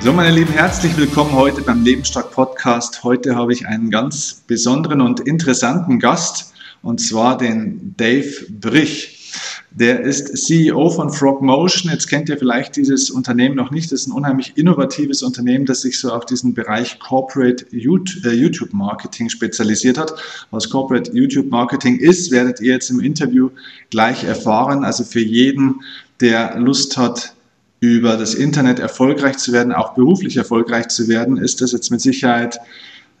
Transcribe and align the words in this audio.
So, 0.00 0.12
meine 0.12 0.32
Lieben, 0.32 0.52
herzlich 0.52 0.96
willkommen 0.96 1.32
heute 1.32 1.60
beim 1.60 1.82
Lebensstark 1.82 2.30
Podcast. 2.30 3.02
Heute 3.02 3.34
habe 3.34 3.52
ich 3.52 3.66
einen 3.66 3.90
ganz 3.90 4.44
besonderen 4.46 5.00
und 5.00 5.18
interessanten 5.18 5.98
Gast 5.98 6.54
und 6.82 7.00
zwar 7.00 7.36
den 7.36 7.94
Dave 7.96 8.46
Brich. 8.48 9.32
Der 9.72 10.00
ist 10.00 10.46
CEO 10.46 10.90
von 10.90 11.12
Frogmotion. 11.12 11.90
Jetzt 11.90 12.06
kennt 12.06 12.28
ihr 12.28 12.38
vielleicht 12.38 12.76
dieses 12.76 13.10
Unternehmen 13.10 13.56
noch 13.56 13.72
nicht. 13.72 13.90
Das 13.90 14.02
ist 14.02 14.06
ein 14.06 14.12
unheimlich 14.12 14.52
innovatives 14.56 15.24
Unternehmen, 15.24 15.66
das 15.66 15.80
sich 15.80 15.98
so 15.98 16.12
auf 16.12 16.24
diesen 16.26 16.54
Bereich 16.54 17.00
Corporate 17.00 17.66
äh, 17.72 18.34
YouTube 18.34 18.72
Marketing 18.72 19.28
spezialisiert 19.28 19.98
hat. 19.98 20.14
Was 20.52 20.70
Corporate 20.70 21.10
YouTube 21.12 21.50
Marketing 21.50 21.98
ist, 21.98 22.30
werdet 22.30 22.60
ihr 22.60 22.74
jetzt 22.74 22.90
im 22.90 23.00
Interview 23.00 23.50
gleich 23.90 24.22
erfahren. 24.22 24.84
Also 24.84 25.02
für 25.02 25.20
jeden, 25.20 25.80
der 26.20 26.56
Lust 26.56 26.96
hat, 26.96 27.34
über 27.80 28.16
das 28.16 28.34
Internet 28.34 28.78
erfolgreich 28.78 29.38
zu 29.38 29.52
werden, 29.52 29.72
auch 29.72 29.94
beruflich 29.94 30.36
erfolgreich 30.36 30.88
zu 30.88 31.08
werden, 31.08 31.36
ist 31.36 31.60
das 31.60 31.72
jetzt 31.72 31.90
mit 31.90 32.00
Sicherheit 32.00 32.58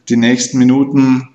die 0.08 0.16
nächsten 0.16 0.58
Minuten 0.58 1.28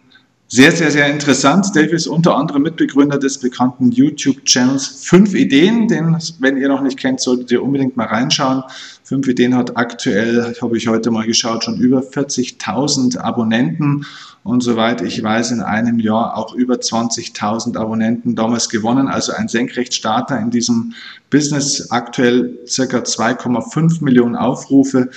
sehr, 0.48 0.72
sehr, 0.72 0.92
sehr 0.92 1.08
interessant. 1.08 1.76
Dave 1.76 1.96
ist 1.96 2.06
unter 2.06 2.36
anderem 2.36 2.62
Mitbegründer 2.62 3.18
des 3.18 3.40
bekannten 3.40 3.92
YouTube-Channels 3.92 5.00
Fünf 5.04 5.34
Ideen. 5.34 5.88
Den, 5.88 6.16
wenn 6.40 6.58
ihr 6.58 6.68
noch 6.68 6.82
nicht 6.82 7.00
kennt, 7.00 7.22
solltet 7.22 7.50
ihr 7.50 7.64
unbedingt 7.64 7.98
mal 7.98 8.06
reinschauen. 8.06 8.62
Fünf 9.04 9.28
Ideen 9.28 9.56
hat 9.56 9.76
aktuell, 9.78 10.54
habe 10.62 10.78
ich 10.78 10.88
heute 10.88 11.10
mal 11.10 11.26
geschaut, 11.26 11.64
schon 11.64 11.80
über 11.80 12.02
40.000 12.02 13.18
Abonnenten 13.18 14.06
und 14.44 14.62
soweit 14.62 15.02
ich 15.02 15.24
weiß, 15.24 15.52
in 15.52 15.62
einem 15.62 16.00
Jahr 16.00 16.38
auch 16.38 16.54
über 16.54 16.76
20.000 16.76 17.78
Abonnenten 17.78 18.36
damals 18.36 18.70
gewonnen. 18.70 19.08
Also 19.08 19.32
ein 19.32 19.48
Senkrechtstarter 19.48 20.38
in 20.38 20.52
diesem 20.52 20.94
Business. 21.30 21.92
Aktuell 21.92 22.60
circa 22.68 23.00
2,5 23.00 24.04
Millionen 24.04 24.36
Aufrufe. 24.36 25.10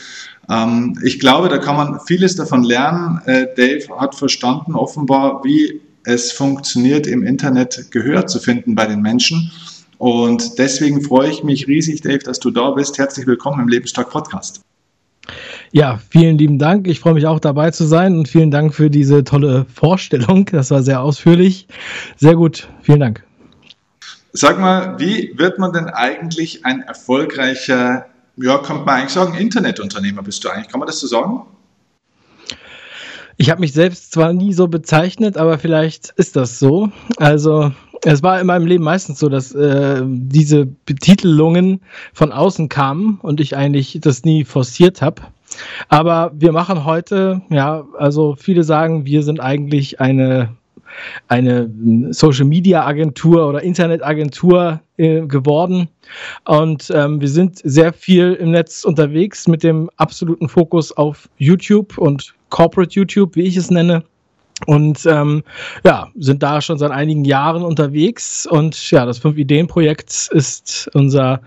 Ähm, 0.49 0.97
ich 1.03 1.19
glaube, 1.19 1.49
da 1.49 1.59
kann 1.59 1.77
man 1.77 2.01
vieles 2.07 2.37
davon 2.37 2.63
lernen. 2.63 3.21
Äh, 3.27 3.49
Dave 3.57 3.99
hat 3.99 4.15
verstanden 4.15 4.77
offenbar, 4.77 5.43
wie 5.43 5.81
es 6.05 6.31
funktioniert, 6.31 7.09
im 7.09 7.25
Internet 7.25 7.91
Gehör 7.91 8.29
zu 8.29 8.39
finden 8.39 8.77
bei 8.77 8.87
den 8.87 9.03
Menschen. 9.03 9.51
Und 9.99 10.59
deswegen 10.59 11.03
freue 11.03 11.31
ich 11.31 11.43
mich 11.43 11.67
riesig, 11.67 12.01
Dave, 12.01 12.19
dass 12.19 12.39
du 12.39 12.53
da 12.53 12.71
bist. 12.71 12.97
Herzlich 12.99 13.27
willkommen 13.27 13.61
im 13.61 13.69
Lebensstark 13.69 14.11
Podcast. 14.11 14.61
Ja, 15.73 16.01
vielen 16.11 16.39
lieben 16.39 16.59
Dank. 16.59 16.87
Ich 16.89 17.01
freue 17.01 17.15
mich 17.15 17.27
auch 17.27 17.41
dabei 17.41 17.71
zu 17.71 17.85
sein 17.85 18.17
und 18.19 18.29
vielen 18.29 18.51
Dank 18.51 18.75
für 18.75 18.91
diese 18.91 19.25
tolle 19.25 19.67
Vorstellung. 19.73 20.47
Das 20.47 20.71
war 20.71 20.83
sehr 20.83 21.03
ausführlich. 21.03 21.67
Sehr 22.17 22.35
gut. 22.35 22.69
Vielen 22.83 23.01
Dank. 23.01 23.25
Sag 24.33 24.59
mal, 24.59 24.99
wie 24.99 25.33
wird 25.37 25.59
man 25.59 25.73
denn 25.73 25.89
eigentlich 25.89 26.65
ein 26.65 26.83
erfolgreicher 26.83 28.07
ja, 28.37 28.59
kann 28.59 28.85
man 28.85 28.89
eigentlich 28.89 29.13
sagen, 29.13 29.35
Internetunternehmer 29.35 30.23
bist 30.23 30.45
du 30.45 30.51
eigentlich. 30.51 30.69
Kann 30.69 30.81
man 30.81 30.87
das 30.87 31.01
so 31.01 31.07
sagen? 31.07 31.43
Ich 33.39 33.51
habe 33.51 33.61
mich 33.61 33.73
selbst 33.73 34.13
zwar 34.13 34.33
nie 34.33 34.53
so 34.53 34.69
bezeichnet, 34.69 35.37
aber 35.37 35.59
vielleicht 35.59 36.11
ist 36.17 36.37
das 36.37 36.59
so. 36.59 36.91
Also 37.19 37.73
es 38.03 38.23
war 38.23 38.41
in 38.41 38.47
meinem 38.47 38.67
Leben 38.67 38.85
meistens 38.85 39.19
so, 39.19 39.29
dass 39.29 39.53
äh, 39.53 40.03
diese 40.07 40.67
Betitelungen 40.67 41.81
von 42.13 42.33
außen 42.33 42.69
kamen 42.69 43.19
und 43.23 43.41
ich 43.41 43.57
eigentlich 43.57 43.99
das 44.01 44.25
nie 44.25 44.45
forciert 44.45 45.03
habe. 45.03 45.23
Aber 45.89 46.33
wir 46.35 46.53
machen 46.53 46.85
heute, 46.85 47.43
ja, 47.51 47.85
also 47.99 48.35
viele 48.37 48.65
sagen, 48.65 49.07
wir 49.07 49.23
sind 49.23 49.41
eigentlich 49.41 50.01
eine 50.01 50.57
eine 51.29 51.71
Social 52.11 52.47
Media 52.47 52.85
Agentur 52.87 53.49
oder 53.49 53.63
Internetagentur 53.63 54.81
äh, 54.97 55.21
geworden. 55.23 55.89
Und 56.45 56.91
ähm, 56.95 57.21
wir 57.21 57.29
sind 57.29 57.59
sehr 57.65 57.93
viel 57.93 58.35
im 58.35 58.53
Netz 58.53 58.85
unterwegs 58.85 59.49
mit 59.49 59.63
dem 59.63 59.91
absoluten 59.97 60.49
Fokus 60.49 60.93
auf 60.93 61.29
YouTube 61.39 61.99
und 61.99 62.35
Corporate 62.51 62.95
YouTube, 62.95 63.35
wie 63.37 63.43
ich 63.43 63.57
es 63.57 63.71
nenne. 63.71 64.05
Und 64.65 65.05
ähm, 65.05 65.43
ja, 65.85 66.09
sind 66.17 66.43
da 66.43 66.63
schon 66.63 66.79
seit 66.79 66.91
einigen 66.91 67.27
Jahren 67.27 67.63
unterwegs. 67.63 68.47
Und 68.47 68.91
ja, 68.91 69.05
das 69.05 69.19
Fünf-Ideen-Projekt 69.19 70.31
ist 70.33 70.89
unser, 70.95 71.43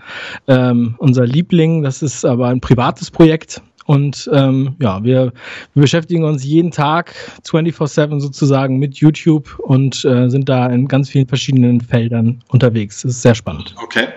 ähm, 0.47 0.93
unser 0.99 1.25
Liebling. 1.25 1.81
Das 1.81 2.03
ist 2.03 2.23
aber 2.23 2.49
ein 2.49 2.61
privates 2.61 3.09
Projekt. 3.09 3.63
Und 3.89 4.29
ähm, 4.31 4.75
ja, 4.79 5.03
wir, 5.03 5.33
wir, 5.73 5.81
beschäftigen 5.81 6.23
uns 6.23 6.43
jeden 6.43 6.69
Tag 6.69 7.15
24-7 7.43 8.19
sozusagen 8.19 8.77
mit 8.77 8.97
YouTube 8.97 9.57
und 9.57 10.05
äh, 10.05 10.29
sind 10.29 10.47
da 10.47 10.67
in 10.67 10.87
ganz 10.87 11.09
vielen 11.09 11.27
verschiedenen 11.27 11.81
Feldern 11.81 12.43
unterwegs. 12.49 13.01
Das 13.01 13.13
ist 13.13 13.23
sehr 13.23 13.33
spannend. 13.33 13.73
Okay. 13.81 14.09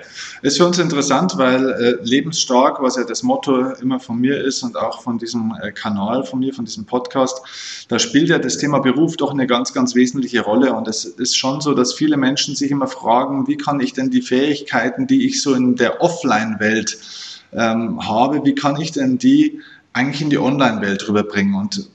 Ist 0.42 0.58
für 0.58 0.66
uns 0.66 0.78
interessant, 0.78 1.38
weil 1.38 1.70
äh, 1.70 1.94
lebensstark, 2.02 2.82
was 2.82 2.96
ja 2.96 3.04
das 3.04 3.22
Motto 3.22 3.70
immer 3.80 3.98
von 3.98 4.18
mir 4.18 4.44
ist 4.44 4.62
und 4.62 4.76
auch 4.76 5.00
von 5.00 5.16
diesem 5.16 5.54
äh, 5.62 5.72
Kanal 5.72 6.22
von 6.24 6.40
mir, 6.40 6.52
von 6.52 6.66
diesem 6.66 6.84
Podcast, 6.84 7.40
da 7.88 7.98
spielt 7.98 8.28
ja 8.28 8.38
das 8.38 8.58
Thema 8.58 8.80
Beruf 8.80 9.16
doch 9.16 9.30
eine 9.30 9.46
ganz, 9.46 9.72
ganz 9.72 9.94
wesentliche 9.94 10.42
Rolle. 10.42 10.74
Und 10.74 10.86
es 10.86 11.06
ist 11.06 11.34
schon 11.34 11.62
so, 11.62 11.72
dass 11.72 11.94
viele 11.94 12.18
Menschen 12.18 12.54
sich 12.54 12.70
immer 12.70 12.88
fragen, 12.88 13.48
wie 13.48 13.56
kann 13.56 13.80
ich 13.80 13.94
denn 13.94 14.10
die 14.10 14.20
Fähigkeiten, 14.20 15.06
die 15.06 15.24
ich 15.26 15.40
so 15.40 15.54
in 15.54 15.76
der 15.76 16.02
Offline-Welt 16.02 16.98
ähm, 17.52 18.06
habe, 18.06 18.44
wie 18.44 18.54
kann 18.54 18.80
ich 18.80 18.92
denn 18.92 19.18
die 19.18 19.60
eigentlich 19.92 20.22
in 20.22 20.30
die 20.30 20.38
Online-Welt 20.38 21.08
rüberbringen? 21.08 21.54
Und 21.54 21.90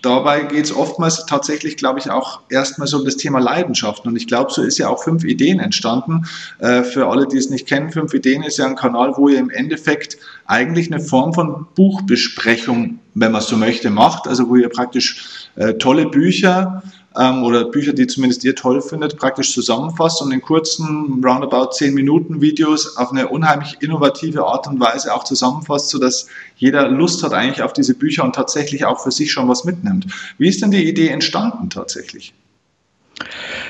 dabei 0.00 0.42
geht 0.42 0.64
es 0.64 0.74
oftmals 0.74 1.26
tatsächlich, 1.26 1.76
glaube 1.76 1.98
ich, 1.98 2.10
auch 2.10 2.40
erstmal 2.48 2.88
so 2.88 2.98
um 2.98 3.04
das 3.04 3.16
Thema 3.16 3.38
Leidenschaften. 3.38 4.10
Und 4.10 4.16
ich 4.16 4.26
glaube, 4.26 4.50
so 4.50 4.62
ist 4.62 4.78
ja 4.78 4.88
auch 4.88 5.02
fünf 5.02 5.24
Ideen 5.24 5.60
entstanden. 5.60 6.26
Äh, 6.58 6.82
für 6.82 7.08
alle, 7.08 7.26
die 7.26 7.36
es 7.36 7.50
nicht 7.50 7.66
kennen, 7.66 7.90
fünf 7.90 8.14
Ideen 8.14 8.42
ist 8.42 8.58
ja 8.58 8.66
ein 8.66 8.76
Kanal, 8.76 9.14
wo 9.16 9.28
ihr 9.28 9.38
im 9.38 9.50
Endeffekt 9.50 10.16
eigentlich 10.46 10.90
eine 10.90 11.00
Form 11.00 11.34
von 11.34 11.66
Buchbesprechung, 11.74 12.98
wenn 13.14 13.32
man 13.32 13.42
so 13.42 13.56
möchte, 13.56 13.90
macht. 13.90 14.26
Also 14.26 14.48
wo 14.48 14.56
ihr 14.56 14.68
praktisch 14.68 15.48
äh, 15.56 15.74
tolle 15.74 16.06
Bücher 16.06 16.82
ähm, 17.18 17.42
oder 17.44 17.64
Bücher, 17.64 17.92
die 17.92 18.06
zumindest 18.06 18.44
ihr 18.44 18.54
toll 18.54 18.80
findet, 18.80 19.16
praktisch 19.16 19.52
zusammenfasst 19.52 20.20
und 20.22 20.32
in 20.32 20.40
kurzen, 20.40 21.22
roundabout 21.24 21.72
10 21.72 21.94
Minuten 21.94 22.40
Videos 22.40 22.96
auf 22.96 23.12
eine 23.12 23.28
unheimlich 23.28 23.76
innovative 23.80 24.44
Art 24.44 24.66
und 24.66 24.80
Weise 24.80 25.14
auch 25.14 25.24
zusammenfasst, 25.24 25.90
sodass 25.90 26.26
jeder 26.56 26.88
Lust 26.88 27.22
hat 27.22 27.32
eigentlich 27.32 27.62
auf 27.62 27.72
diese 27.72 27.94
Bücher 27.94 28.24
und 28.24 28.34
tatsächlich 28.34 28.84
auch 28.84 29.00
für 29.00 29.10
sich 29.10 29.30
schon 29.30 29.48
was 29.48 29.64
mitnimmt. 29.64 30.06
Wie 30.38 30.48
ist 30.48 30.62
denn 30.62 30.70
die 30.70 30.88
Idee 30.88 31.08
entstanden 31.08 31.70
tatsächlich? 31.70 32.34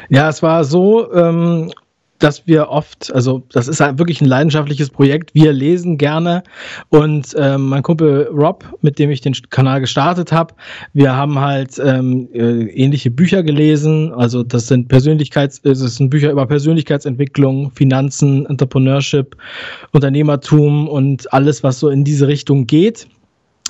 Ja, 0.09 0.29
es 0.29 0.43
war 0.43 0.65
so, 0.65 1.13
ähm, 1.13 1.71
dass 2.19 2.47
wir 2.47 2.69
oft, 2.69 3.13
also 3.15 3.43
das 3.53 3.69
ist 3.69 3.81
halt 3.81 3.99
wirklich 3.99 4.21
ein 4.21 4.27
leidenschaftliches 4.27 4.91
Projekt. 4.91 5.35
Wir 5.35 5.53
lesen 5.53 5.99
gerne 5.99 6.43
und 6.89 7.35
ähm, 7.37 7.69
mein 7.69 7.83
Kumpel 7.83 8.29
Rob, 8.33 8.65
mit 8.83 8.99
dem 8.99 9.11
ich 9.11 9.21
den 9.21 9.35
Kanal 9.51 9.81
gestartet 9.81 10.33
habe, 10.33 10.55
wir 10.93 11.15
haben 11.15 11.39
halt 11.39 11.79
ähm, 11.85 12.29
äh, 12.33 12.67
ähnliche 12.71 13.11
Bücher 13.11 13.43
gelesen. 13.43 14.13
Also 14.15 14.43
das 14.43 14.69
sind 14.69 14.89
Persönlichkeits, 14.89 15.61
das 15.63 15.79
sind 15.81 16.11
Bücher 16.11 16.31
über 16.31 16.47
Persönlichkeitsentwicklung, 16.47 17.71
Finanzen, 17.73 18.47
Entrepreneurship, 18.47 19.37
Unternehmertum 19.93 20.89
und 20.89 21.33
alles, 21.33 21.63
was 21.63 21.81
so 21.81 21.89
in 21.89 22.05
diese 22.05 22.29
Richtung 22.29 22.67
geht. 22.67 23.09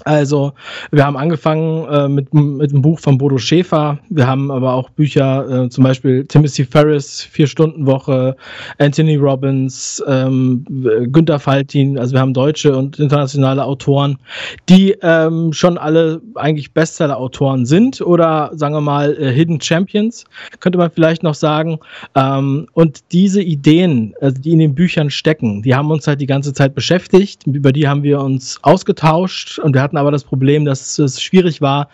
Also, 0.03 0.53
wir 0.91 1.07
haben 1.07 1.17
angefangen 1.17 1.87
äh, 1.87 2.09
mit, 2.09 2.35
mit 2.35 2.73
einem 2.73 2.83
Buch 2.83 2.99
von 2.99 3.17
Bodo 3.17 3.39
Schäfer. 3.39 4.01
Wir 4.11 4.27
haben 4.27 4.51
aber 4.51 4.73
auch 4.73 4.91
Bücher, 4.91 5.49
äh, 5.49 5.69
zum 5.69 5.85
Beispiel 5.85 6.25
Timothy 6.27 6.65
Ferris, 6.65 7.23
Vier-Stunden-Woche, 7.23 8.35
Anthony 8.79 9.15
Robbins, 9.15 10.03
ähm, 10.09 10.65
Günter 11.13 11.39
Faltin. 11.39 11.97
Also, 11.97 12.13
wir 12.13 12.21
haben 12.21 12.35
deutsche 12.35 12.77
und 12.77 12.99
internationale 12.99 13.65
Autoren, 13.65 14.19
die 14.69 14.97
ähm, 15.01 15.53
schon 15.53 15.79
alle 15.79 16.21
eigentlich 16.35 16.73
Bestseller-Autoren 16.73 17.65
sind 17.65 18.01
oder 18.01 18.51
sagen 18.53 18.75
wir 18.75 18.81
mal 18.81 19.17
äh, 19.17 19.33
Hidden 19.33 19.61
Champions, 19.61 20.25
könnte 20.59 20.77
man 20.77 20.91
vielleicht 20.91 21.23
noch 21.23 21.35
sagen. 21.35 21.79
Ähm, 22.17 22.67
und 22.73 23.05
diese 23.13 23.41
Ideen, 23.41 24.13
also 24.21 24.41
die 24.41 24.51
in 24.51 24.59
den 24.59 24.75
Büchern 24.75 25.09
stecken, 25.09 25.63
die 25.63 25.73
haben 25.73 25.93
uns 25.93 26.09
halt 26.09 26.21
die 26.21 26.27
ganze 26.27 26.53
Zeit 26.53 26.75
beschäftigt. 26.75 27.47
Über 27.47 27.71
die 27.71 27.87
haben 27.87 28.03
wir 28.03 28.21
uns 28.21 28.59
ausgetauscht 28.63 29.61
und 29.61 29.73
wir 29.73 29.84
hatten 29.85 29.97
aber 29.97 30.11
das 30.11 30.25
Problem, 30.25 30.65
dass 30.65 30.99
es 30.99 31.23
schwierig 31.23 31.61
war, 31.61 31.89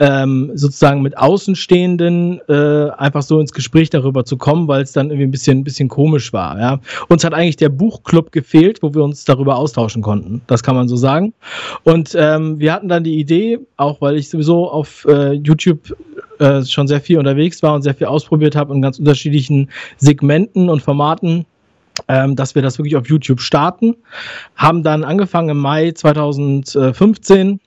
ähm, 0.00 0.50
sozusagen 0.54 1.02
mit 1.02 1.16
Außenstehenden 1.16 2.40
äh, 2.48 2.90
einfach 2.90 3.22
so 3.22 3.38
ins 3.40 3.52
Gespräch 3.52 3.90
darüber 3.90 4.24
zu 4.24 4.36
kommen, 4.36 4.66
weil 4.66 4.82
es 4.82 4.92
dann 4.92 5.10
irgendwie 5.10 5.28
ein 5.28 5.30
bisschen, 5.30 5.58
ein 5.58 5.64
bisschen 5.64 5.88
komisch 5.88 6.32
war. 6.32 6.58
Ja. 6.58 6.80
Uns 7.08 7.24
hat 7.24 7.34
eigentlich 7.34 7.56
der 7.56 7.68
Buchclub 7.68 8.32
gefehlt, 8.32 8.82
wo 8.82 8.92
wir 8.92 9.04
uns 9.04 9.24
darüber 9.24 9.56
austauschen 9.56 10.02
konnten. 10.02 10.42
Das 10.46 10.62
kann 10.62 10.74
man 10.74 10.88
so 10.88 10.96
sagen. 10.96 11.32
Und 11.84 12.16
ähm, 12.18 12.58
wir 12.58 12.72
hatten 12.72 12.88
dann 12.88 13.04
die 13.04 13.18
Idee, 13.18 13.60
auch 13.76 14.00
weil 14.00 14.16
ich 14.16 14.28
sowieso 14.28 14.68
auf 14.68 15.06
äh, 15.08 15.32
YouTube 15.32 15.96
äh, 16.38 16.64
schon 16.64 16.88
sehr 16.88 17.00
viel 17.00 17.18
unterwegs 17.18 17.62
war 17.62 17.74
und 17.74 17.82
sehr 17.82 17.94
viel 17.94 18.06
ausprobiert 18.06 18.56
habe 18.56 18.74
in 18.74 18.82
ganz 18.82 18.98
unterschiedlichen 18.98 19.70
Segmenten 19.96 20.68
und 20.68 20.82
Formaten, 20.82 21.46
ähm, 22.08 22.36
dass 22.36 22.54
wir 22.54 22.62
das 22.62 22.78
wirklich 22.78 22.96
auf 22.96 23.08
YouTube 23.08 23.40
starten. 23.40 23.96
Haben 24.56 24.82
dann 24.82 25.04
angefangen 25.04 25.50
im 25.50 25.58
Mai 25.58 25.92
2015 25.92 27.60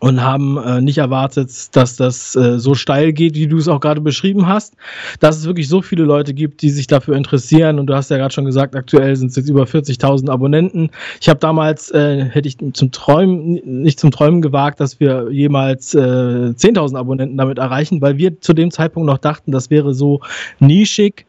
und 0.00 0.22
haben 0.22 0.58
äh, 0.58 0.80
nicht 0.80 0.98
erwartet, 0.98 1.50
dass 1.76 1.96
das 1.96 2.34
äh, 2.34 2.58
so 2.58 2.74
steil 2.74 3.12
geht, 3.12 3.36
wie 3.36 3.46
du 3.46 3.58
es 3.58 3.68
auch 3.68 3.80
gerade 3.80 4.00
beschrieben 4.00 4.46
hast. 4.46 4.74
Dass 5.20 5.36
es 5.36 5.46
wirklich 5.46 5.68
so 5.68 5.82
viele 5.82 6.02
Leute 6.04 6.34
gibt, 6.34 6.62
die 6.62 6.70
sich 6.70 6.86
dafür 6.86 7.16
interessieren. 7.16 7.78
Und 7.78 7.86
du 7.86 7.94
hast 7.94 8.10
ja 8.10 8.16
gerade 8.16 8.34
schon 8.34 8.44
gesagt, 8.44 8.74
aktuell 8.74 9.14
sind 9.14 9.30
es 9.30 9.36
jetzt 9.36 9.48
über 9.48 9.64
40.000 9.64 10.28
Abonnenten. 10.28 10.90
Ich 11.20 11.28
habe 11.28 11.38
damals, 11.38 11.90
äh, 11.92 12.24
hätte 12.24 12.48
ich 12.48 12.58
zum 12.72 12.90
Träumen, 12.90 13.82
nicht 13.82 14.00
zum 14.00 14.10
Träumen 14.10 14.42
gewagt, 14.42 14.80
dass 14.80 14.98
wir 14.98 15.30
jemals 15.30 15.94
äh, 15.94 15.98
10.000 15.98 16.98
Abonnenten 16.98 17.36
damit 17.36 17.58
erreichen, 17.58 18.00
weil 18.00 18.18
wir 18.18 18.40
zu 18.40 18.52
dem 18.52 18.70
Zeitpunkt 18.70 19.06
noch 19.06 19.18
dachten, 19.18 19.52
das 19.52 19.70
wäre 19.70 19.94
so 19.94 20.20
nischig 20.58 21.24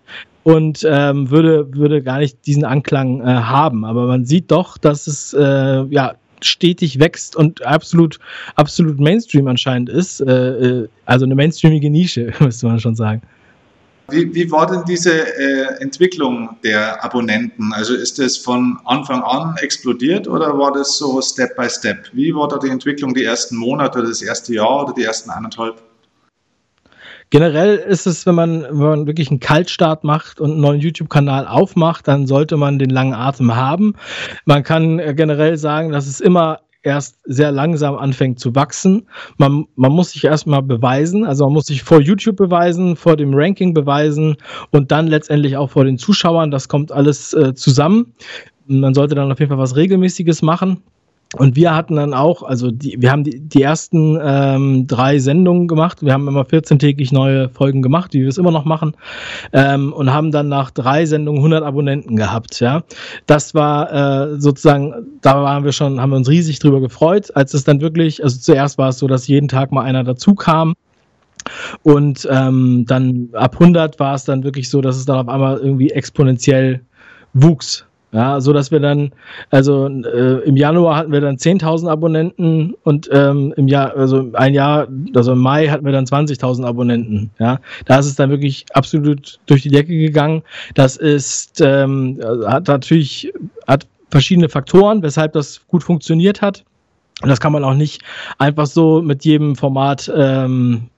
und 0.46 0.88
ähm, 0.88 1.32
würde, 1.32 1.76
würde 1.76 2.04
gar 2.04 2.20
nicht 2.20 2.46
diesen 2.46 2.66
Anklang 2.66 3.20
äh, 3.20 3.24
haben. 3.24 3.84
Aber 3.84 4.06
man 4.06 4.26
sieht 4.26 4.52
doch, 4.52 4.78
dass 4.78 5.08
es 5.08 5.34
äh, 5.34 5.84
ja 5.90 6.14
stetig 6.40 7.00
wächst 7.00 7.36
und 7.36 7.66
absolut, 7.66 8.20
absolut 8.54 9.00
Mainstream 9.00 9.48
anscheinend 9.48 9.90
ist. 9.90 10.22
Äh, 10.22 10.84
äh 10.84 10.88
also 11.06 11.26
eine 11.26 11.34
mainstreamige 11.34 11.90
Nische, 11.90 12.32
müsste 12.40 12.68
man 12.68 12.80
schon 12.80 12.96
sagen. 12.96 13.24
Wie, 14.10 14.36
wie 14.36 14.52
war 14.52 14.68
denn 14.68 14.84
diese 14.88 15.12
äh, 15.36 15.82
Entwicklung 15.82 16.56
der 16.64 17.04
Abonnenten? 17.04 17.74
Also 17.74 17.96
ist 17.96 18.20
es 18.20 18.38
von 18.38 18.78
Anfang 18.86 19.24
an 19.24 19.56
explodiert 19.58 20.28
oder 20.28 20.56
war 20.60 20.72
das 20.72 21.00
so 21.00 21.20
Step 21.24 21.56
by 21.56 21.68
Step? 21.68 22.08
Wie 22.14 22.36
war 22.36 22.48
da 22.48 22.60
die 22.60 22.70
Entwicklung 22.70 23.16
die 23.16 23.24
ersten 23.24 23.56
Monate 23.56 24.04
das 24.04 24.22
erste 24.22 24.54
Jahr 24.54 24.84
oder 24.84 24.94
die 24.94 25.06
ersten 25.06 25.32
eineinhalb? 25.32 25.82
Generell 27.30 27.76
ist 27.76 28.08
es, 28.08 28.26
wenn 28.26 28.36
man, 28.36 28.64
wenn 28.64 28.78
man 28.78 29.08
wirklich 29.08 29.30
einen 29.30 29.40
Kaltstart 29.40 30.04
macht 30.04 30.40
und 30.40 30.52
einen 30.52 30.62
neuen 30.62 30.80
YouTube-Kanal 30.80 31.48
aufmacht, 31.48 32.08
dann 32.08 32.28
sollte 32.28 32.58
man 32.58 32.80
den 32.80 32.90
langen 32.90 33.14
Atem 33.14 33.56
haben. 33.56 33.96
Man 34.46 34.64
kann 34.64 35.00
äh, 35.00 35.14
generell 35.16 35.58
sagen, 35.58 35.92
dass 35.92 36.08
es 36.08 36.22
immer 36.22 36.60
erst 36.86 37.20
sehr 37.26 37.52
langsam 37.52 37.96
anfängt 37.96 38.40
zu 38.40 38.54
wachsen. 38.56 39.08
Man, 39.38 39.66
man 39.76 39.92
muss 39.92 40.12
sich 40.12 40.24
erstmal 40.24 40.62
beweisen, 40.62 41.26
also 41.26 41.46
man 41.46 41.54
muss 41.54 41.66
sich 41.66 41.84
vor 41.84 42.00
YouTube 42.00 42.38
beweisen, 42.38 42.96
vor 42.96 43.18
dem 43.18 43.34
Ranking 43.34 43.74
beweisen 43.74 44.38
und 44.72 44.92
dann 44.92 45.08
letztendlich 45.08 45.58
auch 45.58 45.72
vor 45.72 45.84
den 45.84 45.98
Zuschauern. 45.98 46.52
Das 46.52 46.68
kommt 46.68 46.92
alles 46.92 47.34
äh, 47.34 47.56
zusammen. 47.56 48.14
Man 48.68 48.94
sollte 48.94 49.16
dann 49.16 49.32
auf 49.32 49.40
jeden 49.40 49.50
Fall 49.50 49.58
was 49.58 49.76
Regelmäßiges 49.76 50.42
machen. 50.42 50.84
Und 51.38 51.56
wir 51.56 51.76
hatten 51.76 51.98
dann 51.98 52.14
auch, 52.14 52.44
also 52.44 52.72
die, 52.72 52.96
wir 53.00 53.12
haben 53.12 53.24
die, 53.24 53.40
die 53.40 53.62
ersten 53.62 54.18
ähm, 54.22 54.88
drei 54.88 55.20
Sendungen 55.20 55.68
gemacht. 55.68 56.02
Wir 56.02 56.14
haben 56.14 56.28
immer 56.28 56.44
14-tägig 56.44 57.14
neue 57.14 57.50
Folgen 57.50 57.82
gemacht, 57.82 58.14
wie 58.14 58.22
wir 58.22 58.30
es 58.30 58.38
immer 58.38 58.52
noch 58.52 58.66
machen. 58.66 58.96
Ähm, 59.52 59.92
und 59.92 60.14
haben 60.14 60.32
dann 60.32 60.48
nach 60.48 60.72
drei 60.72 61.06
Sendungen 61.06 61.40
100 61.40 61.64
Abonnenten 61.64 62.16
gehabt. 62.16 62.60
Ja, 62.60 62.84
das 63.26 63.54
war 63.54 63.92
äh, 63.92 64.40
sozusagen, 64.40 64.94
da 65.22 65.42
waren 65.42 65.66
wir 65.66 65.74
schon, 65.74 66.00
haben 66.00 66.12
wir 66.12 66.18
uns 66.18 66.30
riesig 66.30 66.60
drüber 66.60 66.80
gefreut, 66.80 67.36
als 67.36 67.54
es 67.54 67.64
dann 67.64 67.82
wirklich, 67.82 68.24
also 68.24 68.40
zuerst 68.40 68.78
war 68.78 68.90
es 68.90 69.00
so, 69.00 69.08
dass 69.08 69.28
jeden 69.28 69.48
Tag 69.48 69.72
mal 69.72 69.84
einer 69.84 70.04
dazu 70.04 70.36
kam. 70.36 70.74
Und 71.84 72.28
ähm, 72.32 72.86
dann 72.88 73.30
ab 73.34 73.56
100 73.60 74.00
war 74.00 74.16
es 74.16 74.24
dann 74.24 74.44
wirklich 74.44 74.70
so, 74.70 74.82
dass 74.82 74.96
es 74.96 75.06
dann 75.06 75.18
auf 75.18 75.28
einmal 75.28 75.58
irgendwie 75.58 75.92
exponentiell 75.92 76.82
wuchs. 77.34 77.86
Ja, 78.12 78.40
so 78.40 78.54
dass 78.54 78.72
wir 78.72 78.80
dann, 78.80 79.12
also 79.50 79.88
äh, 79.88 80.40
im 80.46 80.56
Januar 80.56 80.96
hatten 80.96 81.12
wir 81.12 81.20
dann 81.20 81.36
10.000 81.36 81.90
Abonnenten 81.90 82.74
und 82.84 83.10
ähm, 83.12 83.54
im 83.58 83.68
Jahr, 83.68 83.94
also 83.96 84.30
ein 84.34 84.54
Jahr, 84.54 84.88
also 85.14 85.34
im 85.34 85.40
Mai 85.40 85.68
hatten 85.68 85.84
wir 85.84 85.92
dann 85.92 86.06
20.000 86.06 86.66
Abonnenten. 86.66 87.32
Ja, 87.40 87.60
da 87.86 88.00
ist 88.00 88.06
es 88.06 88.16
dann 88.16 88.30
wirklich 88.30 88.66
absolut 88.74 89.40
durch 89.48 89.64
die 89.64 89.70
Decke 89.70 89.98
gegangen. 89.98 90.44
Das 90.76 90.96
ist, 90.96 91.60
ähm, 91.60 92.20
hat 92.46 92.68
natürlich, 92.68 93.34
hat 93.68 93.86
verschiedene 94.10 94.48
Faktoren, 94.48 95.02
weshalb 95.02 95.34
das 95.34 95.60
gut 95.68 95.84
funktioniert 95.84 96.42
hat. 96.42 96.64
Und 97.22 97.30
das 97.30 97.40
kann 97.40 97.52
man 97.52 97.64
auch 97.64 97.74
nicht 97.74 98.02
einfach 98.38 98.66
so 98.66 99.02
mit 99.02 99.26
jedem 99.26 99.56
Format 99.56 100.12
ähm, 100.16 100.90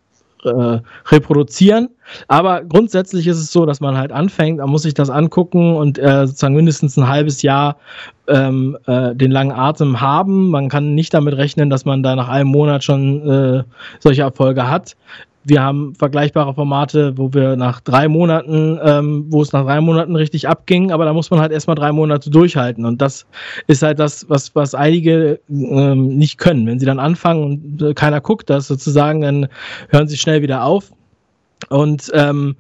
äh, 0.43 0.79
reproduzieren. 1.07 1.89
Aber 2.27 2.63
grundsätzlich 2.63 3.27
ist 3.27 3.37
es 3.37 3.51
so, 3.51 3.65
dass 3.65 3.79
man 3.79 3.97
halt 3.97 4.11
anfängt, 4.11 4.59
man 4.59 4.69
muss 4.69 4.83
sich 4.83 4.93
das 4.93 5.09
angucken 5.09 5.75
und 5.75 5.99
äh, 5.99 6.27
sozusagen 6.27 6.55
mindestens 6.55 6.97
ein 6.97 7.07
halbes 7.07 7.41
Jahr 7.41 7.77
ähm, 8.27 8.77
äh, 8.87 9.15
den 9.15 9.31
langen 9.31 9.51
Atem 9.51 9.99
haben. 9.99 10.49
Man 10.49 10.69
kann 10.69 10.95
nicht 10.95 11.13
damit 11.13 11.35
rechnen, 11.35 11.69
dass 11.69 11.85
man 11.85 12.03
da 12.03 12.15
nach 12.15 12.29
einem 12.29 12.49
Monat 12.49 12.83
schon 12.83 13.27
äh, 13.27 13.63
solche 13.99 14.21
Erfolge 14.21 14.69
hat 14.69 14.95
wir 15.47 15.63
haben 15.63 15.95
vergleichbare 15.95 16.53
Formate, 16.53 17.17
wo 17.17 17.33
wir 17.33 17.55
nach 17.55 17.79
drei 17.79 18.09
Monaten, 18.09 18.77
ähm, 18.83 19.25
wo 19.29 19.41
es 19.41 19.53
nach 19.53 19.63
drei 19.63 19.79
Monaten 19.79 20.15
richtig 20.15 20.47
abging, 20.47 20.91
aber 20.91 21.05
da 21.05 21.13
muss 21.13 21.31
man 21.31 21.39
halt 21.39 21.53
erstmal 21.53 21.77
drei 21.77 21.93
Monate 21.93 22.29
durchhalten. 22.29 22.85
Und 22.85 23.01
das 23.01 23.25
ist 23.67 23.81
halt 23.81 23.97
das, 23.97 24.29
was, 24.29 24.53
was 24.55 24.75
einige 24.75 25.39
ähm, 25.49 26.17
nicht 26.17 26.37
können. 26.37 26.67
Wenn 26.67 26.79
sie 26.79 26.85
dann 26.85 26.99
anfangen 26.99 27.43
und 27.43 27.81
äh, 27.81 27.93
keiner 27.93 28.19
guckt 28.19 28.49
das 28.49 28.67
sozusagen, 28.67 29.21
dann 29.21 29.47
hören 29.89 30.09
sie 30.09 30.17
schnell 30.17 30.41
wieder 30.41 30.63
auf. 30.63 30.91
Und 31.69 32.11
ähm, 32.13 32.57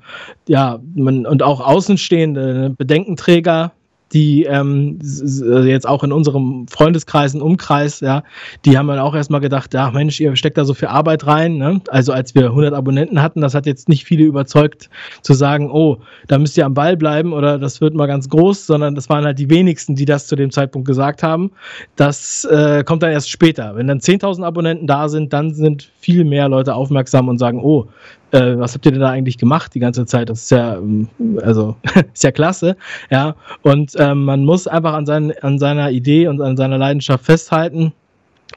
ja, 0.47 0.79
man, 0.95 1.25
und 1.25 1.43
auch 1.43 1.59
Außenstehende, 1.59 2.53
ne, 2.53 2.69
Bedenkenträger, 2.69 3.73
die 4.13 4.43
ähm, 4.43 4.99
äh, 5.01 5.69
jetzt 5.69 5.87
auch 5.87 6.03
in 6.03 6.11
unserem 6.11 6.67
Freundeskreis, 6.67 7.35
und 7.35 7.41
Umkreis, 7.41 7.99
ja, 7.99 8.23
die 8.65 8.77
haben 8.77 8.87
dann 8.87 8.99
auch 8.99 9.15
erstmal 9.15 9.41
gedacht, 9.41 9.73
ja 9.73 9.91
Mensch, 9.91 10.19
ihr 10.19 10.35
steckt 10.35 10.57
da 10.57 10.65
so 10.65 10.73
viel 10.73 10.87
Arbeit 10.87 11.27
rein. 11.27 11.57
Ne? 11.57 11.81
Also 11.89 12.13
als 12.13 12.33
wir 12.33 12.45
100 12.45 12.73
Abonnenten 12.73 13.21
hatten, 13.21 13.41
das 13.41 13.53
hat 13.53 13.65
jetzt 13.65 13.89
nicht 13.89 14.05
viele 14.05 14.23
überzeugt 14.23 14.89
zu 15.21 15.33
sagen, 15.33 15.69
oh, 15.71 15.97
da 16.27 16.37
müsst 16.37 16.57
ihr 16.57 16.65
am 16.65 16.73
Ball 16.73 16.95
bleiben 16.95 17.33
oder 17.33 17.59
das 17.59 17.81
wird 17.81 17.93
mal 17.93 18.07
ganz 18.07 18.29
groß, 18.29 18.65
sondern 18.65 18.95
das 18.95 19.09
waren 19.09 19.25
halt 19.25 19.39
die 19.39 19.49
wenigsten, 19.49 19.95
die 19.95 20.05
das 20.05 20.27
zu 20.27 20.35
dem 20.35 20.51
Zeitpunkt 20.51 20.87
gesagt 20.87 21.23
haben. 21.23 21.51
Das 21.95 22.45
äh, 22.45 22.83
kommt 22.83 23.03
dann 23.03 23.11
erst 23.11 23.29
später. 23.29 23.75
Wenn 23.75 23.87
dann 23.87 23.99
10.000 23.99 24.43
Abonnenten 24.43 24.87
da 24.87 25.09
sind, 25.09 25.33
dann 25.33 25.53
sind 25.53 25.89
viel 25.99 26.23
mehr 26.23 26.47
Leute 26.47 26.75
aufmerksam 26.75 27.27
und 27.27 27.37
sagen, 27.37 27.59
oh, 27.61 27.87
äh, 28.31 28.57
was 28.57 28.73
habt 28.73 28.85
ihr 28.85 28.91
denn 28.91 29.01
da 29.01 29.09
eigentlich 29.09 29.37
gemacht 29.37 29.73
die 29.73 29.79
ganze 29.79 30.05
Zeit? 30.05 30.29
Das 30.29 30.43
ist 30.43 30.51
ja, 30.51 30.75
ähm, 30.75 31.07
also, 31.41 31.75
ist 32.13 32.23
ja 32.23 32.31
klasse, 32.31 32.75
ja. 33.09 33.35
Und 33.61 33.93
ähm, 33.97 34.25
man 34.25 34.45
muss 34.45 34.67
einfach 34.67 34.93
an, 34.93 35.05
sein, 35.05 35.33
an 35.41 35.59
seiner 35.59 35.91
Idee 35.91 36.27
und 36.27 36.41
an 36.41 36.57
seiner 36.57 36.77
Leidenschaft 36.77 37.25
festhalten 37.25 37.93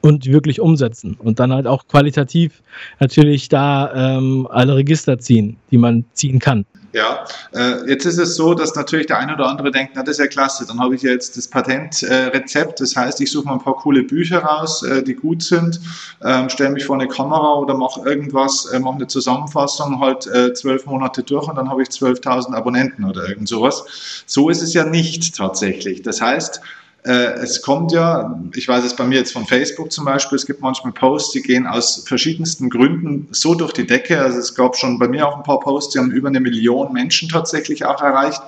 und 0.01 0.25
wirklich 0.25 0.59
umsetzen 0.59 1.17
und 1.19 1.39
dann 1.39 1.53
halt 1.53 1.67
auch 1.67 1.87
qualitativ 1.87 2.61
natürlich 2.99 3.49
da 3.49 4.17
ähm, 4.17 4.47
alle 4.49 4.75
Register 4.75 5.19
ziehen, 5.19 5.57
die 5.69 5.77
man 5.77 6.05
ziehen 6.13 6.39
kann. 6.39 6.65
Ja, 6.93 7.25
äh, 7.53 7.89
jetzt 7.89 8.05
ist 8.05 8.17
es 8.17 8.35
so, 8.35 8.53
dass 8.53 8.75
natürlich 8.75 9.07
der 9.07 9.17
eine 9.17 9.33
oder 9.35 9.47
andere 9.47 9.71
denkt, 9.71 9.93
na 9.95 10.03
das 10.03 10.17
ist 10.17 10.19
ja 10.19 10.27
klasse, 10.27 10.65
dann 10.67 10.79
habe 10.79 10.95
ich 10.95 11.01
jetzt 11.01 11.37
das 11.37 11.47
Patentrezept, 11.47 12.71
äh, 12.71 12.83
das 12.83 12.95
heißt, 12.95 13.21
ich 13.21 13.31
suche 13.31 13.47
mal 13.47 13.53
ein 13.53 13.61
paar 13.61 13.75
coole 13.75 14.03
Bücher 14.03 14.39
raus, 14.39 14.83
äh, 14.83 15.01
die 15.01 15.13
gut 15.13 15.41
sind, 15.41 15.79
ähm, 16.21 16.49
stelle 16.49 16.71
mich 16.71 16.85
vor 16.85 16.97
eine 16.97 17.07
Kamera 17.07 17.53
oder 17.55 17.75
mache 17.75 18.01
irgendwas, 18.01 18.65
äh, 18.65 18.79
mache 18.79 18.95
eine 18.95 19.07
Zusammenfassung 19.07 20.01
halt 20.01 20.27
äh, 20.27 20.53
zwölf 20.53 20.85
Monate 20.85 21.23
durch 21.23 21.47
und 21.47 21.55
dann 21.55 21.69
habe 21.69 21.81
ich 21.81 21.89
12.000 21.89 22.53
Abonnenten 22.53 23.05
oder 23.05 23.27
irgend 23.27 23.47
sowas. 23.47 24.23
So 24.25 24.49
ist 24.49 24.61
es 24.61 24.73
ja 24.73 24.83
nicht 24.83 25.35
tatsächlich. 25.35 26.01
Das 26.01 26.19
heißt, 26.19 26.59
es 27.03 27.61
kommt 27.63 27.91
ja, 27.91 28.39
ich 28.53 28.67
weiß 28.67 28.83
es 28.83 28.95
bei 28.95 29.05
mir 29.05 29.17
jetzt 29.17 29.33
von 29.33 29.45
Facebook 29.45 29.91
zum 29.91 30.05
Beispiel, 30.05 30.35
es 30.35 30.45
gibt 30.45 30.61
manchmal 30.61 30.93
Posts, 30.93 31.31
die 31.31 31.41
gehen 31.41 31.65
aus 31.65 32.03
verschiedensten 32.05 32.69
Gründen 32.69 33.27
so 33.31 33.55
durch 33.55 33.73
die 33.73 33.87
Decke. 33.87 34.21
Also 34.21 34.37
es 34.37 34.53
gab 34.53 34.75
schon 34.75 34.99
bei 34.99 35.07
mir 35.07 35.27
auch 35.27 35.37
ein 35.37 35.43
paar 35.43 35.59
Posts, 35.59 35.93
die 35.93 35.99
haben 35.99 36.11
über 36.11 36.27
eine 36.27 36.39
Million 36.39 36.93
Menschen 36.93 37.27
tatsächlich 37.27 37.85
auch 37.85 38.01
erreicht. 38.01 38.41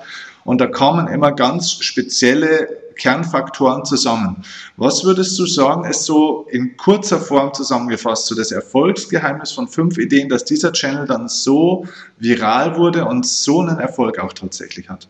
Und 0.44 0.60
da 0.60 0.66
kommen 0.66 1.08
immer 1.08 1.32
ganz 1.32 1.72
spezielle 1.72 2.68
Kernfaktoren 2.96 3.84
zusammen. 3.84 4.44
Was 4.76 5.04
würdest 5.04 5.36
du 5.38 5.46
sagen, 5.46 5.84
ist 5.84 6.04
so 6.04 6.46
in 6.50 6.76
kurzer 6.76 7.18
Form 7.18 7.52
zusammengefasst, 7.52 8.26
so 8.26 8.34
das 8.36 8.52
Erfolgsgeheimnis 8.52 9.52
von 9.52 9.66
fünf 9.66 9.98
Ideen, 9.98 10.28
dass 10.28 10.44
dieser 10.44 10.72
Channel 10.72 11.06
dann 11.06 11.28
so 11.28 11.86
viral 12.18 12.76
wurde 12.76 13.04
und 13.04 13.26
so 13.26 13.60
einen 13.60 13.78
Erfolg 13.78 14.18
auch 14.20 14.32
tatsächlich 14.32 14.88
hat? 14.88 15.08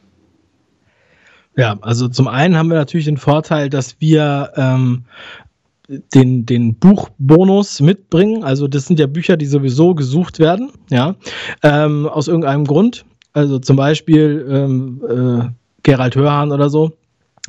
Ja, 1.57 1.77
also 1.83 2.09
zum 2.09 2.29
einen 2.29 2.57
haben 2.57 2.69
wir 2.69 2.77
natürlich 2.77 3.07
den 3.07 3.17
Vorteil, 3.17 3.71
dass 3.71 4.01
wir 4.01 4.51
ähm, 4.57 5.05
den, 5.89 6.47
den 6.47 6.75
Buchbonus 6.77 7.81
mitbringen. 7.81 8.43
Also 8.43 8.67
das 8.67 8.87
sind 8.87 8.99
ja 8.99 9.07
Bücher, 9.07 9.37
die 9.37 9.47
sowieso 9.47 9.95
gesucht 9.95 10.39
werden, 10.39 10.71
ja, 10.91 11.15
ähm, 11.63 12.07
aus 12.09 12.29
irgendeinem 12.29 12.65
Grund. 12.65 13.05
Also 13.33 13.59
zum 13.59 13.77
Beispiel 13.77 14.47
ähm, 14.49 15.03
äh, 15.09 15.49
Gerald 15.83 16.17
Hörhan 16.17 16.53
oder 16.53 16.71
so 16.71 16.93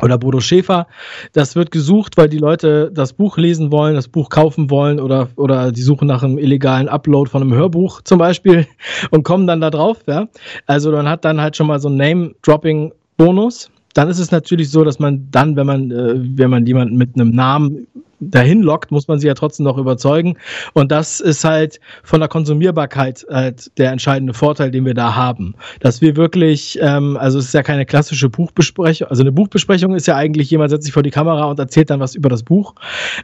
oder 0.02 0.18
Bodo 0.18 0.42
Schäfer. 0.42 0.88
Das 1.34 1.56
wird 1.56 1.72
gesucht, 1.72 2.18
weil 2.18 2.28
die 2.28 2.38
Leute 2.38 2.92
das 2.94 3.14
Buch 3.14 3.38
lesen 3.38 3.72
wollen, 3.72 3.96
das 3.96 4.08
Buch 4.08 4.30
kaufen 4.30 4.70
wollen 4.70 5.00
oder, 5.00 5.30
oder 5.38 5.72
die 5.72 5.82
suchen 5.82 6.08
nach 6.08 6.22
einem 6.22 6.38
illegalen 6.38 6.90
Upload 6.90 7.30
von 7.30 7.42
einem 7.42 7.54
Hörbuch 7.54 8.02
zum 8.02 8.20
Beispiel 8.20 8.68
und 9.12 9.24
kommen 9.24 9.48
dann 9.48 9.62
da 9.62 9.70
drauf. 9.70 10.00
Ja? 10.08 10.28
Also 10.66 10.92
man 10.92 11.08
hat 11.08 11.24
dann 11.24 11.40
halt 11.40 11.56
schon 11.56 11.68
mal 11.68 11.80
so 11.80 11.88
ein 11.88 11.96
Name-Dropping-Bonus. 11.96 13.72
Dann 13.96 14.10
ist 14.10 14.20
es 14.20 14.30
natürlich 14.30 14.70
so, 14.70 14.84
dass 14.84 15.00
man 15.00 15.32
dann, 15.32 15.56
wenn 15.56 15.66
man, 15.66 15.90
äh, 15.90 16.16
wenn 16.38 16.50
man 16.50 16.66
jemanden 16.66 16.98
mit 16.98 17.16
einem 17.16 17.32
Namen 17.32 17.88
dahin 18.20 18.62
lockt, 18.62 18.92
muss 18.92 19.08
man 19.08 19.20
sie 19.20 19.28
ja 19.28 19.34
trotzdem 19.34 19.66
noch 19.66 19.78
überzeugen. 19.78 20.38
Und 20.74 20.92
das 20.92 21.20
ist 21.20 21.44
halt 21.44 21.80
von 22.04 22.20
der 22.20 22.30
Konsumierbarkeit 22.30 23.26
halt 23.30 23.72
der 23.78 23.92
entscheidende 23.92 24.34
Vorteil, 24.34 24.72
den 24.72 24.86
wir 24.86 24.94
da 24.94 25.16
haben. 25.16 25.56
Dass 25.80 26.02
wir 26.02 26.16
wirklich, 26.16 26.80
ähm, 26.82 27.18
also 27.18 27.40
es 27.40 27.46
ist 27.46 27.54
ja 27.54 27.64
keine 27.64 27.86
klassische 27.86 28.30
Buchbesprechung, 28.30 29.08
also 29.08 29.22
eine 29.24 29.32
Buchbesprechung 29.32 29.96
ist 29.96 30.08
ja 30.08 30.16
eigentlich, 30.16 30.50
jemand 30.50 30.72
setzt 30.72 30.86
sich 30.86 30.94
vor 30.94 31.04
die 31.04 31.12
Kamera 31.12 31.46
und 31.46 31.60
erzählt 31.60 31.90
dann 31.90 32.00
was 32.00 32.16
über 32.16 32.30
das 32.30 32.44
Buch. 32.44 32.76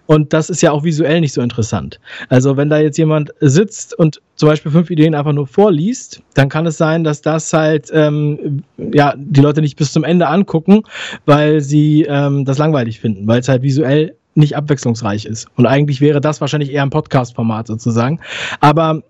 Und 0.05 0.33
das 0.33 0.50
ist 0.50 0.62
ja 0.62 0.71
auch 0.71 0.83
visuell 0.83 1.21
nicht 1.21 1.33
so 1.33 1.41
interessant. 1.41 2.00
Also 2.29 2.57
wenn 2.57 2.69
da 2.69 2.79
jetzt 2.79 2.98
jemand 2.98 3.31
sitzt 3.39 3.98
und 3.98 4.21
zum 4.36 4.50
Beispiel 4.50 4.71
fünf 4.71 4.89
Ideen 4.89 5.13
einfach 5.13 5.33
nur 5.33 5.45
vorliest, 5.45 6.21
dann 6.33 6.50
kann 6.50 6.65
es 6.65 6.77
sein, 6.77 7.03
dass 7.03 7.21
das 7.21 7.53
halt 7.53 7.89
ähm, 7.93 8.63
ja 8.91 9.13
die 9.15 9.41
Leute 9.41 9.62
nicht 9.62 9.75
bis 9.75 9.91
zum 9.93 10.03
Ende 10.03 10.27
angucken, 10.27 10.83
weil 11.25 11.62
sie 11.62 12.05
ähm, 12.10 12.43
das 12.45 12.57
langweilig 12.57 13.00
finden, 13.00 13.27
weil 13.27 13.41
es 13.41 13.48
halt 13.48 13.62
visuell 13.62 14.15
nicht 14.35 14.55
abwechslungsreich 14.55 15.25
ist. 15.25 15.47
Und 15.55 15.65
eigentlich 15.65 16.01
wäre 16.01 16.21
das 16.21 16.41
wahrscheinlich 16.41 16.71
eher 16.71 16.83
ein 16.83 16.89
Podcast-Format 16.89 17.67
sozusagen. 17.67 18.19
Aber 18.59 19.03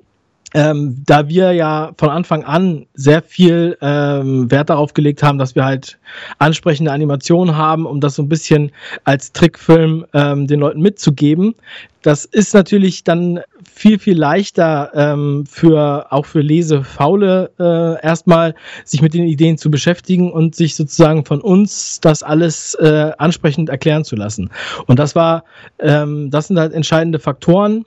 ähm, 0.53 1.03
da 1.05 1.27
wir 1.27 1.53
ja 1.53 1.91
von 1.97 2.09
Anfang 2.09 2.43
an 2.43 2.85
sehr 2.93 3.21
viel 3.21 3.77
ähm, 3.81 4.49
Wert 4.51 4.69
darauf 4.69 4.93
gelegt 4.93 5.23
haben, 5.23 5.37
dass 5.37 5.55
wir 5.55 5.65
halt 5.65 5.97
ansprechende 6.39 6.91
Animationen 6.91 7.55
haben, 7.55 7.85
um 7.85 8.01
das 8.01 8.15
so 8.15 8.23
ein 8.23 8.29
bisschen 8.29 8.71
als 9.03 9.31
Trickfilm 9.31 10.05
ähm, 10.13 10.47
den 10.47 10.59
Leuten 10.59 10.81
mitzugeben, 10.81 11.55
das 12.01 12.25
ist 12.25 12.53
natürlich 12.53 13.03
dann 13.03 13.41
viel, 13.63 13.99
viel 13.99 14.17
leichter 14.17 14.91
ähm, 14.95 15.45
für 15.47 16.11
auch 16.11 16.25
für 16.25 16.41
Lesefaule 16.41 17.51
äh, 17.59 18.03
erstmal 18.03 18.55
sich 18.85 19.01
mit 19.01 19.13
den 19.13 19.25
Ideen 19.25 19.57
zu 19.57 19.69
beschäftigen 19.69 20.31
und 20.31 20.55
sich 20.55 20.75
sozusagen 20.75 21.25
von 21.25 21.41
uns 21.41 21.99
das 21.99 22.23
alles 22.23 22.73
äh, 22.75 23.11
ansprechend 23.17 23.69
erklären 23.69 24.03
zu 24.03 24.15
lassen. 24.15 24.49
Und 24.87 24.97
das 24.97 25.15
war, 25.15 25.43
ähm, 25.79 26.31
das 26.31 26.47
sind 26.47 26.57
halt 26.57 26.73
entscheidende 26.73 27.19
Faktoren, 27.19 27.85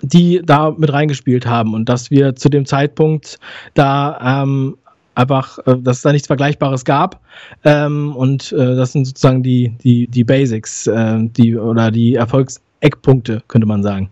die 0.00 0.40
da 0.44 0.70
mit 0.70 0.92
reingespielt 0.92 1.46
haben 1.46 1.74
und 1.74 1.88
dass 1.88 2.10
wir 2.10 2.34
zu 2.34 2.48
dem 2.48 2.64
Zeitpunkt 2.64 3.38
da 3.74 4.42
ähm, 4.42 4.76
einfach, 5.14 5.58
äh, 5.66 5.76
dass 5.78 5.98
es 5.98 6.02
da 6.02 6.12
nichts 6.12 6.26
Vergleichbares 6.26 6.84
gab. 6.84 7.20
Ähm, 7.64 8.14
und 8.16 8.52
äh, 8.52 8.76
das 8.76 8.92
sind 8.92 9.06
sozusagen 9.06 9.42
die, 9.42 9.74
die, 9.82 10.06
die 10.06 10.24
Basics, 10.24 10.86
äh, 10.86 11.18
die 11.20 11.56
oder 11.56 11.90
die 11.90 12.14
Erfolgseckpunkte, 12.14 13.42
könnte 13.48 13.66
man 13.66 13.82
sagen. 13.82 14.10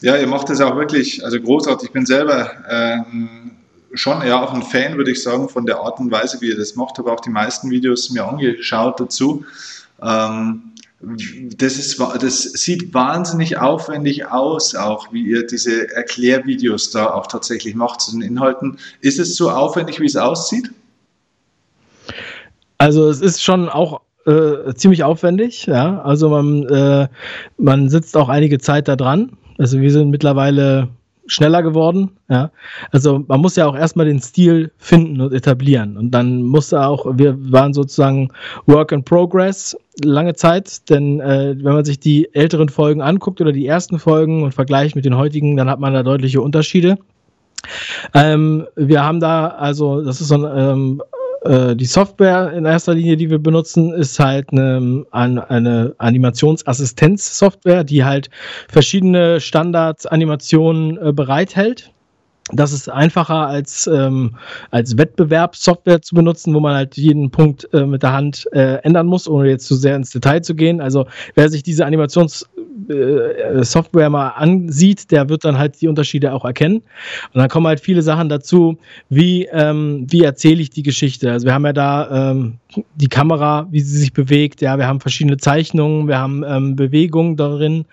Ja, 0.00 0.16
ihr 0.16 0.26
macht 0.26 0.50
das 0.50 0.60
auch 0.60 0.76
wirklich, 0.76 1.24
also 1.24 1.40
großartig. 1.40 1.88
Ich 1.88 1.92
bin 1.92 2.04
selber 2.04 2.50
ähm, 2.68 3.52
schon 3.94 4.22
eher 4.22 4.42
auch 4.42 4.52
ein 4.52 4.62
Fan, 4.62 4.96
würde 4.96 5.10
ich 5.10 5.22
sagen, 5.22 5.48
von 5.48 5.66
der 5.66 5.78
Art 5.78 5.98
und 5.98 6.10
Weise, 6.10 6.40
wie 6.40 6.48
ihr 6.48 6.56
das 6.56 6.74
macht. 6.76 6.98
Habe 6.98 7.12
auch 7.12 7.20
die 7.20 7.30
meisten 7.30 7.70
Videos 7.70 8.10
mir 8.10 8.26
angeschaut 8.26 9.00
dazu. 9.00 9.44
Ähm, 10.02 10.62
das, 11.56 11.78
ist, 11.78 12.00
das 12.20 12.42
sieht 12.42 12.92
wahnsinnig 12.94 13.58
aufwendig 13.58 14.26
aus, 14.26 14.74
auch 14.74 15.12
wie 15.12 15.22
ihr 15.22 15.46
diese 15.46 15.90
Erklärvideos 15.94 16.90
da 16.90 17.10
auch 17.12 17.26
tatsächlich 17.26 17.74
macht 17.74 18.00
zu 18.00 18.12
den 18.12 18.22
Inhalten. 18.22 18.78
Ist 19.00 19.18
es 19.18 19.36
so 19.36 19.50
aufwendig, 19.50 20.00
wie 20.00 20.06
es 20.06 20.16
aussieht? 20.16 20.70
Also 22.78 23.08
es 23.08 23.20
ist 23.20 23.42
schon 23.42 23.68
auch 23.68 24.00
äh, 24.26 24.74
ziemlich 24.74 25.04
aufwendig, 25.04 25.66
ja. 25.66 26.00
Also 26.02 26.28
man, 26.28 26.64
äh, 26.68 27.08
man 27.58 27.88
sitzt 27.88 28.16
auch 28.16 28.28
einige 28.28 28.58
Zeit 28.58 28.88
da 28.88 28.96
dran. 28.96 29.36
Also 29.58 29.80
wir 29.80 29.92
sind 29.92 30.10
mittlerweile 30.10 30.88
schneller 31.26 31.62
geworden. 31.62 32.10
Ja. 32.28 32.50
Also 32.90 33.24
man 33.26 33.40
muss 33.40 33.56
ja 33.56 33.66
auch 33.66 33.76
erstmal 33.76 34.06
den 34.06 34.20
Stil 34.20 34.70
finden 34.78 35.20
und 35.20 35.32
etablieren. 35.32 35.96
Und 35.96 36.10
dann 36.10 36.42
musste 36.42 36.84
auch, 36.84 37.06
wir 37.16 37.36
waren 37.52 37.72
sozusagen 37.72 38.30
Work 38.66 38.92
in 38.92 39.04
Progress 39.04 39.76
lange 40.02 40.34
Zeit, 40.34 40.88
denn 40.90 41.20
äh, 41.20 41.54
wenn 41.56 41.74
man 41.74 41.84
sich 41.84 42.00
die 42.00 42.28
älteren 42.34 42.68
Folgen 42.68 43.00
anguckt 43.00 43.40
oder 43.40 43.52
die 43.52 43.66
ersten 43.66 43.98
Folgen 43.98 44.42
und 44.42 44.52
vergleicht 44.52 44.96
mit 44.96 45.04
den 45.04 45.16
heutigen, 45.16 45.56
dann 45.56 45.70
hat 45.70 45.80
man 45.80 45.94
da 45.94 46.02
deutliche 46.02 46.40
Unterschiede. 46.40 46.98
Ähm, 48.12 48.66
wir 48.76 49.02
haben 49.02 49.20
da, 49.20 49.48
also 49.48 50.02
das 50.02 50.20
ist 50.20 50.28
so 50.28 50.34
ein 50.34 50.44
ähm, 50.44 51.02
äh, 51.44 51.76
die 51.76 51.84
Software 51.84 52.52
in 52.52 52.64
erster 52.64 52.94
Linie, 52.94 53.16
die 53.16 53.30
wir 53.30 53.38
benutzen, 53.38 53.92
ist 53.92 54.18
halt 54.18 54.50
eine, 54.50 55.06
eine 55.10 55.94
Animationsassistenz-Software, 55.98 57.84
die 57.84 58.04
halt 58.04 58.30
verschiedene 58.68 59.40
Standard-Animationen 59.40 60.98
äh, 60.98 61.12
bereithält. 61.12 61.93
Das 62.52 62.74
ist 62.74 62.90
einfacher 62.90 63.46
als, 63.46 63.86
ähm, 63.86 64.36
als 64.70 64.98
Wettbewerbssoftware 64.98 66.02
zu 66.02 66.14
benutzen, 66.14 66.52
wo 66.52 66.60
man 66.60 66.74
halt 66.74 66.98
jeden 66.98 67.30
Punkt 67.30 67.66
äh, 67.72 67.86
mit 67.86 68.02
der 68.02 68.12
Hand 68.12 68.46
äh, 68.52 68.74
ändern 68.82 69.06
muss, 69.06 69.26
ohne 69.26 69.48
jetzt 69.48 69.66
zu 69.66 69.74
sehr 69.74 69.96
ins 69.96 70.10
Detail 70.10 70.42
zu 70.42 70.54
gehen. 70.54 70.82
Also 70.82 71.06
wer 71.34 71.48
sich 71.48 71.62
diese 71.62 71.86
Animationssoftware 71.86 74.06
äh, 74.06 74.10
mal 74.10 74.28
ansieht, 74.28 75.10
der 75.10 75.30
wird 75.30 75.46
dann 75.46 75.56
halt 75.56 75.80
die 75.80 75.88
Unterschiede 75.88 76.34
auch 76.34 76.44
erkennen. 76.44 76.82
Und 77.32 77.40
dann 77.40 77.48
kommen 77.48 77.66
halt 77.66 77.80
viele 77.80 78.02
Sachen 78.02 78.28
dazu, 78.28 78.76
wie, 79.08 79.48
ähm, 79.50 80.06
wie 80.10 80.22
erzähle 80.22 80.60
ich 80.60 80.68
die 80.68 80.82
Geschichte. 80.82 81.32
Also 81.32 81.46
wir 81.46 81.54
haben 81.54 81.64
ja 81.64 81.72
da 81.72 82.30
ähm, 82.30 82.58
die 82.96 83.08
Kamera, 83.08 83.68
wie 83.70 83.80
sie 83.80 83.98
sich 83.98 84.12
bewegt, 84.12 84.60
ja, 84.60 84.76
wir 84.76 84.86
haben 84.86 85.00
verschiedene 85.00 85.38
Zeichnungen, 85.38 86.08
wir 86.08 86.18
haben 86.18 86.44
ähm, 86.46 86.76
Bewegungen 86.76 87.38
darin 87.38 87.86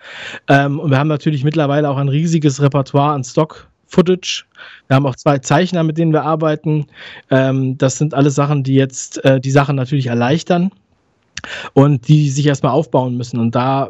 ähm, 0.50 0.78
und 0.78 0.92
wir 0.92 1.00
haben 1.00 1.08
natürlich 1.08 1.46
mittlerweile 1.46 1.90
auch 1.90 1.96
ein 1.96 2.10
riesiges 2.10 2.62
Repertoire 2.62 3.14
an 3.14 3.24
Stock 3.24 3.71
Footage. 3.92 4.46
Wir 4.88 4.96
haben 4.96 5.06
auch 5.06 5.16
zwei 5.16 5.38
Zeichner, 5.40 5.84
mit 5.84 5.98
denen 5.98 6.14
wir 6.14 6.24
arbeiten. 6.24 6.88
Ähm, 7.30 7.78
das 7.78 7.98
sind 7.98 8.14
alles 8.14 8.36
Sachen, 8.36 8.64
die 8.64 8.76
jetzt 8.76 9.24
äh, 9.26 9.40
die 9.40 9.52
Sachen 9.52 9.76
natürlich 9.76 10.08
erleichtern 10.08 10.72
und 11.74 12.08
die 12.08 12.30
sich 12.30 12.46
erstmal 12.46 12.72
aufbauen 12.72 13.18
müssen. 13.18 13.40
Und 13.40 13.56
da 13.56 13.90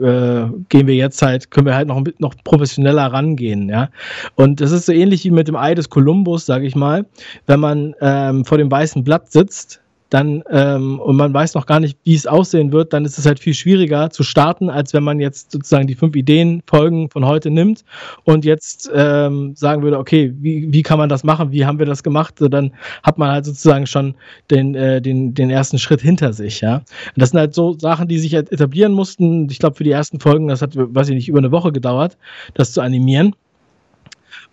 äh, 0.00 0.46
gehen 0.68 0.86
wir 0.86 0.94
jetzt 0.94 1.22
halt, 1.22 1.50
können 1.50 1.66
wir 1.66 1.74
halt 1.74 1.88
noch, 1.88 2.02
noch 2.18 2.34
professioneller 2.44 3.12
rangehen, 3.12 3.68
ja. 3.68 3.88
Und 4.34 4.60
das 4.60 4.72
ist 4.72 4.86
so 4.86 4.92
ähnlich 4.92 5.24
wie 5.24 5.30
mit 5.30 5.48
dem 5.48 5.56
Ei 5.56 5.74
des 5.74 5.88
Kolumbus, 5.88 6.46
sage 6.46 6.66
ich 6.66 6.74
mal. 6.74 7.06
Wenn 7.46 7.60
man 7.60 7.94
ähm, 8.00 8.44
vor 8.44 8.58
dem 8.58 8.70
weißen 8.70 9.04
Blatt 9.04 9.30
sitzt, 9.30 9.80
dann 10.10 10.42
ähm, 10.50 10.98
und 11.00 11.16
man 11.16 11.34
weiß 11.34 11.54
noch 11.54 11.66
gar 11.66 11.80
nicht, 11.80 11.98
wie 12.04 12.14
es 12.14 12.26
aussehen 12.26 12.72
wird, 12.72 12.92
dann 12.92 13.04
ist 13.04 13.18
es 13.18 13.26
halt 13.26 13.40
viel 13.40 13.54
schwieriger 13.54 14.10
zu 14.10 14.22
starten, 14.22 14.70
als 14.70 14.94
wenn 14.94 15.02
man 15.02 15.20
jetzt 15.20 15.52
sozusagen 15.52 15.86
die 15.86 15.94
fünf 15.94 16.16
Ideen, 16.16 16.62
Folgen 16.66 17.10
von 17.10 17.26
heute 17.26 17.50
nimmt 17.50 17.84
und 18.24 18.44
jetzt 18.44 18.90
ähm, 18.94 19.54
sagen 19.54 19.82
würde, 19.82 19.98
okay, 19.98 20.32
wie, 20.38 20.72
wie 20.72 20.82
kann 20.82 20.98
man 20.98 21.08
das 21.08 21.24
machen, 21.24 21.52
wie 21.52 21.66
haben 21.66 21.78
wir 21.78 21.86
das 21.86 22.02
gemacht, 22.02 22.38
so, 22.38 22.48
dann 22.48 22.72
hat 23.02 23.18
man 23.18 23.30
halt 23.30 23.44
sozusagen 23.44 23.86
schon 23.86 24.14
den, 24.50 24.74
äh, 24.74 25.02
den, 25.02 25.34
den 25.34 25.50
ersten 25.50 25.78
Schritt 25.78 26.00
hinter 26.00 26.32
sich, 26.32 26.60
ja. 26.60 26.82
Das 27.16 27.30
sind 27.30 27.38
halt 27.38 27.54
so 27.54 27.78
Sachen, 27.78 28.08
die 28.08 28.18
sich 28.18 28.34
halt 28.34 28.50
etablieren 28.52 28.92
mussten. 28.92 29.48
Ich 29.50 29.58
glaube, 29.58 29.76
für 29.76 29.84
die 29.84 29.90
ersten 29.90 30.20
Folgen, 30.20 30.48
das 30.48 30.62
hat, 30.62 30.72
weiß 30.74 31.08
ich 31.08 31.14
nicht, 31.14 31.28
über 31.28 31.38
eine 31.38 31.52
Woche 31.52 31.72
gedauert, 31.72 32.16
das 32.54 32.72
zu 32.72 32.80
animieren. 32.80 33.34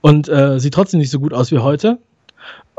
Und 0.01 0.29
äh, 0.29 0.59
sieht 0.59 0.73
trotzdem 0.73 0.99
nicht 0.99 1.09
so 1.09 1.19
gut 1.19 1.33
aus 1.33 1.51
wie 1.51 1.59
heute. 1.59 1.97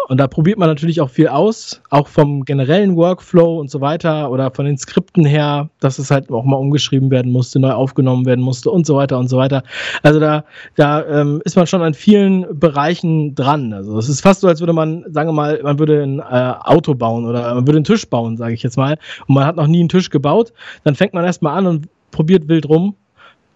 Und 0.09 0.19
da 0.19 0.29
probiert 0.29 0.57
man 0.59 0.69
natürlich 0.69 1.01
auch 1.01 1.11
viel 1.11 1.27
aus, 1.27 1.83
auch 1.91 2.07
vom 2.07 2.45
generellen 2.45 2.95
Workflow 2.97 3.59
und 3.59 3.71
so 3.71 3.81
weiter 3.81 4.31
oder 4.31 4.53
von 4.53 4.65
den 4.65 4.79
Skripten 4.79 5.25
her, 5.25 5.69
dass 5.81 5.99
es 5.99 6.13
halt 6.13 6.31
auch 6.31 6.45
mal 6.45 6.57
umgeschrieben 6.57 7.11
werden 7.11 7.33
musste, 7.33 7.59
neu 7.59 7.73
aufgenommen 7.73 8.25
werden 8.25 8.43
musste 8.45 8.71
und 8.71 8.87
so 8.87 8.95
weiter 8.95 9.19
und 9.19 9.29
so 9.29 9.37
weiter. 9.37 9.65
Also 10.05 10.21
da, 10.21 10.45
da 10.77 11.05
ähm, 11.07 11.43
ist 11.45 11.57
man 11.57 11.67
schon 11.67 11.83
an 11.83 11.95
vielen 11.95 12.47
Bereichen 12.59 13.35
dran. 13.35 13.73
Also 13.73 13.99
es 13.99 14.09
ist 14.09 14.21
fast 14.21 14.43
so, 14.43 14.49
als 14.49 14.61
würde 14.61 14.73
man, 14.73 15.05
sagen 15.09 15.29
wir 15.29 15.33
mal, 15.33 15.61
man 15.63 15.79
würde 15.81 16.03
ein 16.05 16.21
äh, 16.21 16.55
Auto 16.61 16.95
bauen 16.95 17.27
oder 17.27 17.55
man 17.55 17.67
würde 17.67 17.79
einen 17.79 17.85
Tisch 17.85 18.09
bauen, 18.09 18.37
sage 18.37 18.55
ich 18.55 18.63
jetzt 18.63 18.77
mal, 18.77 18.99
und 19.27 19.35
man 19.35 19.45
hat 19.45 19.57
noch 19.57 19.67
nie 19.67 19.81
einen 19.81 19.89
Tisch 19.89 20.11
gebaut. 20.11 20.53
Dann 20.85 20.95
fängt 20.95 21.15
man 21.15 21.25
erstmal 21.25 21.59
an 21.59 21.67
und 21.67 21.89
probiert 22.13 22.49
wild 22.49 22.69
rum, 22.69 22.95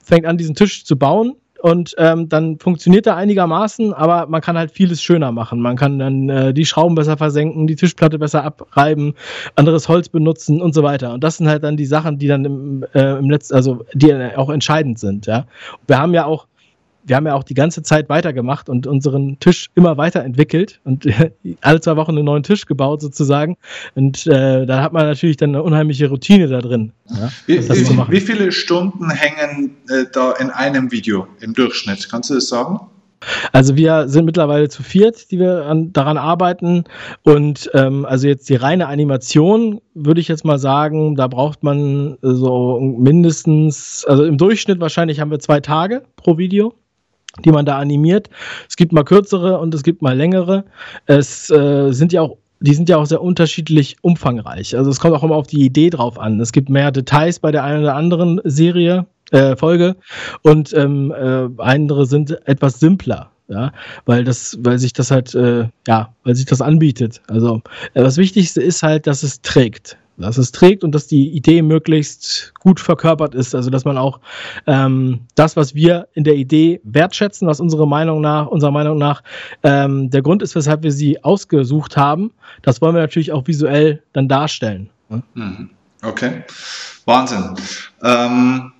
fängt 0.03 0.27
an, 0.27 0.37
diesen 0.37 0.57
Tisch 0.57 0.85
zu 0.85 0.97
bauen 0.99 1.37
und 1.63 1.95
ähm, 1.99 2.29
dann 2.29 2.59
funktioniert 2.59 3.07
er 3.07 3.17
einigermaßen, 3.17 3.93
aber 3.93 4.27
man 4.27 4.41
kann 4.41 4.57
halt 4.57 4.71
vieles 4.71 5.03
schöner 5.03 5.33
machen. 5.33 5.61
Man 5.61 5.77
kann 5.77 5.99
dann 5.99 6.29
äh, 6.29 6.55
die 6.55 6.65
Schrauben 6.65 6.95
besser 6.95 7.17
versenken, 7.17 7.67
die 7.67 7.77
Tischplatte 7.77 8.19
besser 8.19 8.45
abreiben, 8.45 9.15
anderes 9.57 9.89
Holz 9.89 10.09
benutzen 10.09 10.61
und 10.61 10.75
so 10.75 10.83
weiter. 10.83 11.13
Und 11.13 11.25
das 11.25 11.37
sind 11.37 11.49
halt 11.49 11.65
dann 11.65 11.77
die 11.77 11.87
Sachen, 11.87 12.19
die 12.19 12.29
dann 12.29 12.45
im, 12.45 12.87
äh, 12.95 13.19
im 13.19 13.31
letzten, 13.31 13.55
also 13.55 13.85
die 13.95 14.13
auch 14.37 14.51
entscheidend 14.51 14.99
sind. 14.99 15.27
Ja, 15.27 15.47
wir 15.87 15.99
haben 15.99 16.15
ja 16.15 16.25
auch 16.25 16.47
wir 17.05 17.17
haben 17.17 17.27
ja 17.27 17.35
auch 17.35 17.45
die 17.45 17.55
ganze 17.55 17.83
Zeit 17.83 18.09
weitergemacht 18.09 18.69
und 18.69 18.87
unseren 18.87 19.39
Tisch 19.41 19.69
immer 19.75 19.97
weiterentwickelt 19.97 20.81
und 20.85 21.07
äh, 21.07 21.33
alle 21.61 21.81
zwei 21.81 21.97
Wochen 21.97 22.13
einen 22.13 22.25
neuen 22.25 22.43
Tisch 22.43 22.67
gebaut 22.67 23.01
sozusagen. 23.01 23.57
Und 23.95 24.27
äh, 24.27 24.67
da 24.67 24.83
hat 24.83 24.93
man 24.93 25.07
natürlich 25.07 25.37
dann 25.37 25.51
eine 25.51 25.63
unheimliche 25.63 26.09
Routine 26.09 26.49
da 26.49 26.61
drin. 26.61 26.93
Ja, 27.09 27.31
wie, 27.47 27.59
wie, 27.69 28.11
wie, 28.11 28.21
viele 28.21 28.53
Stunden 28.53 29.11
hängen 29.11 29.77
äh, 29.89 30.05
da 30.13 30.33
in 30.33 30.51
einem 30.51 30.93
Video 30.93 31.27
im 31.41 31.55
Durchschnitt? 31.55 32.09
Kannst 32.11 32.31
du 32.31 32.35
das 32.35 32.49
sagen? 32.49 32.81
Also 33.53 33.77
wir 33.77 34.09
sind 34.09 34.25
mittlerweile 34.25 34.69
zu 34.69 34.83
viert, 34.83 35.31
die 35.31 35.39
wir 35.39 35.67
an, 35.67 35.93
daran 35.93 36.17
arbeiten. 36.17 36.85
Und 37.23 37.71
ähm, 37.75 38.07
also 38.07 38.27
jetzt 38.27 38.49
die 38.49 38.57
reine 38.57 38.87
Animation, 38.87 39.81
würde 39.95 40.21
ich 40.21 40.29
jetzt 40.29 40.45
mal 40.45 40.59
sagen, 40.59 41.17
da 41.17 41.29
braucht 41.29 41.63
man 41.63 42.17
so 42.23 42.81
mindestens, 42.81 44.07
also 44.07 44.25
im 44.25 44.39
Durchschnitt 44.39 44.81
wahrscheinlich 44.81 45.21
haben 45.21 45.31
wir 45.31 45.39
zwei 45.39 45.61
Tage 45.61 46.03
pro 46.17 46.39
Video 46.39 46.75
die 47.45 47.53
man 47.53 47.67
da 47.67 47.79
animiert. 47.79 48.29
Es 48.69 48.77
gibt 48.77 48.93
mal 48.93 49.05
kürzere 49.05 49.59
und 49.59 49.75
es 49.75 49.83
gibt 49.83 50.03
mal 50.03 50.17
längere. 50.17 50.65
Es 51.07 51.51
äh, 51.51 51.93
sind 51.93 52.13
ja 52.13 52.23
auch 52.23 52.37
die 52.63 52.75
sind 52.75 52.91
ja 52.91 52.99
auch 52.99 53.07
sehr 53.07 53.23
unterschiedlich 53.23 53.97
umfangreich. 54.03 54.77
Also 54.77 54.91
es 54.91 55.01
kommt 55.01 55.15
auch 55.15 55.23
immer 55.23 55.37
auf 55.37 55.47
die 55.47 55.65
Idee 55.65 55.89
drauf 55.89 56.19
an. 56.19 56.39
Es 56.41 56.53
gibt 56.53 56.69
mehr 56.69 56.91
Details 56.91 57.39
bei 57.39 57.51
der 57.51 57.65
einen 57.65 57.83
oder 57.83 57.97
anderen 57.97 58.39
Serie, 58.45 59.07
äh, 59.31 59.57
Folge 59.57 59.97
und 60.43 60.73
ähm, 60.75 61.11
äh, 61.13 61.49
andere 61.59 62.07
sind 62.07 62.47
etwas 62.47 62.81
simpler. 62.81 63.31
Ja, 63.49 63.73
weil 64.07 64.23
das, 64.23 64.57
weil 64.61 64.79
sich 64.79 64.93
das 64.93 65.11
halt, 65.11 65.35
äh, 65.35 65.67
ja, 65.89 66.15
weil 66.23 66.37
sich 66.37 66.47
das 66.47 66.61
anbietet. 66.61 67.21
Also 67.27 67.63
äh, 67.95 68.03
das 68.03 68.17
Wichtigste 68.17 68.63
ist 68.63 68.85
halt, 68.85 69.09
dass 69.09 69.25
es 69.25 69.41
trägt 69.43 69.97
dass 70.23 70.39
es 70.39 70.53
trägt 70.53 70.85
und 70.85 70.95
dass 70.95 71.07
die 71.07 71.31
Idee 71.31 71.63
möglichst 71.63 72.53
gut 72.61 72.81
verkörpert 72.81 73.35
ist. 73.35 73.55
Also 73.55 73.71
dass 73.71 73.85
man 73.85 73.99
auch 73.99 74.21
ähm, 74.67 75.21
das, 75.35 75.57
was 75.57 75.75
wir 75.75 76.09
in 76.15 76.25
der 76.25 76.35
Idee 76.35 76.81
wertschätzen, 76.85 77.47
was 77.49 77.61
unsere 77.61 77.87
Meinung 77.87 78.21
nach, 78.21 78.47
unserer 78.47 78.71
Meinung 78.71 78.99
nach 78.99 79.23
ähm, 79.63 80.11
der 80.11 80.23
Grund 80.23 80.43
ist, 80.43 80.55
weshalb 80.55 80.83
wir 80.83 80.93
sie 80.93 81.23
ausgesucht 81.25 81.97
haben, 81.97 82.33
das 82.63 82.81
wollen 82.81 82.95
wir 82.95 83.03
natürlich 83.03 83.33
auch 83.33 83.47
visuell 83.47 84.03
dann 84.13 84.29
darstellen. 84.29 84.91
Mhm. 85.35 85.71
Okay, 86.03 86.45
Wahnsinn. 87.05 87.55
Ähm 88.03 88.73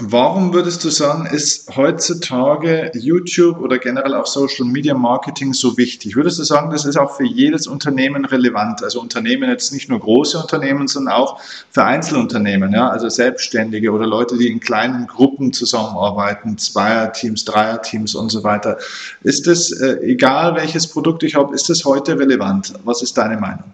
Warum 0.00 0.54
würdest 0.54 0.84
du 0.84 0.90
sagen, 0.90 1.26
ist 1.26 1.74
heutzutage 1.74 2.92
YouTube 2.94 3.58
oder 3.58 3.78
generell 3.78 4.14
auch 4.14 4.26
Social 4.26 4.64
Media 4.64 4.94
Marketing 4.94 5.52
so 5.52 5.76
wichtig? 5.76 6.14
Würdest 6.14 6.38
du 6.38 6.44
sagen, 6.44 6.70
das 6.70 6.84
ist 6.84 6.96
auch 6.96 7.16
für 7.16 7.24
jedes 7.24 7.66
Unternehmen 7.66 8.24
relevant? 8.24 8.80
Also 8.84 9.00
Unternehmen 9.00 9.50
jetzt 9.50 9.72
nicht 9.72 9.88
nur 9.88 9.98
große 9.98 10.38
Unternehmen, 10.38 10.86
sondern 10.86 11.14
auch 11.14 11.40
für 11.40 11.82
Einzelunternehmen, 11.82 12.72
ja, 12.72 12.88
also 12.88 13.08
Selbstständige 13.08 13.90
oder 13.90 14.06
Leute, 14.06 14.38
die 14.38 14.46
in 14.46 14.60
kleinen 14.60 15.08
Gruppen 15.08 15.52
zusammenarbeiten, 15.52 16.56
Zweierteams, 16.58 17.44
Dreierteams 17.44 18.14
und 18.14 18.30
so 18.30 18.44
weiter. 18.44 18.78
Ist 19.24 19.48
das, 19.48 19.72
äh, 19.72 19.96
egal 20.02 20.54
welches 20.54 20.86
Produkt 20.86 21.24
ich 21.24 21.34
habe, 21.34 21.52
ist 21.56 21.70
das 21.70 21.84
heute 21.84 22.16
relevant? 22.16 22.72
Was 22.84 23.02
ist 23.02 23.18
deine 23.18 23.36
Meinung? 23.36 23.64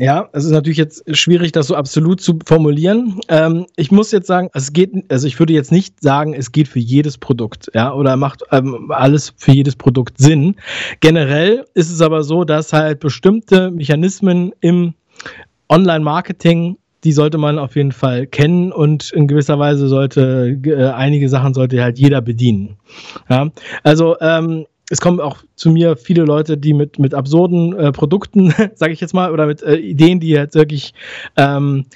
Ja, 0.00 0.30
es 0.32 0.46
ist 0.46 0.52
natürlich 0.52 0.78
jetzt 0.78 1.04
schwierig, 1.14 1.52
das 1.52 1.66
so 1.66 1.74
absolut 1.74 2.22
zu 2.22 2.38
formulieren. 2.46 3.20
Ähm, 3.28 3.66
ich 3.76 3.92
muss 3.92 4.12
jetzt 4.12 4.26
sagen, 4.26 4.48
es 4.54 4.72
geht, 4.72 4.90
also 5.10 5.26
ich 5.26 5.38
würde 5.38 5.52
jetzt 5.52 5.70
nicht 5.70 6.02
sagen, 6.02 6.32
es 6.32 6.52
geht 6.52 6.68
für 6.68 6.78
jedes 6.78 7.18
Produkt, 7.18 7.70
ja, 7.74 7.92
oder 7.92 8.16
macht 8.16 8.42
ähm, 8.50 8.90
alles 8.90 9.34
für 9.36 9.52
jedes 9.52 9.76
Produkt 9.76 10.16
Sinn. 10.16 10.56
Generell 11.00 11.66
ist 11.74 11.90
es 11.90 12.00
aber 12.00 12.22
so, 12.22 12.44
dass 12.44 12.72
halt 12.72 13.00
bestimmte 13.00 13.70
Mechanismen 13.70 14.52
im 14.60 14.94
Online-Marketing 15.68 16.78
die 17.04 17.12
sollte 17.12 17.38
man 17.38 17.58
auf 17.58 17.76
jeden 17.76 17.92
Fall 17.92 18.26
kennen 18.26 18.72
und 18.72 19.10
in 19.12 19.26
gewisser 19.26 19.58
Weise 19.58 19.88
sollte 19.88 20.58
äh, 20.64 20.90
einige 20.90 21.28
Sachen 21.28 21.54
sollte 21.54 21.82
halt 21.82 21.98
jeder 21.98 22.20
bedienen. 22.20 22.76
Ja, 23.28 23.48
also 23.82 24.16
ähm, 24.20 24.66
es 24.90 25.00
kommen 25.00 25.20
auch 25.20 25.38
zu 25.54 25.70
mir 25.70 25.96
viele 25.96 26.24
Leute, 26.24 26.58
die 26.58 26.74
mit, 26.74 26.98
mit 26.98 27.14
absurden 27.14 27.74
äh, 27.78 27.92
Produkten, 27.92 28.52
sage 28.74 28.92
ich 28.92 29.00
jetzt 29.00 29.14
mal, 29.14 29.32
oder 29.32 29.46
mit 29.46 29.62
äh, 29.62 29.76
Ideen, 29.76 30.20
die 30.20 30.28
jetzt 30.28 30.56
wirklich 30.56 30.92
ähm, 31.36 31.86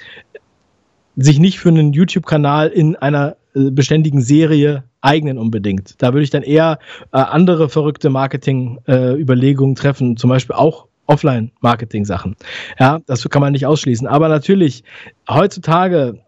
sich 1.17 1.39
nicht 1.39 1.59
für 1.59 1.69
einen 1.69 1.93
YouTube-Kanal 1.93 2.69
in 2.69 2.95
einer 2.95 3.35
äh, 3.53 3.69
beständigen 3.69 4.21
Serie 4.21 4.85
eignen 5.01 5.37
unbedingt. 5.37 6.01
Da 6.01 6.13
würde 6.13 6.23
ich 6.23 6.29
dann 6.29 6.43
eher 6.43 6.79
äh, 7.11 7.17
andere 7.17 7.69
verrückte 7.69 8.09
Marketing-Überlegungen 8.09 9.75
äh, 9.75 9.79
treffen, 9.79 10.17
zum 10.17 10.29
Beispiel 10.29 10.55
auch 10.55 10.87
Offline-Marketing-Sachen. 11.07 12.35
Ja, 12.79 12.99
das 13.05 13.29
kann 13.29 13.41
man 13.41 13.51
nicht 13.51 13.65
ausschließen. 13.65 14.07
Aber 14.07 14.29
natürlich, 14.29 14.83
heutzutage 15.29 16.19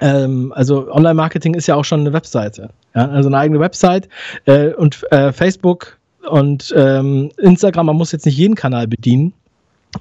ähm, 0.00 0.52
also 0.54 0.90
Online-Marketing 0.90 1.54
ist 1.54 1.66
ja 1.66 1.74
auch 1.74 1.84
schon 1.84 2.00
eine 2.00 2.12
Webseite. 2.12 2.70
Ja? 2.94 3.08
Also 3.08 3.28
eine 3.28 3.38
eigene 3.38 3.60
Website 3.60 4.08
äh, 4.46 4.72
und 4.74 5.04
äh, 5.12 5.32
Facebook 5.32 5.98
und 6.28 6.72
ähm, 6.76 7.30
Instagram, 7.38 7.86
man 7.86 7.96
muss 7.96 8.12
jetzt 8.12 8.26
nicht 8.26 8.36
jeden 8.36 8.54
Kanal 8.54 8.86
bedienen. 8.86 9.32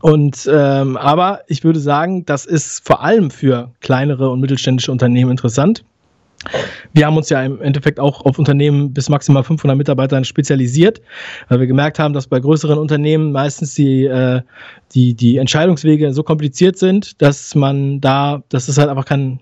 Und 0.02 0.50
ähm, 0.52 0.98
aber 0.98 1.42
ich 1.48 1.64
würde 1.64 1.80
sagen, 1.80 2.26
das 2.26 2.46
ist 2.46 2.86
vor 2.86 3.04
allem 3.04 3.30
für 3.30 3.72
kleinere 3.82 4.30
und 4.30 4.40
mittelständische 4.40 4.92
Unternehmen 4.92 5.32
interessant. 5.32 5.84
Wir 6.94 7.06
haben 7.06 7.16
uns 7.16 7.30
ja 7.30 7.42
im 7.42 7.62
Endeffekt 7.62 8.00
auch 8.00 8.26
auf 8.26 8.38
Unternehmen 8.38 8.94
bis 8.94 9.08
maximal 9.08 9.44
500 9.44 9.78
Mitarbeitern 9.78 10.26
spezialisiert, 10.26 11.02
weil 11.48 11.62
wir 11.62 11.68
gemerkt 11.68 12.00
haben, 12.00 12.14
dass 12.14 12.28
bei 12.28 12.40
größeren 12.40 12.78
Unternehmen 12.78 13.32
meistens 13.32 13.76
die, 13.76 14.06
äh, 14.06 14.42
die, 14.94 15.14
die 15.14 15.38
Entscheidungswege 15.38 16.14
so 16.14 16.24
kompliziert 16.24 16.78
sind, 16.78 17.22
dass 17.22 17.56
man 17.56 18.02
da, 18.02 18.44
dass 18.50 18.68
es 18.68 18.78
halt 18.78 18.90
einfach 18.90 19.06
keinen 19.06 19.40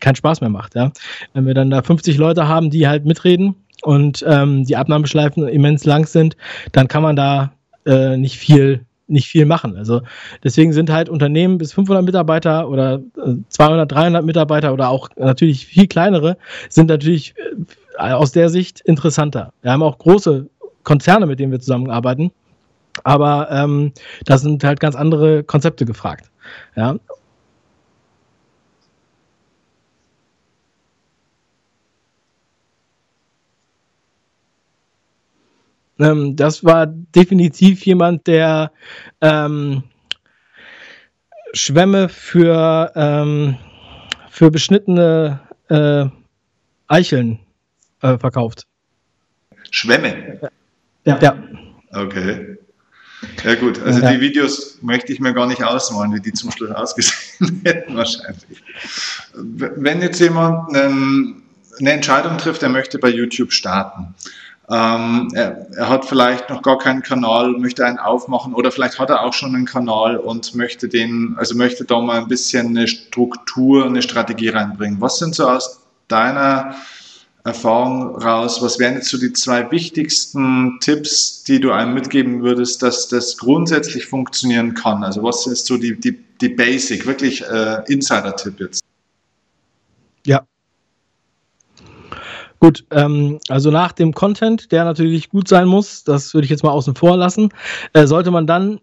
kein 0.00 0.14
Spaß 0.14 0.42
mehr 0.42 0.50
macht. 0.50 0.74
Ja? 0.74 0.92
Wenn 1.32 1.46
wir 1.46 1.54
dann 1.54 1.70
da 1.70 1.82
50 1.82 2.18
Leute 2.18 2.46
haben, 2.46 2.70
die 2.70 2.86
halt 2.86 3.04
mitreden, 3.04 3.56
und 3.82 4.24
ähm, 4.26 4.64
die 4.64 4.76
Abnahmeschleifen 4.76 5.46
immens 5.48 5.84
lang 5.84 6.06
sind, 6.06 6.36
dann 6.72 6.88
kann 6.88 7.02
man 7.02 7.16
da 7.16 7.52
äh, 7.86 8.16
nicht 8.16 8.38
viel 8.38 8.84
nicht 9.06 9.28
viel 9.28 9.44
machen. 9.44 9.76
Also 9.76 10.00
deswegen 10.42 10.72
sind 10.72 10.90
halt 10.90 11.08
Unternehmen 11.08 11.58
bis 11.58 11.72
500 11.74 12.04
Mitarbeiter 12.04 12.68
oder 12.68 13.00
200, 13.48 13.90
äh, 13.90 13.94
300 13.94 14.24
Mitarbeiter 14.24 14.72
oder 14.72 14.88
auch 14.88 15.10
natürlich 15.16 15.66
viel 15.66 15.86
kleinere 15.86 16.36
sind 16.68 16.88
natürlich 16.88 17.34
äh, 17.98 18.12
aus 18.12 18.32
der 18.32 18.48
Sicht 18.48 18.80
interessanter. 18.80 19.52
Wir 19.62 19.72
haben 19.72 19.82
auch 19.82 19.98
große 19.98 20.48
Konzerne, 20.84 21.26
mit 21.26 21.38
denen 21.38 21.52
wir 21.52 21.60
zusammenarbeiten, 21.60 22.30
aber 23.04 23.48
ähm, 23.50 23.92
da 24.24 24.38
sind 24.38 24.64
halt 24.64 24.80
ganz 24.80 24.96
andere 24.96 25.44
Konzepte 25.44 25.84
gefragt. 25.84 26.30
Ja, 26.76 26.96
Ähm, 35.98 36.36
das 36.36 36.64
war 36.64 36.86
definitiv 36.86 37.84
jemand, 37.84 38.26
der 38.26 38.72
ähm, 39.20 39.84
Schwämme 41.52 42.08
für, 42.08 42.92
ähm, 42.96 43.56
für 44.30 44.50
beschnittene 44.50 45.40
äh, 45.68 46.06
Eicheln 46.88 47.38
äh, 48.02 48.18
verkauft. 48.18 48.66
Schwämme? 49.70 50.50
Ja. 51.04 51.18
ja. 51.20 51.36
Okay. 51.92 52.58
Ja 53.42 53.54
gut, 53.54 53.80
also 53.80 54.00
ja. 54.00 54.12
die 54.12 54.20
Videos 54.20 54.78
möchte 54.82 55.12
ich 55.12 55.20
mir 55.20 55.32
gar 55.32 55.46
nicht 55.46 55.62
ausmalen, 55.62 56.12
wie 56.14 56.20
die 56.20 56.32
zum 56.32 56.50
Schluss 56.50 56.70
ausgesehen 56.70 57.62
hätten 57.64 57.96
wahrscheinlich. 57.96 58.62
Wenn 59.32 60.02
jetzt 60.02 60.20
jemand 60.20 60.76
eine 60.76 61.90
Entscheidung 61.90 62.36
trifft, 62.36 62.62
er 62.62 62.68
möchte 62.68 62.98
bei 62.98 63.08
YouTube 63.08 63.52
starten, 63.52 64.14
ähm, 64.70 65.28
er, 65.34 65.66
er, 65.76 65.88
hat 65.90 66.06
vielleicht 66.06 66.48
noch 66.48 66.62
gar 66.62 66.78
keinen 66.78 67.02
Kanal, 67.02 67.52
möchte 67.52 67.84
einen 67.84 67.98
aufmachen 67.98 68.54
oder 68.54 68.70
vielleicht 68.70 68.98
hat 68.98 69.10
er 69.10 69.22
auch 69.22 69.34
schon 69.34 69.54
einen 69.54 69.66
Kanal 69.66 70.16
und 70.16 70.54
möchte 70.54 70.88
den, 70.88 71.34
also 71.36 71.54
möchte 71.54 71.84
da 71.84 72.00
mal 72.00 72.18
ein 72.18 72.28
bisschen 72.28 72.68
eine 72.68 72.88
Struktur, 72.88 73.84
eine 73.84 74.00
Strategie 74.00 74.48
reinbringen. 74.48 75.00
Was 75.02 75.18
sind 75.18 75.34
so 75.34 75.46
aus 75.46 75.80
deiner 76.08 76.76
Erfahrung 77.44 78.16
raus, 78.16 78.62
was 78.62 78.78
wären 78.78 78.94
jetzt 78.94 79.10
so 79.10 79.18
die 79.18 79.34
zwei 79.34 79.70
wichtigsten 79.70 80.78
Tipps, 80.80 81.44
die 81.44 81.60
du 81.60 81.70
einem 81.70 81.92
mitgeben 81.92 82.42
würdest, 82.42 82.82
dass 82.82 83.08
das 83.08 83.36
grundsätzlich 83.36 84.06
funktionieren 84.06 84.72
kann? 84.72 85.04
Also 85.04 85.22
was 85.22 85.46
ist 85.46 85.66
so 85.66 85.76
die, 85.76 86.00
die, 86.00 86.18
die 86.40 86.48
Basic, 86.48 87.04
wirklich 87.06 87.42
äh, 87.42 87.82
Insider-Tipp 87.86 88.60
jetzt? 88.60 88.82
Ja, 90.24 90.42
Gut, 92.64 92.82
ähm, 92.92 93.40
also 93.50 93.70
nach 93.70 93.92
dem 93.92 94.14
Content, 94.14 94.72
der 94.72 94.84
natürlich 94.84 95.28
gut 95.28 95.48
sein 95.48 95.68
muss, 95.68 96.02
das 96.02 96.32
würde 96.32 96.46
ich 96.46 96.50
jetzt 96.50 96.62
mal 96.62 96.70
außen 96.70 96.94
vor 96.94 97.14
lassen, 97.14 97.50
äh, 97.92 98.06
sollte 98.06 98.30
man 98.30 98.46
dann 98.46 98.80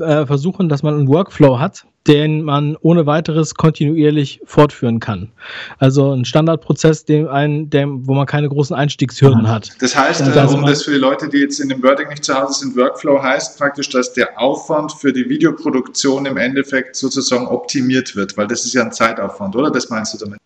äh, 0.00 0.24
versuchen, 0.24 0.68
dass 0.68 0.84
man 0.84 0.94
einen 0.94 1.08
Workflow 1.08 1.58
hat, 1.58 1.84
den 2.06 2.42
man 2.42 2.76
ohne 2.80 3.06
weiteres 3.06 3.56
kontinuierlich 3.56 4.40
fortführen 4.44 5.00
kann. 5.00 5.32
Also 5.80 6.12
ein 6.12 6.24
Standardprozess, 6.24 7.06
dem 7.06 7.26
ein, 7.26 7.70
dem, 7.70 8.06
wo 8.06 8.14
man 8.14 8.26
keine 8.26 8.48
großen 8.48 8.76
Einstiegshürden 8.76 9.48
hat. 9.48 9.72
Das 9.80 9.96
heißt, 9.96 10.20
äh, 10.28 10.38
also 10.38 10.56
um 10.56 10.64
das 10.64 10.84
für 10.84 10.92
die 10.92 10.98
Leute, 10.98 11.28
die 11.28 11.38
jetzt 11.38 11.58
in 11.58 11.68
dem 11.68 11.82
Wording 11.82 12.10
nicht 12.10 12.24
zu 12.24 12.40
Hause 12.40 12.60
sind, 12.60 12.76
Workflow 12.76 13.20
heißt 13.20 13.58
praktisch, 13.58 13.88
dass 13.88 14.12
der 14.12 14.40
Aufwand 14.40 14.92
für 14.92 15.12
die 15.12 15.28
Videoproduktion 15.28 16.26
im 16.26 16.36
Endeffekt 16.36 16.94
sozusagen 16.94 17.48
optimiert 17.48 18.14
wird, 18.14 18.36
weil 18.36 18.46
das 18.46 18.64
ist 18.64 18.74
ja 18.74 18.84
ein 18.84 18.92
Zeitaufwand, 18.92 19.56
oder? 19.56 19.72
Das 19.72 19.90
meinst 19.90 20.14
du 20.14 20.18
damit? 20.18 20.38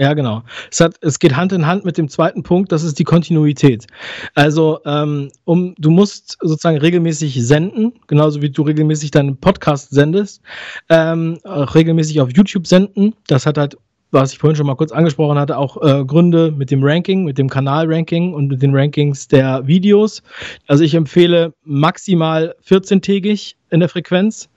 Ja, 0.00 0.14
genau. 0.14 0.42
Es, 0.70 0.80
hat, 0.80 0.94
es 1.02 1.18
geht 1.18 1.36
Hand 1.36 1.52
in 1.52 1.66
Hand 1.66 1.84
mit 1.84 1.98
dem 1.98 2.08
zweiten 2.08 2.42
Punkt, 2.42 2.72
das 2.72 2.84
ist 2.84 2.98
die 2.98 3.04
Kontinuität. 3.04 3.86
Also, 4.34 4.78
ähm, 4.86 5.30
um, 5.44 5.74
du 5.76 5.90
musst 5.90 6.38
sozusagen 6.40 6.78
regelmäßig 6.78 7.46
senden, 7.46 7.92
genauso 8.06 8.40
wie 8.40 8.48
du 8.48 8.62
regelmäßig 8.62 9.10
deinen 9.10 9.36
Podcast 9.36 9.90
sendest, 9.90 10.40
ähm, 10.88 11.38
auch 11.44 11.74
regelmäßig 11.74 12.18
auf 12.22 12.30
YouTube 12.34 12.66
senden. 12.66 13.14
Das 13.26 13.44
hat 13.44 13.58
halt 13.58 13.76
was 14.10 14.32
ich 14.32 14.38
vorhin 14.38 14.56
schon 14.56 14.66
mal 14.66 14.74
kurz 14.74 14.90
angesprochen 14.90 15.38
hatte, 15.38 15.56
auch 15.56 15.80
äh, 15.82 16.04
Gründe 16.04 16.50
mit 16.50 16.72
dem 16.72 16.82
Ranking, 16.82 17.22
mit 17.24 17.38
dem 17.38 17.48
Kanal-Ranking 17.48 18.34
und 18.34 18.48
mit 18.48 18.60
den 18.60 18.74
Rankings 18.74 19.28
der 19.28 19.64
Videos. 19.68 20.22
Also 20.66 20.82
ich 20.82 20.94
empfehle 20.94 21.52
maximal 21.62 22.56
14-tägig 22.66 23.54
in 23.70 23.78
der 23.78 23.88
Frequenz. 23.88 24.48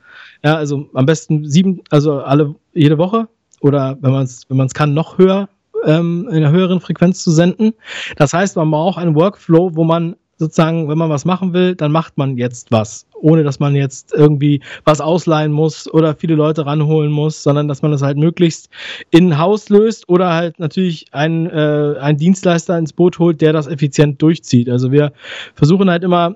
Ja, 0.44 0.56
also 0.56 0.90
am 0.96 1.06
besten 1.06 1.48
sieben, 1.48 1.82
also 1.92 2.22
alle 2.22 2.56
jede 2.74 2.98
Woche 2.98 3.28
oder 3.64 3.98
wenn 4.02 4.12
man 4.12 4.24
es 4.24 4.46
wenn 4.50 4.68
kann 4.70 4.94
noch 4.94 5.18
höher 5.18 5.50
ähm, 5.86 6.28
in 6.30 6.38
einer 6.38 6.52
höheren 6.52 6.80
Frequenz 6.80 7.24
zu 7.24 7.32
senden. 7.32 7.74
Das 8.18 8.34
heißt, 8.34 8.56
man 8.56 8.70
braucht 8.72 8.98
einen 8.98 9.16
Workflow, 9.16 9.76
wo 9.76 9.84
man 9.84 10.16
sozusagen, 10.38 10.90
wenn 10.90 10.98
man 10.98 11.10
was 11.10 11.26
machen 11.26 11.54
will, 11.54 11.76
dann 11.76 11.92
macht 11.92 12.18
man 12.18 12.38
jetzt 12.38 12.72
was, 12.72 13.06
ohne 13.14 13.44
dass 13.44 13.60
man 13.60 13.76
jetzt 13.76 14.14
irgendwie 14.14 14.62
was 14.84 15.00
ausleihen 15.00 15.52
muss 15.52 15.92
oder 15.94 16.16
viele 16.16 16.36
Leute 16.36 16.66
ranholen 16.66 17.12
muss, 17.12 17.44
sondern 17.44 17.68
dass 17.68 17.82
man 17.82 17.92
das 17.92 18.02
halt 18.02 18.18
möglichst 18.18 18.70
in-Haus 19.12 19.70
löst 19.70 20.10
oder 20.10 20.34
halt 20.34 20.60
natürlich 20.60 21.06
einen, 21.12 21.48
äh, 21.48 21.96
einen 22.00 22.18
Dienstleister 22.18 22.78
ins 22.78 22.94
Boot 22.94 23.20
holt, 23.20 23.42
der 23.42 23.54
das 23.54 23.68
effizient 23.68 24.22
durchzieht. 24.22 24.70
Also 24.70 24.92
wir 24.92 25.14
versuchen 25.56 25.90
halt 25.90 26.04
immer 26.04 26.36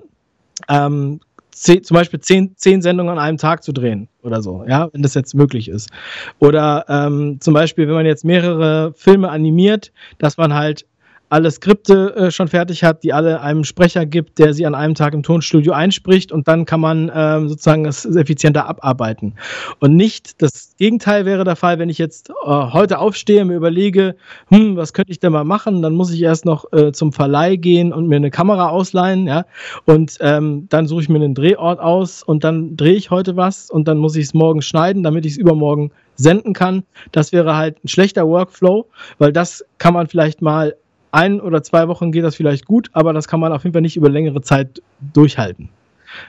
ähm, 0.68 1.20
zehn, 1.62 1.82
zum 1.82 1.94
Beispiel 1.94 2.20
zehn, 2.20 2.56
zehn 2.56 2.82
Sendungen 2.82 3.12
an 3.12 3.18
einem 3.18 3.38
Tag 3.38 3.62
zu 3.62 3.72
drehen 3.72 4.08
oder 4.22 4.42
so, 4.42 4.64
ja, 4.68 4.88
wenn 4.92 5.02
das 5.02 5.14
jetzt 5.14 5.34
möglich 5.34 5.68
ist. 5.68 5.90
Oder 6.38 6.84
ähm, 6.88 7.38
zum 7.40 7.54
Beispiel, 7.54 7.86
wenn 7.86 7.94
man 7.94 8.06
jetzt 8.06 8.24
mehrere 8.24 8.92
Filme 8.94 9.30
animiert, 9.30 9.92
dass 10.18 10.36
man 10.36 10.54
halt 10.54 10.86
alle 11.28 11.50
Skripte 11.50 12.14
äh, 12.16 12.30
schon 12.30 12.48
fertig 12.48 12.84
hat, 12.84 13.02
die 13.02 13.12
alle 13.12 13.40
einem 13.40 13.64
Sprecher 13.64 14.06
gibt, 14.06 14.38
der 14.38 14.54
sie 14.54 14.66
an 14.66 14.74
einem 14.74 14.94
Tag 14.94 15.14
im 15.14 15.22
Tonstudio 15.22 15.72
einspricht 15.72 16.32
und 16.32 16.48
dann 16.48 16.64
kann 16.64 16.80
man 16.80 17.10
ähm, 17.14 17.48
sozusagen 17.48 17.84
das 17.84 18.04
effizienter 18.04 18.68
abarbeiten. 18.68 19.34
Und 19.80 19.96
nicht 19.96 20.40
das 20.42 20.74
Gegenteil 20.78 21.26
wäre 21.26 21.44
der 21.44 21.56
Fall, 21.56 21.78
wenn 21.78 21.88
ich 21.88 21.98
jetzt 21.98 22.30
äh, 22.30 22.34
heute 22.44 22.98
aufstehe, 22.98 23.44
mir 23.44 23.56
überlege, 23.56 24.16
hm, 24.48 24.76
was 24.76 24.92
könnte 24.92 25.12
ich 25.12 25.20
denn 25.20 25.32
mal 25.32 25.44
machen, 25.44 25.82
dann 25.82 25.94
muss 25.94 26.12
ich 26.12 26.22
erst 26.22 26.44
noch 26.44 26.72
äh, 26.72 26.92
zum 26.92 27.12
Verleih 27.12 27.56
gehen 27.56 27.92
und 27.92 28.08
mir 28.08 28.16
eine 28.16 28.30
Kamera 28.30 28.68
ausleihen, 28.68 29.26
ja, 29.26 29.44
und 29.84 30.16
ähm, 30.20 30.66
dann 30.68 30.86
suche 30.86 31.02
ich 31.02 31.08
mir 31.08 31.16
einen 31.16 31.34
Drehort 31.34 31.80
aus 31.80 32.22
und 32.22 32.44
dann 32.44 32.76
drehe 32.76 32.94
ich 32.94 33.10
heute 33.10 33.36
was 33.36 33.70
und 33.70 33.86
dann 33.88 33.98
muss 33.98 34.16
ich 34.16 34.26
es 34.26 34.34
morgen 34.34 34.62
schneiden, 34.62 35.02
damit 35.02 35.26
ich 35.26 35.32
es 35.32 35.38
übermorgen 35.38 35.90
senden 36.16 36.52
kann. 36.52 36.84
Das 37.12 37.32
wäre 37.32 37.56
halt 37.56 37.82
ein 37.84 37.88
schlechter 37.88 38.26
Workflow, 38.26 38.86
weil 39.18 39.32
das 39.32 39.64
kann 39.78 39.94
man 39.94 40.08
vielleicht 40.08 40.42
mal 40.42 40.74
ein 41.12 41.40
oder 41.40 41.62
zwei 41.62 41.88
Wochen 41.88 42.12
geht 42.12 42.24
das 42.24 42.36
vielleicht 42.36 42.66
gut, 42.66 42.90
aber 42.92 43.12
das 43.12 43.28
kann 43.28 43.40
man 43.40 43.52
auf 43.52 43.64
jeden 43.64 43.72
Fall 43.72 43.82
nicht 43.82 43.96
über 43.96 44.08
längere 44.08 44.42
Zeit 44.42 44.82
durchhalten. 45.12 45.70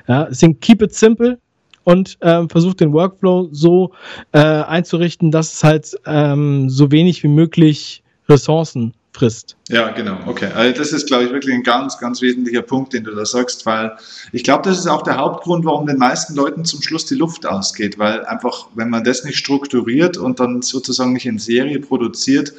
Ja, 0.08 0.26
deswegen 0.26 0.60
keep 0.60 0.82
it 0.82 0.94
simple 0.94 1.40
und 1.84 2.18
ähm, 2.22 2.50
versucht 2.50 2.82
den 2.82 2.94
Workflow 2.94 3.50
so 3.52 3.92
äh, 4.32 4.40
einzurichten, 4.40 5.32
dass 5.32 5.54
es 5.54 5.64
halt 5.64 5.96
ähm, 6.06 6.70
so 6.70 6.92
wenig 6.92 7.24
wie 7.24 7.30
möglich 7.30 8.04
Ressourcen 8.28 8.94
frisst. 9.12 9.58
Ja, 9.70 9.90
genau. 9.90 10.18
Okay. 10.28 10.50
Also 10.54 10.78
das 10.78 10.94
ist, 10.94 11.08
glaube 11.08 11.26
ich, 11.26 11.32
wirklich 11.32 11.54
ein 11.54 11.64
ganz, 11.64 11.98
ganz 11.98 12.22
wesentlicher 12.22 12.62
Punkt, 12.62 12.94
den 12.94 13.04
du 13.04 13.14
da 13.14 13.26
sagst, 13.26 13.66
weil 13.66 13.98
ich 14.32 14.44
glaube, 14.44 14.64
das 14.70 14.78
ist 14.78 14.88
auch 14.88 15.02
der 15.02 15.18
Hauptgrund, 15.18 15.66
warum 15.66 15.88
den 15.88 15.98
meisten 15.98 16.36
Leuten 16.36 16.64
zum 16.64 16.82
Schluss 16.82 17.06
die 17.06 17.16
Luft 17.16 17.46
ausgeht, 17.46 17.98
weil 17.98 18.26
einfach, 18.26 18.68
wenn 18.76 18.90
man 18.90 19.04
das 19.04 19.24
nicht 19.24 19.38
strukturiert 19.38 20.18
und 20.18 20.40
dann 20.40 20.62
sozusagen 20.62 21.14
nicht 21.14 21.26
in 21.26 21.40
Serie 21.40 21.80
produziert, 21.80 22.54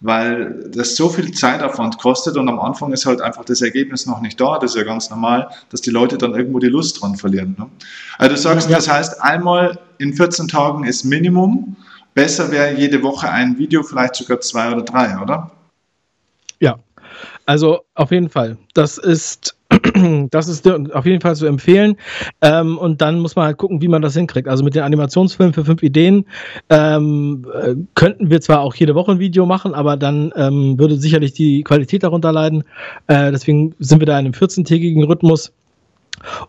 weil 0.00 0.70
das 0.70 0.96
so 0.96 1.10
viel 1.10 1.32
Zeitaufwand 1.32 1.98
kostet 1.98 2.36
und 2.36 2.48
am 2.48 2.58
Anfang 2.58 2.92
ist 2.92 3.04
halt 3.04 3.20
einfach 3.20 3.44
das 3.44 3.60
Ergebnis 3.60 4.06
noch 4.06 4.20
nicht 4.20 4.40
da. 4.40 4.58
Das 4.58 4.72
ist 4.72 4.76
ja 4.76 4.84
ganz 4.84 5.10
normal, 5.10 5.50
dass 5.70 5.82
die 5.82 5.90
Leute 5.90 6.16
dann 6.16 6.34
irgendwo 6.34 6.58
die 6.58 6.68
Lust 6.68 7.00
dran 7.00 7.16
verlieren. 7.16 7.54
Ne? 7.58 7.68
Also 8.18 8.34
du 8.34 8.40
sagst, 8.40 8.70
ja. 8.70 8.76
das 8.76 8.88
heißt, 8.88 9.22
einmal 9.22 9.78
in 9.98 10.14
14 10.14 10.48
Tagen 10.48 10.84
ist 10.84 11.04
Minimum. 11.04 11.76
Besser 12.14 12.50
wäre 12.50 12.74
jede 12.74 13.02
Woche 13.02 13.30
ein 13.30 13.58
Video, 13.58 13.82
vielleicht 13.82 14.16
sogar 14.16 14.40
zwei 14.40 14.72
oder 14.72 14.82
drei, 14.82 15.18
oder? 15.18 15.50
Ja, 16.60 16.78
also 17.46 17.84
auf 17.94 18.10
jeden 18.10 18.30
Fall. 18.30 18.56
Das 18.74 18.98
ist 18.98 19.54
das 20.30 20.48
ist 20.48 20.68
auf 20.68 21.06
jeden 21.06 21.20
Fall 21.20 21.36
zu 21.36 21.46
empfehlen. 21.46 21.96
Ähm, 22.42 22.78
und 22.78 23.00
dann 23.00 23.20
muss 23.20 23.36
man 23.36 23.46
halt 23.46 23.58
gucken, 23.58 23.80
wie 23.80 23.88
man 23.88 24.02
das 24.02 24.14
hinkriegt. 24.14 24.48
Also 24.48 24.64
mit 24.64 24.74
den 24.74 24.82
Animationsfilmen 24.82 25.52
für 25.52 25.64
fünf 25.64 25.82
Ideen 25.82 26.26
ähm, 26.68 27.46
äh, 27.54 27.74
könnten 27.94 28.30
wir 28.30 28.40
zwar 28.40 28.60
auch 28.60 28.74
jede 28.74 28.94
Woche 28.94 29.12
ein 29.12 29.18
Video 29.18 29.46
machen, 29.46 29.74
aber 29.74 29.96
dann 29.96 30.32
ähm, 30.36 30.78
würde 30.78 30.96
sicherlich 30.96 31.32
die 31.32 31.62
Qualität 31.62 32.02
darunter 32.02 32.32
leiden. 32.32 32.64
Äh, 33.06 33.30
deswegen 33.30 33.74
sind 33.78 34.00
wir 34.00 34.06
da 34.06 34.18
in 34.18 34.26
einem 34.26 34.34
14-tägigen 34.34 35.04
Rhythmus. 35.04 35.52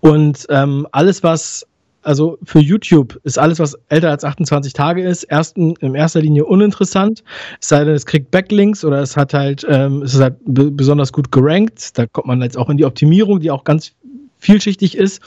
Und 0.01 0.45
ähm, 0.49 0.87
alles, 0.91 1.23
was 1.23 1.65
also 2.01 2.37
für 2.43 2.59
YouTube 2.59 3.19
ist 3.23 3.37
alles, 3.37 3.59
was 3.59 3.77
älter 3.89 4.09
als 4.09 4.23
28 4.23 4.73
Tage 4.73 5.03
ist, 5.03 5.23
ersten, 5.25 5.75
in 5.77 5.95
erster 5.95 6.21
Linie 6.21 6.45
uninteressant. 6.45 7.23
Es 7.59 7.69
sei 7.69 7.83
denn, 7.83 7.93
es 7.95 8.05
kriegt 8.05 8.31
Backlinks 8.31 8.83
oder 8.83 9.01
es 9.01 9.15
hat 9.15 9.33
halt, 9.33 9.65
ähm, 9.69 10.01
es 10.01 10.13
ist 10.13 10.21
halt 10.21 10.35
besonders 10.45 11.13
gut 11.13 11.31
gerankt. 11.31 11.97
Da 11.97 12.05
kommt 12.07 12.27
man 12.27 12.41
jetzt 12.41 12.57
auch 12.57 12.69
in 12.69 12.77
die 12.77 12.85
Optimierung, 12.85 13.39
die 13.39 13.51
auch 13.51 13.63
ganz 13.63 13.93
vielschichtig 14.41 14.97
ist. 14.97 15.21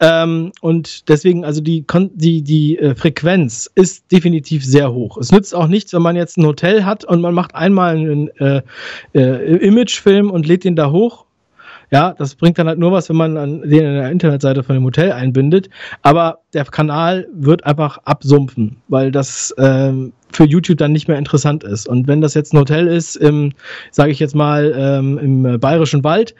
Ähm, 0.00 0.52
und 0.60 1.08
deswegen, 1.08 1.44
also 1.44 1.60
die, 1.60 1.84
die, 2.14 2.42
die 2.42 2.78
äh, 2.78 2.94
Frequenz 2.94 3.70
ist 3.74 4.12
definitiv 4.12 4.64
sehr 4.64 4.92
hoch. 4.92 5.16
Es 5.16 5.32
nützt 5.32 5.54
auch 5.54 5.66
nichts, 5.66 5.92
wenn 5.92 6.02
man 6.02 6.14
jetzt 6.14 6.36
ein 6.36 6.46
Hotel 6.46 6.84
hat 6.84 7.04
und 7.04 7.20
man 7.20 7.34
macht 7.34 7.54
einmal 7.54 7.96
einen 7.96 8.28
äh, 8.36 8.62
äh, 9.14 9.66
Imagefilm 9.66 10.30
und 10.30 10.46
lädt 10.46 10.64
den 10.64 10.76
da 10.76 10.90
hoch 10.90 11.24
ja, 11.90 12.14
das 12.16 12.34
bringt 12.34 12.58
dann 12.58 12.68
halt 12.68 12.78
nur 12.78 12.92
was, 12.92 13.08
wenn 13.08 13.16
man 13.16 13.36
an 13.36 13.62
den 13.62 13.84
in 13.84 13.94
der 13.94 14.10
Internetseite 14.10 14.62
von 14.62 14.76
dem 14.76 14.84
Hotel 14.84 15.12
einbindet. 15.12 15.68
Aber 16.02 16.38
der 16.52 16.64
Kanal 16.64 17.26
wird 17.32 17.66
einfach 17.66 17.98
absumpfen, 18.04 18.76
weil 18.88 19.10
das 19.10 19.54
ähm, 19.58 20.12
für 20.32 20.44
YouTube 20.44 20.78
dann 20.78 20.92
nicht 20.92 21.08
mehr 21.08 21.18
interessant 21.18 21.64
ist. 21.64 21.88
Und 21.88 22.06
wenn 22.06 22.20
das 22.20 22.34
jetzt 22.34 22.52
ein 22.52 22.58
Hotel 22.58 22.86
ist, 22.86 23.16
im, 23.16 23.52
sage 23.90 24.12
ich 24.12 24.20
jetzt 24.20 24.34
mal, 24.34 24.72
ähm, 24.76 25.18
im 25.18 25.60
Bayerischen 25.60 26.04
Wald, 26.04 26.34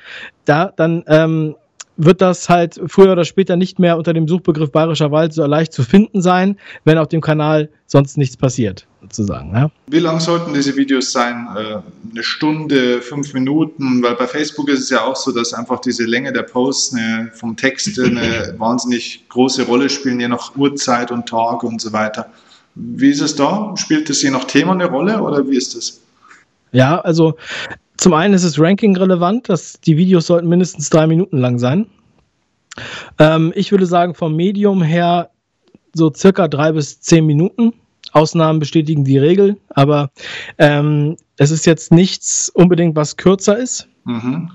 da 0.44 0.72
dann 0.76 1.02
ähm, 1.08 1.56
wird 1.96 2.20
das 2.20 2.48
halt 2.48 2.80
früher 2.86 3.12
oder 3.12 3.24
später 3.24 3.56
nicht 3.56 3.78
mehr 3.78 3.96
unter 3.96 4.12
dem 4.12 4.26
Suchbegriff 4.26 4.72
Bayerischer 4.72 5.10
Wald 5.10 5.32
so 5.32 5.44
leicht 5.44 5.72
zu 5.72 5.82
finden 5.82 6.22
sein, 6.22 6.56
wenn 6.84 6.98
auf 6.98 7.08
dem 7.08 7.20
Kanal 7.20 7.68
sonst 7.86 8.16
nichts 8.16 8.36
passiert, 8.36 8.86
sozusagen. 9.00 9.54
Ja? 9.54 9.70
Wie 9.86 9.98
lang 9.98 10.20
sollten 10.20 10.54
diese 10.54 10.76
Videos 10.76 11.12
sein? 11.12 11.48
Äh, 11.56 11.78
eine 12.10 12.22
Stunde, 12.22 13.00
fünf 13.02 13.32
Minuten? 13.34 14.02
Weil 14.02 14.14
bei 14.14 14.26
Facebook 14.26 14.68
ist 14.68 14.80
es 14.80 14.90
ja 14.90 15.04
auch 15.04 15.16
so, 15.16 15.32
dass 15.32 15.52
einfach 15.52 15.80
diese 15.80 16.04
Länge 16.04 16.32
der 16.32 16.42
Posts 16.42 16.94
eine, 16.94 17.30
vom 17.34 17.56
Text 17.56 17.98
eine 17.98 18.54
wahnsinnig 18.58 19.28
große 19.28 19.64
Rolle 19.64 19.88
spielen, 19.88 20.20
je 20.20 20.28
nach 20.28 20.56
Uhrzeit 20.56 21.10
und 21.10 21.28
Tag 21.28 21.62
und 21.62 21.80
so 21.80 21.92
weiter. 21.92 22.26
Wie 22.74 23.10
ist 23.10 23.20
es 23.20 23.34
da? 23.34 23.74
Spielt 23.76 24.08
das 24.08 24.22
je 24.22 24.30
nach 24.30 24.44
Thema 24.44 24.72
eine 24.72 24.86
Rolle 24.86 25.20
oder 25.20 25.46
wie 25.48 25.56
ist 25.56 25.76
das? 25.76 26.00
Ja, 26.72 27.00
also 27.00 27.34
zum 27.96 28.14
einen 28.14 28.32
ist 28.34 28.44
es 28.44 28.58
Ranking 28.58 28.96
relevant, 28.96 29.48
dass 29.48 29.80
die 29.80 29.96
Videos 29.96 30.26
sollten 30.26 30.48
mindestens 30.48 30.88
drei 30.88 31.06
Minuten 31.06 31.38
lang 31.38 31.58
sein. 31.58 31.86
Ähm, 33.18 33.52
ich 33.54 33.72
würde 33.72 33.86
sagen, 33.86 34.14
vom 34.14 34.36
Medium 34.36 34.82
her 34.82 35.30
so 35.92 36.12
circa 36.12 36.48
drei 36.48 36.72
bis 36.72 37.00
zehn 37.00 37.26
Minuten. 37.26 37.74
Ausnahmen 38.12 38.59
bestätigen 38.59 39.05
die 39.05 39.18
Regel, 39.18 39.57
aber 39.70 40.11
ähm, 40.59 41.16
es 41.37 41.51
ist 41.51 41.66
jetzt 41.66 41.92
nichts 41.92 42.49
unbedingt, 42.49 42.96
was 42.96 43.16
kürzer 43.16 43.59
ist. 43.59 43.88
Mhm. 44.05 44.51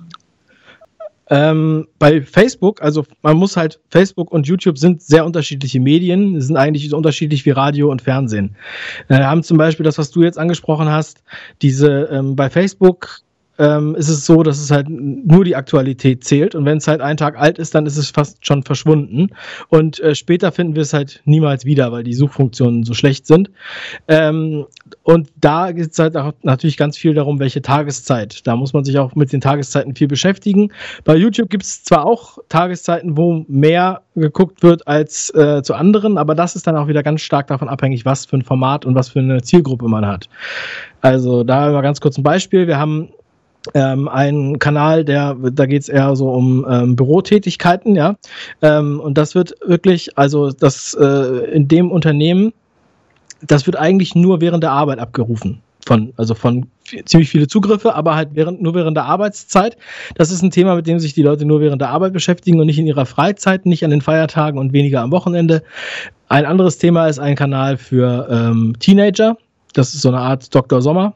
Ähm, 1.27 1.87
bei 1.97 2.21
Facebook, 2.21 2.81
also 2.83 3.03
man 3.23 3.37
muss 3.37 3.57
halt, 3.57 3.79
Facebook 3.89 4.31
und 4.31 4.45
YouTube 4.45 4.77
sind 4.77 5.01
sehr 5.01 5.25
unterschiedliche 5.25 5.79
Medien, 5.79 6.39
sind 6.39 6.55
eigentlich 6.55 6.87
so 6.87 6.97
unterschiedlich 6.97 7.45
wie 7.45 7.49
Radio 7.49 7.89
und 7.89 8.03
Fernsehen. 8.03 8.55
Wir 9.07 9.21
äh, 9.21 9.23
haben 9.23 9.41
zum 9.41 9.57
Beispiel 9.57 9.83
das, 9.83 9.97
was 9.97 10.11
du 10.11 10.21
jetzt 10.21 10.37
angesprochen 10.37 10.87
hast, 10.87 11.23
diese 11.63 12.09
ähm, 12.11 12.35
bei 12.35 12.49
Facebook 12.49 13.21
ähm, 13.57 13.95
ist 13.95 14.09
es 14.09 14.25
so, 14.25 14.43
dass 14.43 14.59
es 14.59 14.71
halt 14.71 14.87
nur 14.89 15.45
die 15.45 15.55
Aktualität 15.55 16.23
zählt. 16.23 16.55
Und 16.55 16.65
wenn 16.65 16.77
es 16.77 16.87
halt 16.87 17.01
einen 17.01 17.17
Tag 17.17 17.37
alt 17.37 17.57
ist, 17.57 17.75
dann 17.75 17.85
ist 17.85 17.97
es 17.97 18.09
fast 18.09 18.45
schon 18.45 18.63
verschwunden. 18.63 19.29
Und 19.69 19.99
äh, 19.99 20.15
später 20.15 20.51
finden 20.51 20.75
wir 20.75 20.81
es 20.81 20.93
halt 20.93 21.21
niemals 21.25 21.65
wieder, 21.65 21.91
weil 21.91 22.03
die 22.03 22.13
Suchfunktionen 22.13 22.83
so 22.83 22.93
schlecht 22.93 23.27
sind. 23.27 23.49
Ähm, 24.07 24.65
und 25.03 25.29
da 25.39 25.71
geht 25.71 25.91
es 25.91 25.99
halt 25.99 26.17
auch 26.17 26.33
natürlich 26.43 26.77
ganz 26.77 26.97
viel 26.97 27.13
darum, 27.13 27.39
welche 27.39 27.61
Tageszeit. 27.61 28.45
Da 28.45 28.55
muss 28.55 28.73
man 28.73 28.83
sich 28.83 28.97
auch 28.99 29.15
mit 29.15 29.31
den 29.31 29.41
Tageszeiten 29.41 29.95
viel 29.95 30.07
beschäftigen. 30.07 30.71
Bei 31.03 31.15
YouTube 31.15 31.49
gibt 31.49 31.63
es 31.63 31.83
zwar 31.83 32.05
auch 32.05 32.37
Tageszeiten, 32.49 33.17
wo 33.17 33.45
mehr 33.47 34.01
geguckt 34.15 34.63
wird 34.63 34.87
als 34.87 35.33
äh, 35.35 35.61
zu 35.61 35.73
anderen, 35.73 36.17
aber 36.17 36.35
das 36.35 36.55
ist 36.55 36.67
dann 36.67 36.77
auch 36.77 36.87
wieder 36.87 37.03
ganz 37.03 37.21
stark 37.21 37.47
davon 37.47 37.67
abhängig, 37.67 38.05
was 38.05 38.25
für 38.25 38.37
ein 38.37 38.43
Format 38.43 38.85
und 38.85 38.95
was 38.95 39.09
für 39.09 39.19
eine 39.19 39.41
Zielgruppe 39.41 39.87
man 39.87 40.05
hat. 40.05 40.29
Also 41.01 41.43
da 41.43 41.71
mal 41.71 41.81
ganz 41.81 42.01
kurz 42.01 42.17
ein 42.17 42.23
Beispiel. 42.23 42.67
Wir 42.67 42.79
haben 42.79 43.09
ähm, 43.73 44.07
ein 44.07 44.59
Kanal, 44.59 45.05
der, 45.05 45.35
da 45.35 45.65
geht 45.65 45.81
es 45.81 45.89
eher 45.89 46.15
so 46.15 46.29
um 46.29 46.65
ähm, 46.69 46.95
Bürotätigkeiten, 46.95 47.95
ja. 47.95 48.15
Ähm, 48.61 48.99
und 48.99 49.17
das 49.17 49.35
wird 49.35 49.55
wirklich, 49.65 50.17
also 50.17 50.51
das 50.51 50.93
äh, 50.99 51.51
in 51.51 51.67
dem 51.67 51.91
Unternehmen, 51.91 52.53
das 53.41 53.65
wird 53.65 53.77
eigentlich 53.77 54.15
nur 54.15 54.41
während 54.41 54.63
der 54.63 54.71
Arbeit 54.71 54.99
abgerufen. 54.99 55.61
Von, 55.85 56.13
also 56.17 56.33
von 56.33 56.65
ziemlich 57.05 57.29
viele 57.29 57.47
Zugriffe, 57.47 57.93
aber 57.93 58.15
halt 58.15 58.29
während, 58.33 58.59
nur 58.59 58.73
während 58.73 58.97
der 58.97 59.05
Arbeitszeit. 59.05 59.77
Das 60.15 60.31
ist 60.31 60.41
ein 60.41 60.49
Thema, 60.49 60.75
mit 60.75 60.87
dem 60.87 60.97
sich 60.97 61.13
die 61.13 61.21
Leute 61.21 61.45
nur 61.45 61.61
während 61.61 61.79
der 61.79 61.89
Arbeit 61.89 62.11
beschäftigen 62.11 62.59
und 62.59 62.65
nicht 62.65 62.79
in 62.79 62.87
ihrer 62.87 63.05
Freizeit, 63.05 63.67
nicht 63.67 63.83
an 63.83 63.91
den 63.91 64.01
Feiertagen 64.01 64.59
und 64.59 64.73
weniger 64.73 65.01
am 65.01 65.11
Wochenende. 65.11 65.61
Ein 66.27 66.45
anderes 66.45 66.79
Thema 66.79 67.07
ist 67.07 67.19
ein 67.19 67.35
Kanal 67.35 67.77
für 67.77 68.27
ähm, 68.31 68.73
Teenager, 68.79 69.37
Das 69.73 69.93
ist 69.93 70.01
so 70.01 70.09
eine 70.09 70.19
Art 70.19 70.53
Dr. 70.55 70.81
Sommer. 70.81 71.13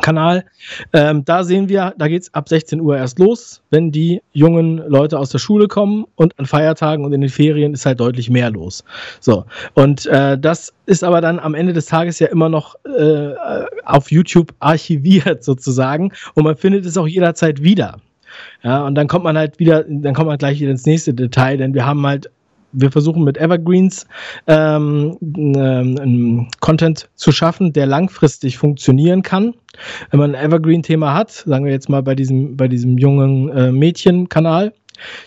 Kanal. 0.00 0.44
Ähm, 0.92 1.24
da 1.24 1.44
sehen 1.44 1.68
wir, 1.68 1.94
da 1.96 2.08
geht 2.08 2.22
es 2.22 2.34
ab 2.34 2.48
16 2.48 2.80
Uhr 2.80 2.96
erst 2.96 3.18
los, 3.18 3.62
wenn 3.70 3.90
die 3.90 4.20
jungen 4.32 4.78
Leute 4.88 5.18
aus 5.18 5.30
der 5.30 5.38
Schule 5.38 5.68
kommen 5.68 6.04
und 6.16 6.38
an 6.38 6.46
Feiertagen 6.46 7.04
und 7.04 7.12
in 7.12 7.20
den 7.20 7.30
Ferien 7.30 7.74
ist 7.74 7.86
halt 7.86 8.00
deutlich 8.00 8.30
mehr 8.30 8.50
los. 8.50 8.84
So, 9.20 9.44
und 9.74 10.06
äh, 10.06 10.38
das 10.38 10.72
ist 10.86 11.04
aber 11.04 11.20
dann 11.20 11.38
am 11.38 11.54
Ende 11.54 11.72
des 11.72 11.86
Tages 11.86 12.18
ja 12.18 12.28
immer 12.28 12.48
noch 12.48 12.74
äh, 12.84 13.32
auf 13.84 14.10
YouTube 14.10 14.52
archiviert 14.60 15.44
sozusagen 15.44 16.12
und 16.34 16.44
man 16.44 16.56
findet 16.56 16.86
es 16.86 16.96
auch 16.96 17.08
jederzeit 17.08 17.62
wieder. 17.62 18.00
Ja, 18.62 18.84
und 18.84 18.94
dann 18.94 19.06
kommt 19.06 19.24
man 19.24 19.36
halt 19.36 19.58
wieder, 19.58 19.84
dann 19.84 20.14
kommt 20.14 20.26
man 20.26 20.38
gleich 20.38 20.60
wieder 20.60 20.70
ins 20.70 20.86
nächste 20.86 21.14
Detail, 21.14 21.56
denn 21.56 21.74
wir 21.74 21.86
haben 21.86 22.04
halt 22.06 22.30
wir 22.74 22.90
versuchen 22.90 23.24
mit 23.24 23.38
Evergreens 23.38 24.06
ähm, 24.46 25.16
ähm, 25.22 26.48
Content 26.60 27.08
zu 27.14 27.32
schaffen, 27.32 27.72
der 27.72 27.86
langfristig 27.86 28.58
funktionieren 28.58 29.22
kann. 29.22 29.54
Wenn 30.10 30.20
man 30.20 30.34
ein 30.34 30.44
Evergreen-Thema 30.44 31.14
hat, 31.14 31.30
sagen 31.30 31.64
wir 31.64 31.72
jetzt 31.72 31.88
mal 31.88 32.02
bei 32.02 32.14
diesem, 32.14 32.56
bei 32.56 32.68
diesem 32.68 32.98
jungen 32.98 33.48
äh, 33.50 33.72
Mädchen-Kanal, 33.72 34.72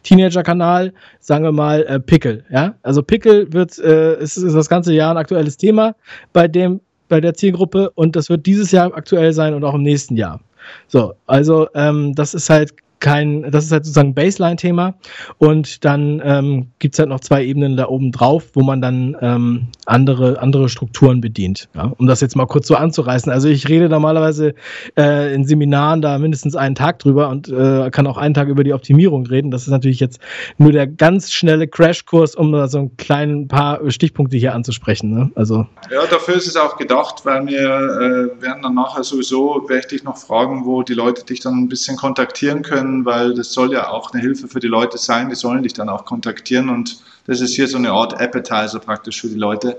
Teenager-Kanal, 0.04 0.94
sagen 1.20 1.44
wir 1.44 1.52
mal 1.52 1.84
äh, 1.84 2.00
Pickle. 2.00 2.44
Ja? 2.50 2.76
Also 2.84 3.04
Pickle 3.04 3.52
wird, 3.52 3.78
äh, 3.80 4.20
ist, 4.20 4.38
ist 4.38 4.54
das 4.54 4.70
ganze 4.70 4.94
Jahr 4.94 5.12
ein 5.12 5.18
aktuelles 5.18 5.58
Thema 5.58 5.96
bei 6.34 6.48
dem, 6.48 6.80
bei 7.10 7.22
der 7.22 7.34
Zielgruppe 7.34 7.90
und 7.92 8.16
das 8.16 8.30
wird 8.30 8.46
dieses 8.46 8.72
Jahr 8.72 8.94
aktuell 8.94 9.34
sein 9.34 9.54
und 9.54 9.64
auch 9.64 9.76
im 9.76 9.84
nächsten 9.84 10.16
Jahr. 10.16 10.40
So, 10.88 11.14
also 11.28 11.68
ähm, 11.76 12.14
das 12.16 12.34
ist 12.34 12.50
halt 12.50 12.74
kein, 13.00 13.50
das 13.52 13.66
ist 13.66 13.72
halt 13.72 13.86
sozusagen 13.86 14.14
Baseline-Thema. 14.14 14.96
Und 15.38 15.86
dann 15.86 16.22
ähm, 16.24 16.68
gibt 16.80 16.96
es 16.96 17.00
halt 17.00 17.10
noch 17.10 17.20
zwei 17.20 17.44
Ebenen 17.44 17.78
da 17.78 17.88
oben 17.88 18.12
drauf, 18.12 18.46
wo 18.54 18.64
man 18.64 18.82
dann 18.82 19.16
ähm, 19.22 19.68
andere, 19.86 20.42
andere 20.42 20.70
Strukturen 20.70 21.22
bedient. 21.22 21.70
Ja? 21.76 21.94
Um 21.98 22.08
das 22.08 22.22
jetzt 22.22 22.36
mal 22.36 22.48
kurz 22.48 22.68
so 22.68 22.76
anzureißen. 22.76 23.32
Also 23.32 23.50
ich 23.50 23.70
rede 23.70 23.90
normalerweise 23.90 24.56
äh, 24.98 25.34
in 25.34 25.46
Seminaren 25.46 26.02
da 26.02 26.18
mindestens 26.18 26.56
einen 26.56 26.76
Tag 26.76 27.00
drüber 27.00 27.30
und 27.30 27.50
äh, 27.50 27.90
kann 27.92 28.08
auch 28.08 28.18
einen 28.18 28.34
Tag 28.34 28.48
über 28.48 28.64
die 28.64 28.74
Optimierung 28.74 29.26
reden. 29.28 29.52
Das 29.52 29.64
ist 29.64 29.70
natürlich 29.70 30.00
jetzt 30.00 30.20
nur 30.58 30.72
der 30.72 30.88
ganz 30.88 31.32
schnelle 31.32 31.68
Crashkurs, 31.68 32.36
um 32.36 32.52
da 32.52 32.68
so 32.68 32.80
ein 32.80 32.98
kleinen 32.98 33.48
paar 33.48 33.80
Stichpunkte 33.92 34.38
hier 34.38 34.56
anzusprechen. 34.56 35.14
Ne? 35.14 35.32
Also 35.36 35.68
ja, 35.92 36.06
dafür 36.10 36.36
ist 36.36 36.48
es 36.48 36.56
auch 36.56 36.78
gedacht, 36.78 37.26
weil 37.26 37.46
wir 37.48 37.60
äh, 37.60 38.42
werden 38.42 38.64
dann 38.64 38.74
nachher 38.74 39.04
sowieso, 39.04 39.66
werde 39.68 39.82
ich 39.82 39.88
dich 39.88 40.04
noch 40.04 40.18
fragen, 40.18 40.66
wo 40.66 40.82
die 40.82 40.94
Leute 40.94 41.24
dich 41.24 41.42
dann 41.42 41.54
ein 41.56 41.70
bisschen 41.70 41.98
kontaktieren 41.98 42.64
können 42.64 42.87
können, 42.88 43.06
weil 43.06 43.34
das 43.34 43.52
soll 43.52 43.74
ja 43.74 43.90
auch 43.90 44.12
eine 44.14 44.22
Hilfe 44.22 44.48
für 44.48 44.60
die 44.60 44.68
Leute 44.68 44.98
sein. 44.98 45.30
Die 45.30 45.36
sollen 45.36 45.64
dich 45.64 45.74
dann 45.74 45.90
auch 45.90 46.06
kontaktieren 46.06 46.70
und 46.70 46.98
das 47.26 47.42
ist 47.42 47.56
hier 47.56 47.68
so 47.68 47.78
eine 47.78 47.92
Art 47.92 48.20
Appetizer 48.20 48.80
praktisch 48.80 49.22
für 49.22 49.28
die 49.28 49.36
Leute, 49.36 49.78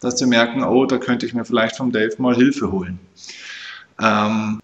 dass 0.00 0.18
sie 0.18 0.26
merken, 0.26 0.62
oh, 0.62 0.86
da 0.86 0.98
könnte 0.98 1.26
ich 1.26 1.34
mir 1.34 1.44
vielleicht 1.44 1.76
vom 1.76 1.90
Dave 1.90 2.14
mal 2.18 2.34
Hilfe 2.34 2.70
holen. 2.70 2.98
Ähm, 4.00 4.60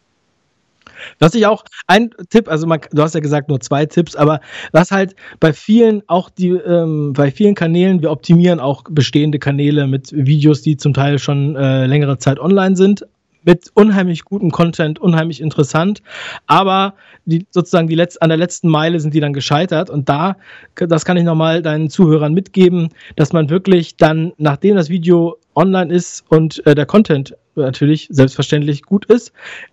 was 1.18 1.34
ich 1.34 1.46
auch 1.46 1.64
ein 1.86 2.10
Tipp, 2.28 2.48
also 2.48 2.66
man, 2.66 2.80
du 2.92 3.02
hast 3.02 3.14
ja 3.14 3.20
gesagt 3.20 3.48
nur 3.48 3.60
zwei 3.60 3.86
Tipps, 3.86 4.14
aber 4.14 4.40
was 4.72 4.90
halt 4.90 5.14
bei 5.40 5.52
vielen 5.52 6.02
auch 6.08 6.30
die, 6.30 6.50
ähm, 6.50 7.14
bei 7.14 7.30
vielen 7.30 7.54
Kanälen, 7.54 8.02
wir 8.02 8.10
optimieren 8.10 8.60
auch 8.60 8.84
bestehende 8.88 9.38
Kanäle 9.38 9.86
mit 9.86 10.12
Videos, 10.12 10.62
die 10.62 10.76
zum 10.76 10.92
Teil 10.92 11.18
schon 11.18 11.56
äh, 11.56 11.86
längere 11.86 12.18
Zeit 12.18 12.38
online 12.38 12.76
sind, 12.76 13.06
mit 13.44 13.70
unheimlich 13.74 14.24
gutem 14.24 14.50
Content, 14.50 14.98
unheimlich 14.98 15.40
interessant, 15.40 16.02
aber 16.46 16.94
die, 17.24 17.46
sozusagen 17.50 17.88
die 17.88 17.96
Letz-, 17.96 18.18
an 18.18 18.28
der 18.28 18.38
letzten 18.38 18.68
Meile 18.68 19.00
sind 19.00 19.14
die 19.14 19.20
dann 19.20 19.32
gescheitert. 19.32 19.90
Und 19.90 20.08
da, 20.08 20.36
das 20.74 21.04
kann 21.04 21.16
ich 21.16 21.24
nochmal 21.24 21.62
deinen 21.62 21.90
Zuhörern 21.90 22.34
mitgeben, 22.34 22.90
dass 23.16 23.32
man 23.32 23.50
wirklich 23.50 23.96
dann, 23.96 24.32
nachdem 24.36 24.76
das 24.76 24.88
Video 24.88 25.36
online 25.54 25.92
ist 25.92 26.24
und 26.28 26.64
äh, 26.66 26.74
der 26.74 26.86
Content 26.86 27.34
natürlich 27.54 28.08
selbstverständlich 28.10 28.82
gut 28.82 29.04
ist. 29.06 29.32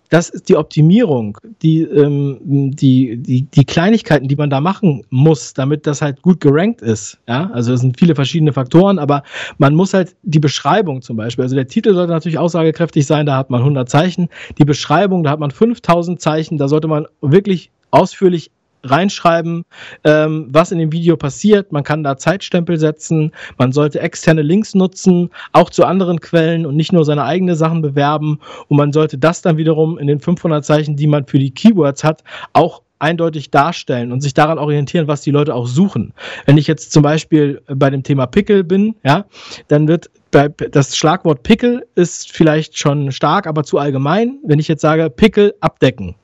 Das 0.10 0.30
ist 0.30 0.48
die 0.48 0.56
Optimierung, 0.56 1.38
die, 1.62 1.82
ähm, 1.82 2.38
die, 2.42 3.18
die, 3.18 3.42
die 3.44 3.66
Kleinigkeiten, 3.66 4.28
die 4.28 4.36
man 4.36 4.50
da 4.50 4.62
machen 4.62 5.04
muss, 5.10 5.54
damit 5.54 5.86
das 5.86 6.02
halt 6.02 6.22
gut 6.22 6.40
gerankt 6.40 6.82
ist. 6.82 7.18
Ja, 7.28 7.50
also 7.52 7.74
es 7.74 7.82
sind 7.82 8.00
viele 8.00 8.16
verschiedene 8.16 8.54
Faktoren, 8.54 9.00
aber 9.00 9.24
man 9.58 9.76
muss 9.76 9.94
halt 9.94 10.16
die 10.24 10.40
Beschreibung 10.40 11.02
zum 11.02 11.18
Beispiel, 11.18 11.44
also 11.44 11.56
der 11.56 11.68
Titel 11.68 11.94
sollte 11.94 12.13
natürlich 12.13 12.38
aussagekräftig 12.38 13.06
sein, 13.06 13.26
da 13.26 13.36
hat 13.36 13.50
man 13.50 13.62
100 13.62 13.90
Zeichen. 13.90 14.30
Die 14.58 14.66
Beschreibung, 14.66 15.24
da 15.24 15.32
hat 15.32 15.40
man 15.40 15.52
5000 15.52 16.22
Zeichen, 16.22 16.58
da 16.58 16.68
sollte 16.68 16.88
man 16.88 17.06
wirklich 17.22 17.72
ausführlich 17.92 18.52
reinschreiben, 18.84 19.66
ähm, 20.04 20.48
was 20.50 20.72
in 20.72 20.80
dem 20.80 20.92
Video 20.92 21.18
passiert. 21.18 21.72
Man 21.72 21.84
kann 21.84 22.04
da 22.04 22.18
Zeitstempel 22.18 22.78
setzen. 22.78 23.32
Man 23.58 23.72
sollte 23.72 24.00
externe 24.00 24.42
Links 24.42 24.76
nutzen, 24.76 25.30
auch 25.52 25.70
zu 25.70 25.86
anderen 25.86 26.22
Quellen 26.22 26.66
und 26.66 26.76
nicht 26.76 26.94
nur 26.94 27.06
seine 27.06 27.24
eigenen 27.24 27.56
Sachen 27.56 27.82
bewerben. 27.82 28.40
Und 28.68 28.78
man 28.78 28.94
sollte 28.94 29.18
das 29.18 29.42
dann 29.42 29.58
wiederum 29.58 29.98
in 29.98 30.08
den 30.08 30.20
500 30.20 30.63
Zeichen, 30.63 30.96
die 30.96 31.08
man 31.08 31.26
für 31.26 31.40
die 31.40 31.52
Keywords 31.52 32.04
hat, 32.04 32.24
auch 32.54 32.82
eindeutig 33.00 33.52
darstellen 33.52 34.12
und 34.12 34.22
sich 34.22 34.34
daran 34.34 34.58
orientieren, 34.58 35.08
was 35.08 35.22
die 35.22 35.32
Leute 35.32 35.54
auch 35.54 35.68
suchen. 35.68 36.13
Wenn 36.46 36.58
ich 36.58 36.68
jetzt 36.68 36.92
zum 36.92 37.04
Beispiel 37.04 37.62
bei 37.68 37.90
dem 37.90 38.04
Thema 38.04 38.26
Pickel 38.26 38.63
bin, 38.63 38.96
ja, 39.04 39.26
dann 39.68 39.88
wird 39.88 40.10
bei, 40.32 40.50
das 40.50 40.98
Schlagwort 40.98 41.44
Pickel 41.44 41.86
ist 41.96 42.32
vielleicht 42.32 42.78
schon 42.78 43.12
stark, 43.12 43.48
aber 43.48 43.63
zu 43.63 43.78
allgemein. 43.78 44.40
Wenn 44.44 44.60
ich 44.60 44.68
jetzt 44.68 44.82
sage 44.82 45.10
Pickel 45.10 45.54
abdecken, 45.62 46.16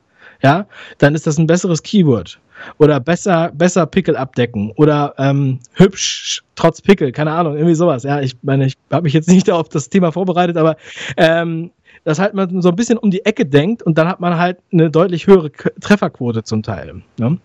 ja, 0.41 0.67
dann 0.97 1.15
ist 1.15 1.25
das 1.25 1.37
ein 1.37 1.47
besseres 1.47 1.83
Keyword 1.83 2.39
oder 2.77 2.99
besser, 2.99 3.51
besser 3.53 3.85
Pickel 3.85 4.15
abdecken 4.15 4.71
oder 4.75 5.13
ähm, 5.17 5.59
hübsch 5.73 6.43
trotz 6.55 6.81
Pickel, 6.81 7.11
keine 7.11 7.31
Ahnung, 7.31 7.55
irgendwie 7.55 7.75
sowas. 7.75 8.03
Ja, 8.03 8.21
ich 8.21 8.35
meine, 8.41 8.65
ich 8.65 8.75
habe 8.91 9.03
mich 9.03 9.13
jetzt 9.13 9.29
nicht 9.29 9.49
auf 9.51 9.69
das 9.69 9.89
Thema 9.89 10.11
vorbereitet, 10.11 10.57
aber 10.57 10.77
ähm, 11.17 11.71
dass 12.03 12.19
halt 12.19 12.33
man 12.33 12.61
so 12.61 12.69
ein 12.69 12.75
bisschen 12.75 12.97
um 12.97 13.11
die 13.11 13.25
Ecke 13.25 13.45
denkt 13.45 13.83
und 13.83 13.97
dann 13.97 14.07
hat 14.07 14.19
man 14.19 14.37
halt 14.37 14.57
eine 14.71 14.89
deutlich 14.89 15.27
höhere 15.27 15.51
Trefferquote 15.51 16.43
zum 16.43 16.63
Teil. 16.63 17.01
Ne? 17.17 17.37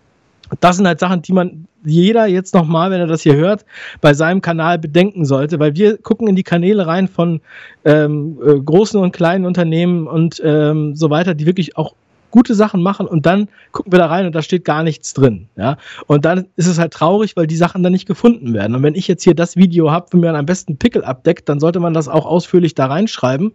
Das 0.59 0.77
sind 0.77 0.87
halt 0.87 0.99
Sachen, 0.99 1.21
die 1.21 1.33
man 1.33 1.67
jeder 1.85 2.25
jetzt 2.25 2.53
nochmal, 2.53 2.91
wenn 2.91 2.99
er 2.99 3.07
das 3.07 3.21
hier 3.21 3.35
hört, 3.35 3.65
bei 4.01 4.13
seinem 4.13 4.41
Kanal 4.41 4.79
bedenken 4.79 5.23
sollte, 5.25 5.59
weil 5.59 5.75
wir 5.75 5.97
gucken 5.97 6.27
in 6.27 6.35
die 6.35 6.43
Kanäle 6.43 6.87
rein 6.87 7.07
von 7.07 7.41
ähm, 7.85 8.37
äh, 8.45 8.59
großen 8.59 8.99
und 8.99 9.11
kleinen 9.11 9.45
Unternehmen 9.45 10.07
und 10.07 10.41
ähm, 10.43 10.95
so 10.95 11.09
weiter, 11.09 11.35
die 11.35 11.45
wirklich 11.45 11.77
auch 11.77 11.93
gute 12.31 12.55
Sachen 12.55 12.81
machen 12.81 13.07
und 13.07 13.25
dann 13.25 13.49
gucken 13.71 13.91
wir 13.91 13.99
da 13.99 14.07
rein 14.07 14.25
und 14.25 14.33
da 14.33 14.41
steht 14.41 14.65
gar 14.65 14.83
nichts 14.83 15.13
drin. 15.13 15.47
Ja? 15.55 15.77
Und 16.07 16.25
dann 16.25 16.47
ist 16.55 16.67
es 16.67 16.79
halt 16.79 16.93
traurig, 16.93 17.35
weil 17.35 17.47
die 17.47 17.55
Sachen 17.55 17.83
dann 17.83 17.91
nicht 17.91 18.07
gefunden 18.07 18.53
werden. 18.53 18.75
Und 18.75 18.83
wenn 18.83 18.95
ich 18.95 19.07
jetzt 19.07 19.23
hier 19.23 19.35
das 19.35 19.55
Video 19.55 19.91
habe, 19.91 20.07
wo 20.11 20.17
mir 20.17 20.33
am 20.33 20.45
besten 20.45 20.77
Pickel 20.77 21.03
abdeckt, 21.03 21.49
dann 21.49 21.59
sollte 21.59 21.79
man 21.79 21.93
das 21.93 22.07
auch 22.07 22.25
ausführlich 22.25 22.75
da 22.75 22.87
reinschreiben 22.87 23.53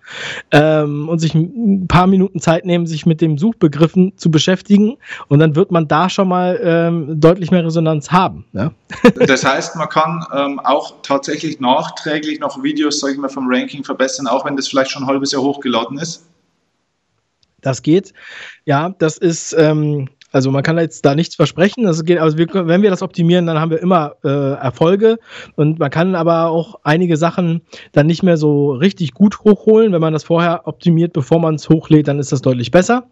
ähm, 0.51 1.09
und 1.09 1.19
sich 1.19 1.35
ein 1.35 1.87
paar 1.89 2.07
Minuten 2.07 2.41
Zeit 2.41 2.65
nehmen, 2.65 2.87
sich 2.87 3.07
mit 3.07 3.21
dem 3.21 3.39
Suchbegriffen 3.39 4.17
zu 4.17 4.31
beschäftigen. 4.31 4.97
Und 5.29 5.39
dann 5.39 5.57
wird 5.57 5.71
man 5.71 5.89
da 5.89 6.09
schon 6.09 6.29
mal 6.29 6.61
ähm, 6.63 7.21
deutlich 7.21 7.51
mehr 7.51 7.65
Resonanz 7.65 8.11
haben. 8.11 8.45
Ja? 8.53 8.73
Das 9.27 9.45
heißt, 9.45 9.77
man 9.77 9.89
kann 9.89 10.25
ähm, 10.37 10.61
auch 10.61 10.95
tatsächlich 11.03 11.59
nachträglich 11.59 12.41
noch 12.41 12.63
Videos, 12.63 13.01
sag 13.01 13.13
ich 13.13 13.19
mal, 13.19 13.29
vom 13.29 13.47
Ranking 13.49 13.83
verbessern, 13.83 14.27
auch 14.27 14.45
wenn 14.45 14.57
das 14.57 14.69
vielleicht 14.69 14.91
schon 14.91 15.05
ein 15.05 15.09
halbes 15.09 15.33
Jahr 15.33 15.43
hochgeladen 15.43 15.99
ist. 15.99 16.25
Das 17.65 17.83
geht. 17.83 18.13
Ja, 18.67 18.95
das 18.99 19.17
ist, 19.17 19.55
ähm, 19.59 20.09
also 20.33 20.51
man 20.51 20.63
kann 20.63 20.77
jetzt 20.79 21.05
da 21.05 21.15
nichts 21.15 21.35
versprechen. 21.35 21.85
Das 21.85 22.05
geht, 22.05 22.19
also 22.19 22.37
wir, 22.37 22.47
wenn 22.53 22.83
wir 22.83 22.91
das 22.91 23.03
optimieren, 23.03 23.47
dann 23.47 23.59
haben 23.59 23.71
wir 23.71 23.81
immer 23.81 24.17
äh, 24.23 24.29
Erfolge. 24.29 25.19
Und 25.57 25.79
man 25.79 25.91
kann 25.91 26.15
aber 26.15 26.51
auch 26.51 26.75
einige 26.83 27.17
Sachen 27.17 27.63
dann 27.93 28.07
nicht 28.07 28.23
mehr 28.23 28.37
so 28.37 28.73
richtig 28.73 29.15
gut 29.15 29.41
hochholen. 29.41 29.93
Wenn 29.93 30.01
man 30.03 30.13
das 30.13 30.25
vorher 30.25 30.69
optimiert, 30.69 31.15
bevor 31.15 31.41
man 31.41 31.55
es 31.55 31.69
hochlädt, 31.71 32.07
dann 32.07 32.19
ist 32.19 32.33
das 32.33 32.43
deutlich 32.43 32.71
besser. 32.71 33.09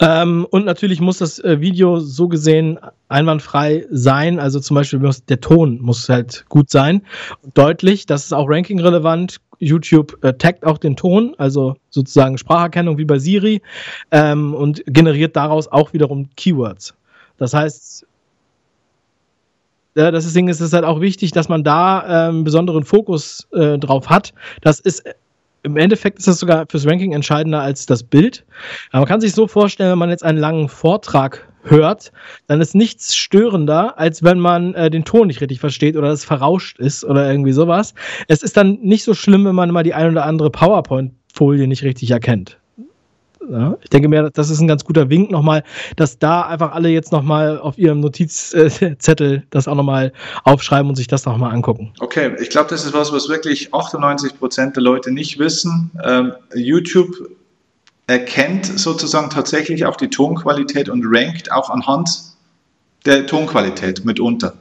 Ähm, 0.00 0.46
und 0.50 0.64
natürlich 0.64 1.00
muss 1.00 1.18
das 1.18 1.38
äh, 1.38 1.60
Video 1.60 2.00
so 2.00 2.28
gesehen 2.28 2.78
einwandfrei 3.08 3.86
sein. 3.90 4.38
Also 4.38 4.60
zum 4.60 4.76
Beispiel 4.76 4.98
muss, 4.98 5.24
der 5.26 5.40
Ton 5.40 5.78
muss 5.80 6.08
halt 6.08 6.46
gut 6.48 6.70
sein. 6.70 7.02
Deutlich, 7.52 8.06
das 8.06 8.24
ist 8.24 8.32
auch 8.32 8.48
ranking-relevant. 8.48 9.40
YouTube 9.62 10.18
äh, 10.22 10.34
taggt 10.34 10.66
auch 10.66 10.78
den 10.78 10.96
Ton, 10.96 11.34
also 11.38 11.76
sozusagen 11.90 12.36
Spracherkennung 12.36 12.98
wie 12.98 13.04
bei 13.04 13.18
Siri 13.18 13.62
ähm, 14.10 14.54
und 14.54 14.82
generiert 14.86 15.36
daraus 15.36 15.68
auch 15.68 15.92
wiederum 15.92 16.28
Keywords. 16.36 16.94
Das 17.38 17.54
heißt, 17.54 18.06
ja, 19.94 20.10
deswegen 20.10 20.48
ist 20.48 20.60
es 20.60 20.72
halt 20.72 20.84
auch 20.84 21.00
wichtig, 21.00 21.32
dass 21.32 21.48
man 21.48 21.64
da 21.64 22.28
ähm, 22.28 22.44
besonderen 22.44 22.84
Fokus 22.84 23.46
äh, 23.52 23.78
drauf 23.78 24.08
hat. 24.08 24.32
Das 24.62 24.80
ist 24.80 25.04
im 25.64 25.76
Endeffekt 25.76 26.18
ist 26.18 26.26
das 26.26 26.40
sogar 26.40 26.66
fürs 26.68 26.86
Ranking 26.86 27.12
entscheidender 27.12 27.60
als 27.60 27.86
das 27.86 28.02
Bild. 28.02 28.44
Aber 28.90 29.02
man 29.02 29.08
kann 29.08 29.20
sich 29.20 29.32
so 29.32 29.46
vorstellen, 29.46 29.92
wenn 29.92 29.98
man 29.98 30.10
jetzt 30.10 30.24
einen 30.24 30.38
langen 30.38 30.68
Vortrag 30.68 31.48
hört, 31.64 32.12
dann 32.46 32.60
ist 32.60 32.74
nichts 32.74 33.16
störender, 33.16 33.98
als 33.98 34.22
wenn 34.22 34.38
man 34.38 34.74
äh, 34.74 34.90
den 34.90 35.04
Ton 35.04 35.28
nicht 35.28 35.40
richtig 35.40 35.60
versteht 35.60 35.96
oder 35.96 36.10
es 36.10 36.24
verrauscht 36.24 36.78
ist 36.78 37.04
oder 37.04 37.30
irgendwie 37.30 37.52
sowas. 37.52 37.94
Es 38.28 38.42
ist 38.42 38.56
dann 38.56 38.78
nicht 38.82 39.04
so 39.04 39.14
schlimm, 39.14 39.44
wenn 39.44 39.54
man 39.54 39.70
mal 39.70 39.82
die 39.82 39.94
ein 39.94 40.10
oder 40.10 40.26
andere 40.26 40.50
PowerPoint-Folie 40.50 41.66
nicht 41.66 41.82
richtig 41.82 42.10
erkennt. 42.10 42.58
Ja? 43.50 43.76
Ich 43.82 43.90
denke 43.90 44.08
mir, 44.08 44.30
das 44.30 44.50
ist 44.50 44.60
ein 44.60 44.68
ganz 44.68 44.84
guter 44.84 45.10
Wink 45.10 45.30
nochmal, 45.30 45.62
dass 45.96 46.18
da 46.18 46.42
einfach 46.42 46.72
alle 46.72 46.88
jetzt 46.88 47.12
nochmal 47.12 47.58
auf 47.58 47.78
ihrem 47.78 48.00
Notizzettel 48.00 49.44
das 49.50 49.68
auch 49.68 49.74
nochmal 49.74 50.12
aufschreiben 50.44 50.88
und 50.88 50.96
sich 50.96 51.06
das 51.06 51.24
nochmal 51.24 51.52
angucken. 51.52 51.92
Okay, 52.00 52.34
ich 52.40 52.50
glaube, 52.50 52.70
das 52.70 52.84
ist 52.84 52.94
was, 52.94 53.12
was 53.12 53.28
wirklich 53.28 53.72
98 53.72 54.38
Prozent 54.38 54.76
der 54.76 54.82
Leute 54.82 55.10
nicht 55.10 55.38
wissen. 55.38 55.90
Ähm, 56.04 56.32
YouTube 56.54 57.14
erkennt 58.06 58.66
sozusagen 58.78 59.30
tatsächlich 59.30 59.86
auch 59.86 59.96
die 59.96 60.08
Tonqualität 60.08 60.88
und 60.88 61.04
rankt 61.06 61.52
auch 61.52 61.70
anhand 61.70 62.10
der 63.04 63.26
Tonqualität 63.26 64.04
mitunter. 64.04 64.54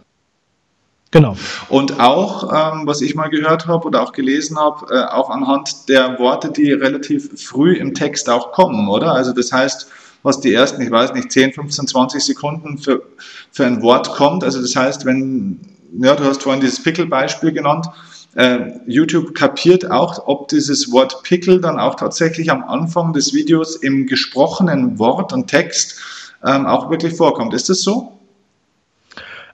Genau. 1.12 1.36
Und 1.68 2.00
auch, 2.00 2.44
ähm, 2.44 2.88
was 2.88 3.02
ich 3.02 3.16
mal 3.16 3.28
gehört 3.28 3.68
habe 3.68 3.86
oder 3.86 4.02
auch 4.02 4.14
gelesen 4.14 4.58
habe, 4.58 4.86
äh, 4.96 5.12
auch 5.12 5.30
anhand 5.30 5.90
der 5.90 6.18
Worte, 6.20 6.52
die 6.52 6.72
relativ 6.72 7.30
früh 7.42 7.74
im 7.74 7.94
Text 7.94 8.30
auch 8.30 8.54
kommen, 8.54 8.88
oder? 8.88 9.12
Also 9.12 9.34
das 9.34 9.52
heißt, 9.52 9.88
was 10.24 10.40
die 10.40 10.54
ersten, 10.54 10.82
ich 10.82 10.90
weiß 10.92 11.14
nicht, 11.14 11.32
10, 11.32 11.54
15, 11.54 11.88
20 11.88 12.24
Sekunden 12.24 12.78
für, 12.78 13.04
für 13.52 13.66
ein 13.66 13.82
Wort 13.82 14.10
kommt. 14.14 14.44
Also 14.46 14.62
das 14.62 14.74
heißt, 14.74 15.06
wenn, 15.06 15.60
ja, 16.00 16.16
du 16.16 16.24
hast 16.24 16.44
vorhin 16.44 16.62
dieses 16.62 16.82
Pickle-Beispiel 16.82 17.52
genannt, 17.52 17.88
äh, 18.36 18.72
YouTube 18.88 19.36
kapiert 19.36 19.90
auch, 19.90 20.28
ob 20.28 20.48
dieses 20.48 20.92
Wort 20.92 21.24
Pickle 21.24 21.60
dann 21.60 21.80
auch 21.80 21.96
tatsächlich 21.96 22.52
am 22.52 22.64
Anfang 22.64 23.14
des 23.14 23.34
Videos 23.34 23.76
im 23.76 24.08
gesprochenen 24.08 25.00
Wort 25.00 25.34
und 25.34 25.48
Text 25.48 26.00
ähm, 26.46 26.66
auch 26.66 26.90
wirklich 26.90 27.14
vorkommt. 27.14 27.54
Ist 27.54 27.70
das 27.70 27.82
so? 27.82 28.18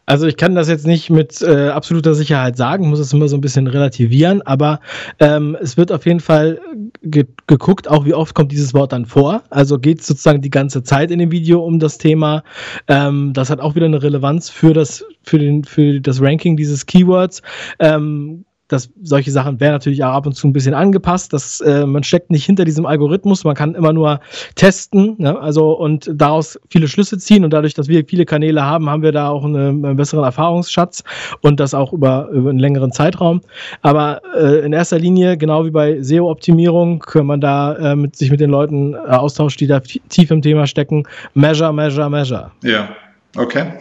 Also 0.10 0.26
ich 0.26 0.38
kann 0.38 0.56
das 0.56 0.70
jetzt 0.70 0.88
nicht 0.88 1.10
mit 1.10 1.42
äh, 1.42 1.68
absoluter 1.68 2.16
Sicherheit 2.16 2.56
sagen, 2.56 2.88
muss 2.88 3.00
es 3.00 3.12
immer 3.12 3.28
so 3.28 3.36
ein 3.36 3.42
bisschen 3.42 3.68
relativieren, 3.68 4.42
aber 4.42 4.80
ähm, 5.20 5.58
es 5.60 5.76
wird 5.76 5.92
auf 5.92 6.06
jeden 6.06 6.22
Fall 6.22 6.62
ge 7.04 7.26
geguckt, 7.46 7.90
auch 7.90 8.06
wie 8.06 8.14
oft 8.14 8.34
kommt 8.34 8.54
dieses 8.54 8.74
Wort 8.74 8.94
dann 8.94 9.06
vor. 9.06 9.44
Also 9.50 9.80
geht 9.80 10.00
es 10.00 10.08
sozusagen 10.08 10.42
die 10.42 10.50
ganze 10.50 10.82
Zeit 10.82 11.12
in 11.12 11.20
dem 11.20 11.32
Video 11.32 11.62
um 11.62 11.80
das 11.80 11.98
Thema. 11.98 12.44
Ähm, 12.88 13.34
das 13.34 13.50
hat 13.50 13.60
auch 13.60 13.76
wieder 13.76 13.88
eine 13.88 14.02
Relevanz 14.02 14.50
für 14.50 14.74
das, 14.74 15.04
für 15.24 15.40
den, 15.40 15.66
für 15.66 16.00
das 16.00 16.22
Ranking 16.22 16.56
dieses 16.56 16.86
Keywords. 16.86 17.42
Ähm, 17.80 18.46
dass 18.68 18.90
solche 19.02 19.32
Sachen 19.32 19.60
werden 19.60 19.74
natürlich 19.74 20.04
auch 20.04 20.14
ab 20.14 20.26
und 20.26 20.34
zu 20.34 20.48
ein 20.48 20.54
bisschen 20.54 20.74
angepasst. 20.74 21.34
Das, 21.34 21.62
äh, 21.62 21.86
man 21.86 22.04
steckt 22.04 22.32
nicht 22.32 22.46
hinter 22.46 22.66
diesem 22.66 22.86
Algorithmus, 22.86 23.44
man 23.44 23.56
kann 23.56 23.76
immer 23.76 23.94
nur 23.94 24.20
testen, 24.56 25.16
ne? 25.18 25.40
also 25.40 25.72
und 25.72 26.10
daraus 26.14 26.60
viele 26.70 26.88
Schlüsse 26.88 27.18
ziehen 27.18 27.44
und 27.44 27.52
dadurch, 27.52 27.74
dass 27.74 27.88
wir 27.88 28.06
viele 28.06 28.26
Kanäle 28.26 28.64
haben, 28.64 28.90
haben 28.90 29.04
wir 29.04 29.12
da 29.12 29.30
auch 29.30 29.46
eine, 29.46 29.70
einen 29.70 29.96
besseren 29.96 30.24
Erfahrungsschatz 30.24 31.04
und 31.42 31.60
das 31.60 31.74
auch 31.74 31.94
über, 31.94 32.30
über 32.30 32.50
einen 32.50 32.60
längeren 32.60 32.92
Zeitraum. 32.92 33.42
Aber 33.82 34.22
äh, 34.36 34.66
in 34.66 34.74
erster 34.74 35.00
Linie, 35.00 35.38
genau 35.38 35.66
wie 35.66 35.72
bei 35.72 36.02
SEO-Optimierung, 36.02 37.00
kann 37.00 37.26
man 37.26 37.42
da 37.42 37.76
äh, 37.76 37.96
mit, 37.96 38.16
sich 38.16 38.32
mit 38.32 38.40
den 38.40 38.50
Leuten 38.50 38.94
äh, 38.94 38.98
austauschen, 38.98 39.60
die 39.60 39.68
da 39.68 39.80
tief 39.80 40.32
im 40.32 40.42
Thema 40.42 40.68
stecken. 40.68 41.04
Measure, 41.34 41.74
measure, 41.74 42.10
measure. 42.10 42.52
Ja, 42.64 42.90
okay. 43.38 43.74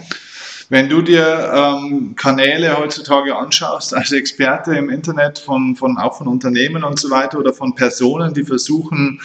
Wenn 0.69 0.89
du 0.89 1.01
dir 1.01 1.53
ähm, 1.55 2.17
Kanäle 2.17 2.77
heutzutage 2.77 3.37
anschaust 3.37 3.95
als 3.95 4.11
Experte 4.11 4.75
im 4.75 4.91
Internet 4.91 5.39
von, 5.39 5.77
von 5.77 5.97
auch 5.97 6.19
von 6.19 6.27
Unternehmen 6.27 6.83
und 6.83 6.99
so 6.99 7.11
weiter 7.11 7.39
oder 7.39 7.53
von 7.53 7.75
Personen, 7.75 8.35
die 8.35 8.43
versuchen, 8.43 9.21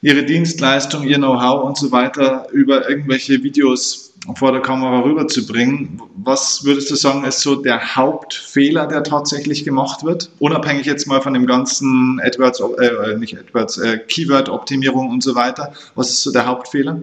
ihre 0.00 0.24
Dienstleistung, 0.24 1.04
ihr 1.04 1.18
Know-how 1.18 1.64
und 1.64 1.78
so 1.78 1.92
weiter 1.92 2.48
über 2.50 2.88
irgendwelche 2.88 3.42
Videos 3.44 4.12
vor 4.36 4.50
der 4.52 4.60
Kamera 4.60 5.00
rüberzubringen. 5.00 6.02
Was 6.16 6.64
würdest 6.64 6.90
du 6.90 6.96
sagen, 6.96 7.24
ist 7.24 7.40
so 7.40 7.56
der 7.56 7.96
Hauptfehler, 7.96 8.86
der 8.86 9.04
tatsächlich 9.04 9.64
gemacht 9.64 10.04
wird? 10.04 10.30
Unabhängig 10.40 10.86
jetzt 10.86 11.06
mal 11.06 11.20
von 11.20 11.34
dem 11.34 11.46
ganzen 11.46 12.20
AdWords, 12.24 12.60
äh, 12.60 13.16
nicht 13.18 13.38
AdWords, 13.38 13.78
äh, 13.78 13.98
Keyword-Optimierung 13.98 15.10
und 15.10 15.22
so 15.22 15.36
weiter. 15.36 15.72
Was 15.94 16.10
ist 16.10 16.22
so 16.22 16.32
der 16.32 16.46
Hauptfehler? 16.46 16.98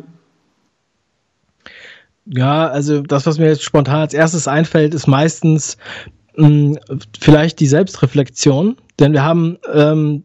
Ja, 2.31 2.67
also 2.67 3.01
das, 3.01 3.25
was 3.25 3.39
mir 3.39 3.47
jetzt 3.47 3.63
spontan 3.63 4.01
als 4.01 4.13
erstes 4.13 4.47
einfällt, 4.47 4.93
ist 4.93 5.07
meistens 5.07 5.77
mh, 6.35 6.47
hm, 6.47 6.79
vielleicht 7.19 7.59
die 7.59 7.67
Selbstreflexion. 7.67 8.77
Denn 8.99 9.13
wir 9.13 9.23
haben, 9.23 9.57
ähm, 9.73 10.23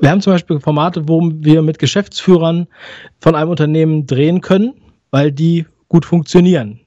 wir 0.00 0.10
haben 0.10 0.20
zum 0.20 0.34
Beispiel 0.34 0.60
Formate, 0.60 1.08
wo 1.08 1.20
wir 1.34 1.62
mit 1.62 1.78
Geschäftsführern 1.78 2.68
von 3.20 3.34
einem 3.34 3.50
Unternehmen 3.50 4.06
drehen 4.06 4.40
können, 4.40 4.74
weil 5.10 5.32
die 5.32 5.66
gut 5.88 6.04
funktionieren. 6.04 6.80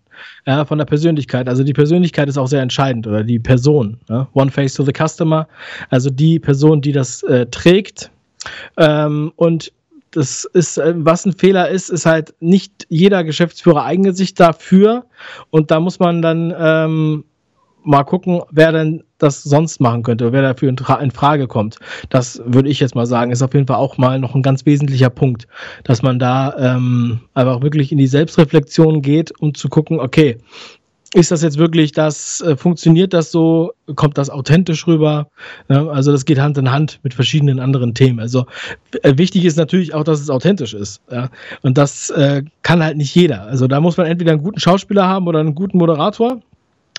Ja, 0.47 0.63
von 0.63 0.77
der 0.77 0.85
Persönlichkeit. 0.85 1.49
Also 1.49 1.63
die 1.63 1.73
Persönlichkeit 1.73 2.29
ist 2.29 2.37
auch 2.37 2.47
sehr 2.47 2.61
entscheidend 2.61 3.05
oder 3.07 3.23
die 3.23 3.39
Person. 3.39 3.99
Ja? 4.07 4.29
One 4.33 4.51
face 4.51 4.75
to 4.75 4.83
the 4.83 4.93
customer. 4.93 5.47
Also 5.89 6.09
die 6.09 6.39
Person, 6.39 6.81
die 6.81 6.93
das 6.93 7.23
äh, 7.23 7.47
trägt. 7.47 8.11
Ähm, 8.77 9.33
und 9.35 9.73
das 10.15 10.45
ist, 10.45 10.77
äh, 10.77 10.93
was 10.95 11.25
ein 11.25 11.33
Fehler 11.33 11.69
ist, 11.69 11.89
ist 11.89 12.05
halt 12.05 12.33
nicht 12.39 12.85
jeder 12.89 13.23
Geschäftsführer 13.23 13.83
eignet 13.83 14.15
sich 14.15 14.33
dafür 14.33 15.05
und 15.49 15.71
da 15.71 15.79
muss 15.79 15.99
man 15.99 16.21
dann 16.21 16.53
ähm, 16.57 17.25
mal 17.83 18.03
gucken, 18.03 18.41
wer 18.51 18.71
denn 18.71 19.03
das 19.17 19.43
sonst 19.43 19.79
machen 19.79 20.03
könnte, 20.03 20.31
wer 20.31 20.41
dafür 20.41 20.69
in, 20.69 21.11
Frage 21.11 21.47
kommt. 21.47 21.77
Das 22.09 22.41
würde 22.45 22.69
ich 22.69 22.79
jetzt 22.79 22.95
mal 22.95 23.05
sagen, 23.05 23.31
ist 23.31 23.43
auf 23.43 23.53
jeden 23.53 23.67
Fall 23.67 23.77
auch 23.77 23.97
mal 23.97 24.19
noch 24.19 24.35
ein 24.35 24.41
ganz 24.41 24.65
wesentlicher 24.65 25.09
Punkt, 25.09 25.47
dass 25.83 26.01
man 26.01 26.19
da 26.19 26.55
ähm, 26.57 27.21
einfach 27.33 27.61
wirklich 27.61 27.91
in 27.91 27.97
die 27.97 28.07
Selbstreflexion 28.07 29.01
geht, 29.01 29.31
um 29.39 29.53
zu 29.53 29.69
gucken, 29.69 29.99
okay, 29.99 30.37
ist 31.15 31.31
das 31.31 31.41
jetzt 31.41 31.57
wirklich 31.57 31.93
das, 31.93 32.41
äh, 32.41 32.57
funktioniert 32.57 33.13
das 33.13 33.31
so, 33.31 33.71
kommt 33.95 34.17
das 34.17 34.29
authentisch 34.29 34.85
rüber? 34.85 35.29
Ja, 35.69 35.87
also 35.87 36.11
das 36.11 36.25
geht 36.25 36.39
Hand 36.39 36.57
in 36.57 36.69
Hand 36.69 36.99
mit 37.03 37.13
verschiedenen 37.13 37.61
anderen 37.61 37.93
Themen. 37.93 38.19
Also 38.19 38.45
äh, 39.01 39.17
wichtig 39.17 39.45
ist 39.45 39.55
natürlich 39.55 39.93
auch, 39.93 40.03
dass 40.03 40.19
es 40.19 40.29
authentisch 40.29 40.73
ist. 40.73 41.01
Ja? 41.09 41.29
Und 41.61 41.77
das 41.77 42.09
äh, 42.09 42.43
kann 42.63 42.83
halt 42.83 42.97
nicht 42.97 43.15
jeder. 43.15 43.43
Also 43.43 43.67
da 43.67 43.79
muss 43.79 43.95
man 43.95 44.07
entweder 44.07 44.33
einen 44.33 44.43
guten 44.43 44.59
Schauspieler 44.59 45.07
haben 45.07 45.25
oder 45.27 45.39
einen 45.39 45.55
guten 45.55 45.77
Moderator. 45.77 46.41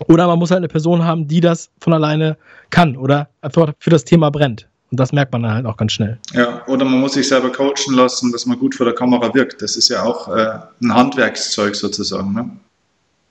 Oder 0.09 0.27
man 0.27 0.39
muss 0.39 0.51
halt 0.51 0.59
eine 0.59 0.69
Person 0.69 1.05
haben, 1.05 1.29
die 1.29 1.41
das 1.41 1.71
von 1.81 1.93
alleine 1.93 2.39
kann 2.71 2.97
oder 2.97 3.29
einfach 3.43 3.73
für 3.79 3.91
das 3.91 4.05
Thema 4.05 4.31
brennt. 4.31 4.67
Und 4.91 5.01
das 5.01 5.13
merkt 5.13 5.33
man 5.33 5.43
dann 5.43 5.53
halt 5.53 5.67
auch 5.67 5.77
ganz 5.77 5.93
schnell. 5.93 6.19
Ja, 6.33 6.63
oder 6.67 6.85
man 6.85 7.01
muss 7.01 7.15
sich 7.15 7.29
selber 7.29 7.51
coachen 7.51 7.95
lassen, 7.95 8.33
dass 8.33 8.47
man 8.47 8.59
gut 8.59 8.75
vor 8.75 8.87
der 8.87 8.95
Kamera 8.95 9.35
wirkt. 9.35 9.61
Das 9.61 9.77
ist 9.77 9.89
ja 9.89 10.03
auch 10.05 10.29
äh, 10.29 10.59
ein 10.83 10.95
Handwerkszeug 10.95 11.75
sozusagen. 11.75 12.33
Ne? 12.33 12.51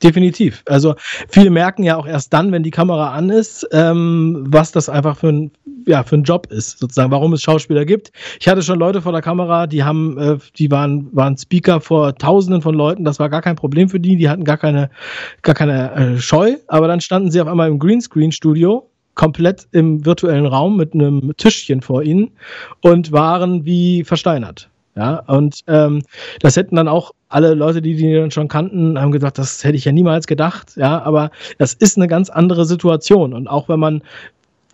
Definitiv. 0.03 0.61
Also 0.67 0.95
viele 1.29 1.49
merken 1.49 1.83
ja 1.83 1.95
auch 1.95 2.05
erst 2.05 2.33
dann, 2.33 2.51
wenn 2.51 2.63
die 2.63 2.71
Kamera 2.71 3.13
an 3.13 3.29
ist, 3.29 3.65
ähm, 3.71 4.43
was 4.47 4.71
das 4.73 4.89
einfach 4.89 5.17
für 5.17 5.29
ein, 5.29 5.51
ja, 5.87 6.03
für 6.03 6.17
ein 6.17 6.23
Job 6.23 6.47
ist, 6.51 6.79
sozusagen, 6.79 7.11
warum 7.11 7.31
es 7.31 7.41
Schauspieler 7.41 7.85
gibt. 7.85 8.11
Ich 8.39 8.47
hatte 8.47 8.61
schon 8.61 8.77
Leute 8.77 9.01
vor 9.01 9.13
der 9.13 9.21
Kamera, 9.21 9.67
die 9.67 9.83
haben, 9.83 10.17
äh, 10.17 10.37
die 10.57 10.69
waren, 10.69 11.07
waren 11.15 11.37
Speaker 11.37 11.79
vor 11.79 12.13
Tausenden 12.15 12.61
von 12.61 12.75
Leuten, 12.75 13.05
das 13.05 13.19
war 13.19 13.29
gar 13.29 13.41
kein 13.41 13.55
Problem 13.55 13.87
für 13.87 13.99
die, 13.99 14.17
die 14.17 14.27
hatten 14.27 14.43
gar 14.43 14.57
keine, 14.57 14.89
gar 15.43 15.55
keine 15.55 15.93
äh, 15.93 16.17
Scheu, 16.19 16.57
aber 16.67 16.89
dann 16.89 16.99
standen 16.99 17.31
sie 17.31 17.39
auf 17.39 17.47
einmal 17.47 17.69
im 17.69 17.79
Greenscreen-Studio 17.79 18.89
komplett 19.15 19.65
im 19.71 20.05
virtuellen 20.05 20.45
Raum 20.45 20.75
mit 20.75 20.93
einem 20.93 21.31
Tischchen 21.37 21.81
vor 21.81 22.03
ihnen 22.03 22.31
und 22.81 23.13
waren 23.13 23.63
wie 23.63 24.03
versteinert. 24.03 24.69
Ja, 24.97 25.19
und 25.27 25.59
ähm, 25.67 26.03
das 26.39 26.55
hätten 26.55 26.77
dann 26.77 26.87
auch 26.87 27.11
alle 27.27 27.53
Leute, 27.53 27.81
die 27.81 27.95
die 27.95 28.13
dann 28.13 28.31
schon 28.31 28.47
kannten, 28.47 28.99
haben 28.99 29.11
gesagt, 29.11 29.37
das 29.37 29.63
hätte 29.63 29.75
ich 29.75 29.83
ja 29.83 29.91
niemals 29.91 30.25
gedacht. 30.25 30.73
Ja, 30.77 31.01
aber 31.03 31.31
das 31.57 31.73
ist 31.73 31.97
eine 31.97 32.07
ganz 32.07 32.29
andere 32.29 32.65
Situation. 32.65 33.33
Und 33.33 33.47
auch 33.49 33.67
wenn 33.67 33.79
man 33.79 34.01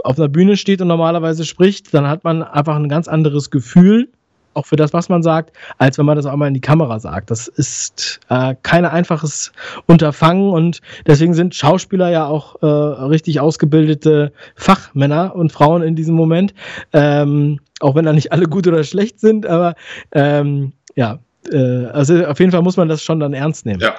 auf 0.03 0.17
einer 0.19 0.27
Bühne 0.29 0.57
steht 0.57 0.81
und 0.81 0.87
normalerweise 0.89 1.43
spricht, 1.43 1.93
dann 1.93 2.07
hat 2.07 2.23
man 2.23 2.43
einfach 2.43 2.75
ein 2.75 2.89
ganz 2.89 3.07
anderes 3.07 3.49
Gefühl, 3.49 4.09
auch 4.53 4.65
für 4.65 4.75
das, 4.75 4.93
was 4.93 5.09
man 5.09 5.23
sagt, 5.23 5.55
als 5.77 5.97
wenn 5.97 6.05
man 6.05 6.15
das 6.15 6.25
auch 6.25 6.35
mal 6.35 6.47
in 6.47 6.53
die 6.53 6.61
Kamera 6.61 6.99
sagt. 6.99 7.31
Das 7.31 7.47
ist 7.47 8.19
äh, 8.29 8.55
kein 8.63 8.85
einfaches 8.85 9.51
Unterfangen 9.85 10.51
und 10.51 10.81
deswegen 11.07 11.33
sind 11.33 11.55
Schauspieler 11.55 12.09
ja 12.09 12.25
auch 12.25 12.61
äh, 12.61 12.65
richtig 12.65 13.39
ausgebildete 13.39 14.31
Fachmänner 14.55 15.35
und 15.35 15.51
Frauen 15.51 15.81
in 15.81 15.95
diesem 15.95 16.15
Moment. 16.15 16.53
Ähm, 16.93 17.59
auch 17.79 17.95
wenn 17.95 18.05
da 18.05 18.13
nicht 18.13 18.31
alle 18.31 18.45
gut 18.45 18.67
oder 18.67 18.83
schlecht 18.83 19.19
sind, 19.19 19.45
aber 19.45 19.75
ähm, 20.11 20.73
ja, 20.95 21.19
äh, 21.51 21.85
also 21.85 22.25
auf 22.25 22.39
jeden 22.39 22.51
Fall 22.51 22.61
muss 22.61 22.77
man 22.77 22.89
das 22.89 23.01
schon 23.01 23.19
dann 23.19 23.33
ernst 23.33 23.65
nehmen. 23.65 23.79
Ja. 23.81 23.95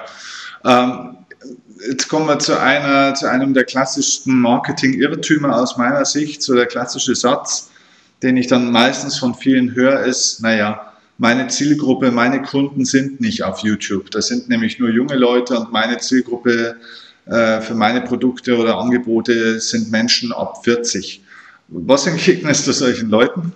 Ähm, 0.65 1.17
jetzt 1.89 2.07
kommen 2.07 2.27
wir 2.27 2.39
zu, 2.39 2.59
einer, 2.59 3.13
zu 3.13 3.29
einem 3.29 3.53
der 3.53 3.65
klassischsten 3.65 4.39
Marketing-Irrtümer 4.39 5.55
aus 5.55 5.77
meiner 5.77 6.05
Sicht, 6.05 6.41
so 6.41 6.55
der 6.55 6.65
klassische 6.65 7.15
Satz, 7.15 7.71
den 8.23 8.37
ich 8.37 8.47
dann 8.47 8.71
meistens 8.71 9.17
von 9.17 9.35
vielen 9.35 9.75
höre, 9.75 9.99
ist, 9.99 10.41
naja, 10.41 10.93
meine 11.17 11.47
Zielgruppe, 11.47 12.11
meine 12.11 12.41
Kunden 12.41 12.85
sind 12.85 13.21
nicht 13.21 13.43
auf 13.43 13.59
YouTube. 13.59 14.09
Das 14.11 14.27
sind 14.27 14.49
nämlich 14.49 14.79
nur 14.79 14.89
junge 14.89 15.15
Leute 15.15 15.59
und 15.59 15.71
meine 15.71 15.97
Zielgruppe 15.99 16.77
äh, 17.25 17.61
für 17.61 17.75
meine 17.75 18.01
Produkte 18.01 18.57
oder 18.57 18.77
Angebote 18.77 19.59
sind 19.59 19.91
Menschen 19.91 20.31
ab 20.33 20.63
40. 20.63 21.21
Was 21.67 22.07
entgegnest 22.07 22.67
du 22.67 22.71
solchen 22.71 23.09
Leuten? 23.09 23.53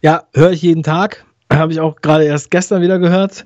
Ja, 0.00 0.24
höre 0.34 0.50
ich 0.50 0.62
jeden 0.62 0.82
Tag. 0.82 1.24
Habe 1.58 1.72
ich 1.72 1.80
auch 1.80 1.96
gerade 1.96 2.24
erst 2.24 2.50
gestern 2.50 2.82
wieder 2.82 2.98
gehört. 2.98 3.44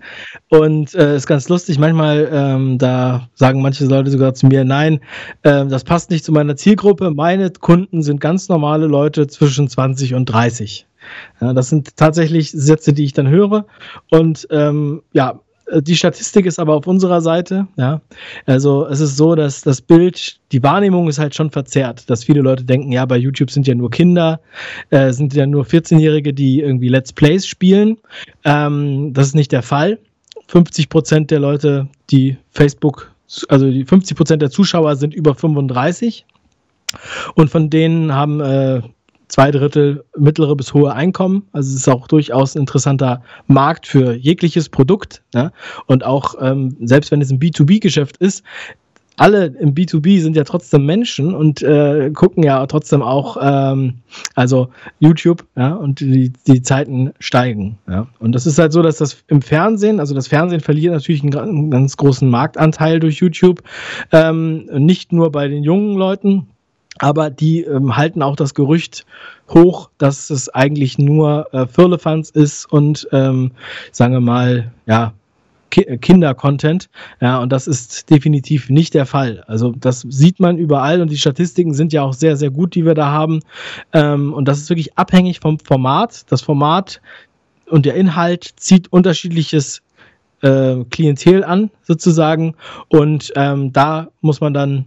Und 0.48 0.94
äh, 0.94 1.16
ist 1.16 1.26
ganz 1.26 1.48
lustig. 1.48 1.78
Manchmal, 1.78 2.28
ähm, 2.32 2.78
da 2.78 3.28
sagen 3.34 3.62
manche 3.62 3.84
Leute 3.86 4.10
sogar 4.10 4.34
zu 4.34 4.46
mir, 4.46 4.64
nein, 4.64 5.00
äh, 5.42 5.66
das 5.66 5.84
passt 5.84 6.10
nicht 6.10 6.24
zu 6.24 6.32
meiner 6.32 6.56
Zielgruppe. 6.56 7.10
Meine 7.10 7.50
Kunden 7.50 8.02
sind 8.02 8.20
ganz 8.20 8.48
normale 8.48 8.86
Leute 8.86 9.26
zwischen 9.26 9.68
20 9.68 10.14
und 10.14 10.26
30. 10.26 10.86
Ja, 11.40 11.52
das 11.52 11.68
sind 11.68 11.96
tatsächlich 11.96 12.50
Sätze, 12.50 12.92
die 12.92 13.04
ich 13.04 13.12
dann 13.12 13.28
höre. 13.28 13.66
Und 14.10 14.46
ähm, 14.50 15.02
ja, 15.12 15.40
die 15.72 15.96
Statistik 15.96 16.46
ist 16.46 16.58
aber 16.58 16.74
auf 16.74 16.86
unserer 16.86 17.20
Seite. 17.20 17.66
Ja, 17.76 18.00
also 18.46 18.86
es 18.86 19.00
ist 19.00 19.16
so, 19.16 19.34
dass 19.34 19.62
das 19.62 19.80
Bild, 19.80 20.38
die 20.52 20.62
Wahrnehmung 20.62 21.08
ist 21.08 21.18
halt 21.18 21.34
schon 21.34 21.50
verzerrt, 21.50 22.08
dass 22.08 22.24
viele 22.24 22.40
Leute 22.40 22.64
denken, 22.64 22.92
ja, 22.92 23.04
bei 23.04 23.16
YouTube 23.16 23.50
sind 23.50 23.66
ja 23.66 23.74
nur 23.74 23.90
Kinder, 23.90 24.40
äh, 24.90 25.12
sind 25.12 25.34
ja 25.34 25.46
nur 25.46 25.64
14-Jährige, 25.64 26.32
die 26.32 26.60
irgendwie 26.60 26.88
Let's 26.88 27.12
Plays 27.12 27.46
spielen. 27.46 27.98
Ähm, 28.44 29.12
das 29.12 29.28
ist 29.28 29.34
nicht 29.34 29.52
der 29.52 29.62
Fall. 29.62 29.98
50 30.48 30.88
Prozent 30.88 31.30
der 31.30 31.40
Leute, 31.40 31.88
die 32.10 32.36
Facebook, 32.52 33.12
also 33.48 33.68
die 33.68 33.84
50 33.84 34.16
Prozent 34.16 34.42
der 34.42 34.50
Zuschauer 34.50 34.94
sind 34.94 35.14
über 35.14 35.34
35. 35.34 36.24
Und 37.34 37.50
von 37.50 37.68
denen 37.68 38.14
haben 38.14 38.40
äh, 38.40 38.82
zwei 39.28 39.50
Drittel 39.50 40.04
mittlere 40.16 40.54
bis 40.56 40.72
hohe 40.74 40.92
Einkommen. 40.92 41.44
Also 41.52 41.70
es 41.70 41.76
ist 41.80 41.88
auch 41.88 42.06
durchaus 42.08 42.54
ein 42.54 42.60
interessanter 42.60 43.22
Markt 43.46 43.86
für 43.86 44.14
jegliches 44.14 44.68
Produkt. 44.68 45.22
Ne? 45.34 45.52
Und 45.86 46.04
auch, 46.04 46.34
ähm, 46.40 46.76
selbst 46.80 47.10
wenn 47.10 47.20
es 47.20 47.30
ein 47.30 47.40
B2B-Geschäft 47.40 48.16
ist, 48.18 48.44
alle 49.16 49.46
im 49.46 49.74
B2B 49.74 50.20
sind 50.20 50.36
ja 50.36 50.44
trotzdem 50.44 50.84
Menschen 50.84 51.34
und 51.34 51.62
äh, 51.62 52.10
gucken 52.12 52.42
ja 52.42 52.66
trotzdem 52.66 53.02
auch, 53.02 53.38
ähm, 53.40 53.94
also 54.34 54.68
YouTube, 54.98 55.46
ja, 55.56 55.72
und 55.74 56.00
die, 56.00 56.32
die 56.46 56.62
Zeiten 56.62 57.12
steigen. 57.18 57.78
Ja. 57.88 58.08
Und 58.18 58.32
das 58.32 58.46
ist 58.46 58.58
halt 58.58 58.72
so, 58.72 58.82
dass 58.82 58.98
das 58.98 59.24
im 59.28 59.40
Fernsehen, 59.40 60.00
also 60.00 60.14
das 60.14 60.28
Fernsehen 60.28 60.60
verliert 60.60 60.92
natürlich 60.92 61.22
einen, 61.22 61.34
einen 61.34 61.70
ganz 61.70 61.96
großen 61.96 62.28
Marktanteil 62.28 63.00
durch 63.00 63.16
YouTube, 63.16 63.62
ähm, 64.12 64.66
nicht 64.66 65.12
nur 65.12 65.32
bei 65.32 65.48
den 65.48 65.64
jungen 65.64 65.96
Leuten, 65.96 66.46
aber 66.98 67.30
die 67.30 67.62
ähm, 67.62 67.96
halten 67.96 68.22
auch 68.22 68.36
das 68.36 68.54
Gerücht 68.54 69.06
hoch, 69.48 69.90
dass 69.98 70.30
es 70.30 70.48
eigentlich 70.48 70.98
nur 70.98 71.52
äh, 71.52 71.66
Firlefanz 71.66 72.30
ist 72.30 72.66
und 72.66 73.08
ähm, 73.12 73.52
sagen 73.92 74.12
wir 74.14 74.20
mal, 74.20 74.72
ja, 74.86 75.12
Ki 75.70 75.82
äh, 75.82 75.98
Kinder-Content. 75.98 76.88
Ja, 77.20 77.38
und 77.40 77.52
das 77.52 77.66
ist 77.66 78.10
definitiv 78.10 78.70
nicht 78.70 78.94
der 78.94 79.06
Fall. 79.06 79.44
Also 79.46 79.72
das 79.72 80.00
sieht 80.08 80.40
man 80.40 80.58
überall 80.58 81.00
und 81.00 81.10
die 81.10 81.18
Statistiken 81.18 81.74
sind 81.74 81.92
ja 81.92 82.02
auch 82.02 82.14
sehr, 82.14 82.36
sehr 82.36 82.50
gut, 82.50 82.74
die 82.74 82.84
wir 82.84 82.94
da 82.94 83.10
haben. 83.10 83.40
Ähm, 83.92 84.32
und 84.32 84.46
das 84.48 84.58
ist 84.58 84.70
wirklich 84.70 84.96
abhängig 84.96 85.40
vom 85.40 85.58
Format. 85.58 86.24
Das 86.30 86.42
Format 86.42 87.00
und 87.68 87.86
der 87.86 87.94
Inhalt 87.94 88.50
zieht 88.56 88.92
unterschiedliches 88.92 89.82
äh, 90.42 90.84
Klientel 90.90 91.44
an, 91.44 91.70
sozusagen. 91.82 92.54
Und 92.88 93.32
ähm, 93.36 93.72
da 93.72 94.08
muss 94.20 94.40
man 94.40 94.54
dann 94.54 94.86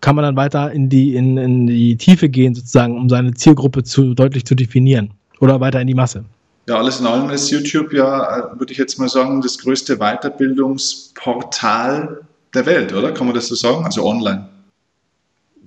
kann 0.00 0.16
man 0.16 0.24
dann 0.24 0.36
weiter 0.36 0.72
in 0.72 0.88
die, 0.88 1.16
in, 1.16 1.36
in 1.36 1.66
die 1.66 1.96
Tiefe 1.96 2.28
gehen, 2.28 2.54
sozusagen, 2.54 2.96
um 2.96 3.08
seine 3.08 3.34
Zielgruppe 3.34 3.82
zu, 3.82 4.14
deutlich 4.14 4.44
zu 4.44 4.54
definieren 4.54 5.10
oder 5.40 5.60
weiter 5.60 5.80
in 5.80 5.86
die 5.86 5.94
Masse. 5.94 6.24
Ja, 6.68 6.76
alles 6.76 7.00
in 7.00 7.06
allem 7.06 7.30
ist 7.30 7.50
YouTube 7.50 7.90
ja, 7.92 8.52
würde 8.56 8.72
ich 8.72 8.78
jetzt 8.78 8.98
mal 8.98 9.08
sagen, 9.08 9.40
das 9.40 9.58
größte 9.58 9.96
Weiterbildungsportal 9.96 12.20
der 12.54 12.66
Welt, 12.66 12.92
oder? 12.92 13.10
Kann 13.12 13.26
man 13.26 13.34
das 13.34 13.48
so 13.48 13.56
sagen? 13.56 13.84
Also 13.84 14.04
online. 14.04 14.48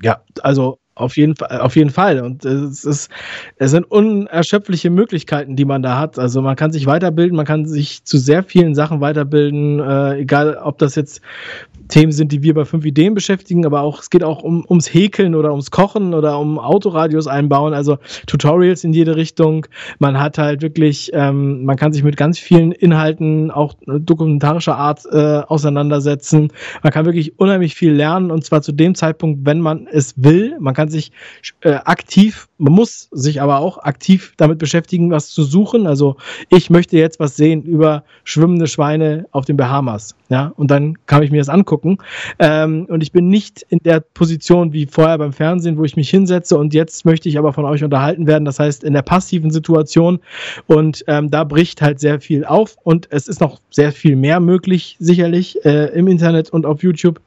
Ja, 0.01 0.21
also 0.41 0.77
auf 0.95 1.17
jeden 1.17 1.35
Fall, 1.35 1.59
auf 1.59 1.75
jeden 1.75 1.89
Fall. 1.89 2.21
Und 2.21 2.45
es 2.45 2.85
ist, 2.85 3.09
es 3.57 3.71
sind 3.71 3.89
unerschöpfliche 3.89 4.89
Möglichkeiten, 4.89 5.55
die 5.55 5.65
man 5.65 5.81
da 5.81 5.97
hat. 5.97 6.19
Also 6.19 6.41
man 6.41 6.55
kann 6.55 6.71
sich 6.71 6.85
weiterbilden, 6.85 7.35
man 7.35 7.45
kann 7.45 7.65
sich 7.65 8.03
zu 8.03 8.17
sehr 8.17 8.43
vielen 8.43 8.75
Sachen 8.75 9.01
weiterbilden, 9.01 9.79
äh, 9.79 10.19
egal 10.19 10.55
ob 10.57 10.77
das 10.77 10.95
jetzt 10.95 11.21
Themen 11.87 12.11
sind, 12.11 12.31
die 12.31 12.43
wir 12.43 12.53
bei 12.53 12.65
5 12.65 12.85
Ideen 12.85 13.13
beschäftigen, 13.13 13.65
aber 13.65 13.81
auch, 13.81 14.01
es 14.01 14.09
geht 14.09 14.23
auch 14.23 14.41
um, 14.43 14.65
ums 14.69 14.93
Häkeln 14.93 15.35
oder 15.35 15.51
ums 15.51 15.71
Kochen 15.71 16.13
oder 16.13 16.39
um 16.39 16.57
Autoradios 16.57 17.27
einbauen, 17.27 17.73
also 17.73 17.97
Tutorials 18.25 18.83
in 18.83 18.93
jede 18.93 19.15
Richtung. 19.15 19.65
Man 19.99 20.19
hat 20.19 20.37
halt 20.37 20.61
wirklich, 20.61 21.11
ähm, 21.13 21.65
man 21.65 21.75
kann 21.75 21.91
sich 21.91 22.03
mit 22.03 22.17
ganz 22.17 22.39
vielen 22.39 22.71
Inhalten 22.71 23.51
auch 23.51 23.73
dokumentarischer 23.85 24.77
Art 24.77 25.05
äh, 25.11 25.41
auseinandersetzen. 25.47 26.51
Man 26.81 26.93
kann 26.93 27.05
wirklich 27.05 27.37
unheimlich 27.39 27.75
viel 27.75 27.91
lernen 27.91 28.31
und 28.31 28.43
zwar 28.45 28.61
zu 28.61 28.71
dem 28.71 28.95
Zeitpunkt, 28.95 29.45
wenn 29.45 29.59
man 29.59 29.87
es 29.91 30.13
will. 30.17 30.55
Man 30.59 30.73
kann 30.73 30.82
sich 30.89 31.11
äh, 31.61 31.73
aktiv, 31.73 32.47
man 32.57 32.73
muss 32.73 33.09
sich 33.11 33.41
aber 33.41 33.59
auch 33.59 33.77
aktiv 33.79 34.33
damit 34.37 34.57
beschäftigen, 34.57 35.11
was 35.11 35.29
zu 35.29 35.43
suchen. 35.43 35.87
Also 35.87 36.15
ich 36.49 36.69
möchte 36.69 36.97
jetzt 36.97 37.19
was 37.19 37.35
sehen 37.35 37.63
über 37.63 38.03
schwimmende 38.23 38.67
Schweine 38.67 39.25
auf 39.31 39.45
den 39.45 39.57
Bahamas. 39.57 40.15
Ja, 40.29 40.53
und 40.55 40.71
dann 40.71 40.97
kann 41.05 41.23
ich 41.23 41.31
mir 41.31 41.39
das 41.39 41.49
angucken 41.49 41.63
angucken. 41.63 41.97
Ähm, 42.39 42.85
und 42.89 43.01
ich 43.01 43.11
bin 43.11 43.29
nicht 43.29 43.65
in 43.69 43.79
der 43.79 44.01
Position 44.01 44.73
wie 44.73 44.85
vorher 44.85 45.17
beim 45.17 45.33
Fernsehen, 45.33 45.77
wo 45.77 45.83
ich 45.83 45.95
mich 45.95 46.09
hinsetze 46.09 46.57
und 46.57 46.73
jetzt 46.73 47.05
möchte 47.05 47.29
ich 47.29 47.37
aber 47.37 47.53
von 47.53 47.65
euch 47.65 47.83
unterhalten 47.83 48.27
werden. 48.27 48.45
Das 48.45 48.59
heißt, 48.59 48.83
in 48.83 48.93
der 48.93 49.01
passiven 49.01 49.51
Situation. 49.51 50.19
Und 50.67 51.03
ähm, 51.07 51.29
da 51.29 51.43
bricht 51.43 51.81
halt 51.81 51.99
sehr 51.99 52.19
viel 52.19 52.45
auf 52.45 52.75
und 52.83 53.07
es 53.11 53.27
ist 53.27 53.41
noch 53.41 53.59
sehr 53.69 53.91
viel 53.91 54.15
mehr 54.15 54.39
möglich, 54.39 54.97
sicherlich, 54.99 55.63
äh, 55.65 55.85
im 55.97 56.07
Internet 56.07 56.49
und 56.49 56.65
auf 56.65 56.83
YouTube. 56.83 57.19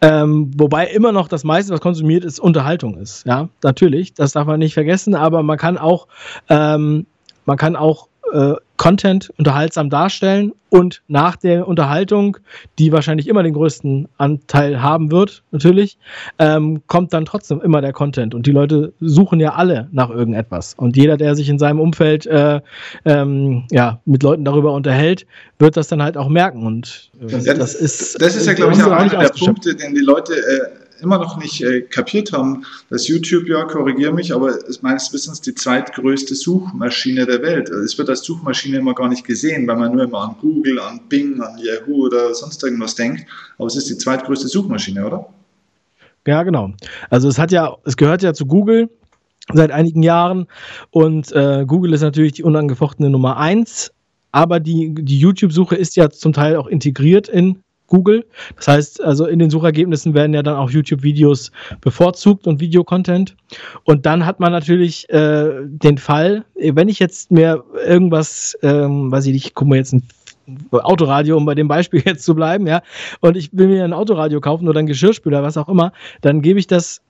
Ähm, 0.00 0.50
wobei 0.56 0.86
immer 0.86 1.12
noch 1.12 1.28
das 1.28 1.44
meiste, 1.44 1.72
was 1.72 1.80
konsumiert 1.80 2.24
ist, 2.24 2.38
Unterhaltung 2.38 2.98
ist. 2.98 3.26
Ja, 3.26 3.48
natürlich, 3.62 4.14
das 4.14 4.32
darf 4.32 4.46
man 4.46 4.58
nicht 4.58 4.74
vergessen, 4.74 5.14
aber 5.14 5.42
man 5.42 5.58
kann 5.58 5.78
auch, 5.78 6.06
ähm, 6.48 7.06
man 7.44 7.56
kann 7.56 7.76
auch 7.76 8.08
äh, 8.32 8.54
Content 8.76 9.32
unterhaltsam 9.38 9.90
darstellen 9.90 10.52
und 10.68 11.02
nach 11.08 11.36
der 11.36 11.66
Unterhaltung, 11.66 12.36
die 12.78 12.92
wahrscheinlich 12.92 13.28
immer 13.28 13.42
den 13.42 13.54
größten 13.54 14.08
Anteil 14.18 14.82
haben 14.82 15.10
wird, 15.10 15.42
natürlich, 15.50 15.98
ähm, 16.38 16.82
kommt 16.86 17.12
dann 17.12 17.24
trotzdem 17.24 17.60
immer 17.60 17.80
der 17.80 17.92
Content. 17.92 18.34
Und 18.34 18.46
die 18.46 18.52
Leute 18.52 18.92
suchen 19.00 19.40
ja 19.40 19.54
alle 19.54 19.88
nach 19.92 20.10
irgendetwas. 20.10 20.74
Und 20.76 20.96
jeder, 20.96 21.16
der 21.16 21.34
sich 21.34 21.48
in 21.48 21.58
seinem 21.58 21.80
Umfeld 21.80 22.26
äh, 22.26 22.60
ähm, 23.04 23.64
ja, 23.70 24.00
mit 24.04 24.22
Leuten 24.22 24.44
darüber 24.44 24.72
unterhält, 24.72 25.26
wird 25.58 25.76
das 25.76 25.88
dann 25.88 26.02
halt 26.02 26.16
auch 26.16 26.28
merken. 26.28 26.66
Und 26.66 27.10
äh, 27.20 27.26
das, 27.26 27.44
das, 27.44 27.74
ist, 27.74 28.20
das 28.20 28.36
ist 28.36 28.46
ja, 28.46 28.52
glaube 28.54 28.72
ich, 28.72 28.82
auch 28.82 28.90
einer 28.90 29.18
der 29.18 29.28
Punkte, 29.28 29.74
den 29.74 29.94
die 29.94 30.00
Leute 30.00 30.34
äh, 30.34 30.85
immer 31.00 31.18
noch 31.18 31.36
nicht 31.36 31.62
äh, 31.62 31.82
kapiert 31.82 32.32
haben, 32.32 32.64
dass 32.90 33.08
YouTube, 33.08 33.48
ja, 33.48 33.64
korrigiere 33.64 34.12
mich, 34.12 34.34
aber 34.34 34.56
ist 34.66 34.82
meines 34.82 35.12
Wissens 35.12 35.40
die 35.40 35.54
zweitgrößte 35.54 36.34
Suchmaschine 36.34 37.26
der 37.26 37.42
Welt. 37.42 37.70
Also 37.70 37.82
es 37.82 37.98
wird 37.98 38.08
als 38.08 38.22
Suchmaschine 38.22 38.78
immer 38.78 38.94
gar 38.94 39.08
nicht 39.08 39.24
gesehen, 39.24 39.66
weil 39.66 39.76
man 39.76 39.92
nur 39.92 40.04
immer 40.04 40.20
an 40.20 40.36
Google, 40.40 40.78
an 40.80 41.00
Bing, 41.08 41.40
an 41.40 41.58
Yahoo 41.58 42.06
oder 42.06 42.34
sonst 42.34 42.62
irgendwas 42.62 42.94
denkt. 42.94 43.26
Aber 43.58 43.66
es 43.66 43.76
ist 43.76 43.88
die 43.90 43.98
zweitgrößte 43.98 44.48
Suchmaschine, 44.48 45.06
oder? 45.06 45.28
Ja, 46.26 46.42
genau. 46.42 46.72
Also 47.10 47.28
es 47.28 47.38
hat 47.38 47.52
ja, 47.52 47.76
es 47.84 47.96
gehört 47.96 48.22
ja 48.22 48.34
zu 48.34 48.46
Google 48.46 48.90
seit 49.52 49.70
einigen 49.70 50.02
Jahren 50.02 50.46
und 50.90 51.30
äh, 51.32 51.64
Google 51.66 51.92
ist 51.92 52.00
natürlich 52.00 52.32
die 52.32 52.42
unangefochtene 52.42 53.10
Nummer 53.10 53.36
eins 53.36 53.92
aber 54.36 54.60
die, 54.60 54.94
die 54.94 55.18
YouTube-Suche 55.18 55.76
ist 55.76 55.96
ja 55.96 56.10
zum 56.10 56.34
Teil 56.34 56.56
auch 56.56 56.66
integriert 56.66 57.26
in 57.26 57.62
Google. 57.86 58.24
Das 58.56 58.68
heißt, 58.68 59.02
also 59.02 59.26
in 59.26 59.38
den 59.38 59.50
Suchergebnissen 59.50 60.14
werden 60.14 60.34
ja 60.34 60.42
dann 60.42 60.56
auch 60.56 60.70
YouTube-Videos 60.70 61.52
bevorzugt 61.80 62.46
und 62.46 62.60
Videocontent. 62.60 63.36
Und 63.84 64.06
dann 64.06 64.26
hat 64.26 64.40
man 64.40 64.52
natürlich 64.52 65.08
äh, 65.10 65.50
den 65.64 65.98
Fall, 65.98 66.44
wenn 66.54 66.88
ich 66.88 66.98
jetzt 66.98 67.30
mir 67.30 67.64
irgendwas, 67.86 68.56
ähm, 68.62 69.10
weiß 69.10 69.26
ich 69.26 69.32
nicht, 69.32 69.54
guck 69.54 69.68
mal 69.68 69.76
jetzt 69.76 69.92
ein 69.92 70.02
Autoradio, 70.70 71.36
um 71.36 71.44
bei 71.44 71.54
dem 71.54 71.68
Beispiel 71.68 72.02
jetzt 72.04 72.24
zu 72.24 72.34
bleiben, 72.34 72.66
ja, 72.66 72.82
und 73.20 73.36
ich 73.36 73.50
will 73.52 73.68
mir 73.68 73.84
ein 73.84 73.92
Autoradio 73.92 74.40
kaufen 74.40 74.68
oder 74.68 74.80
ein 74.80 74.86
Geschirrspüler, 74.86 75.42
was 75.42 75.56
auch 75.56 75.68
immer, 75.68 75.92
dann 76.20 76.42
gebe 76.42 76.58
ich 76.58 76.66
das 76.66 77.02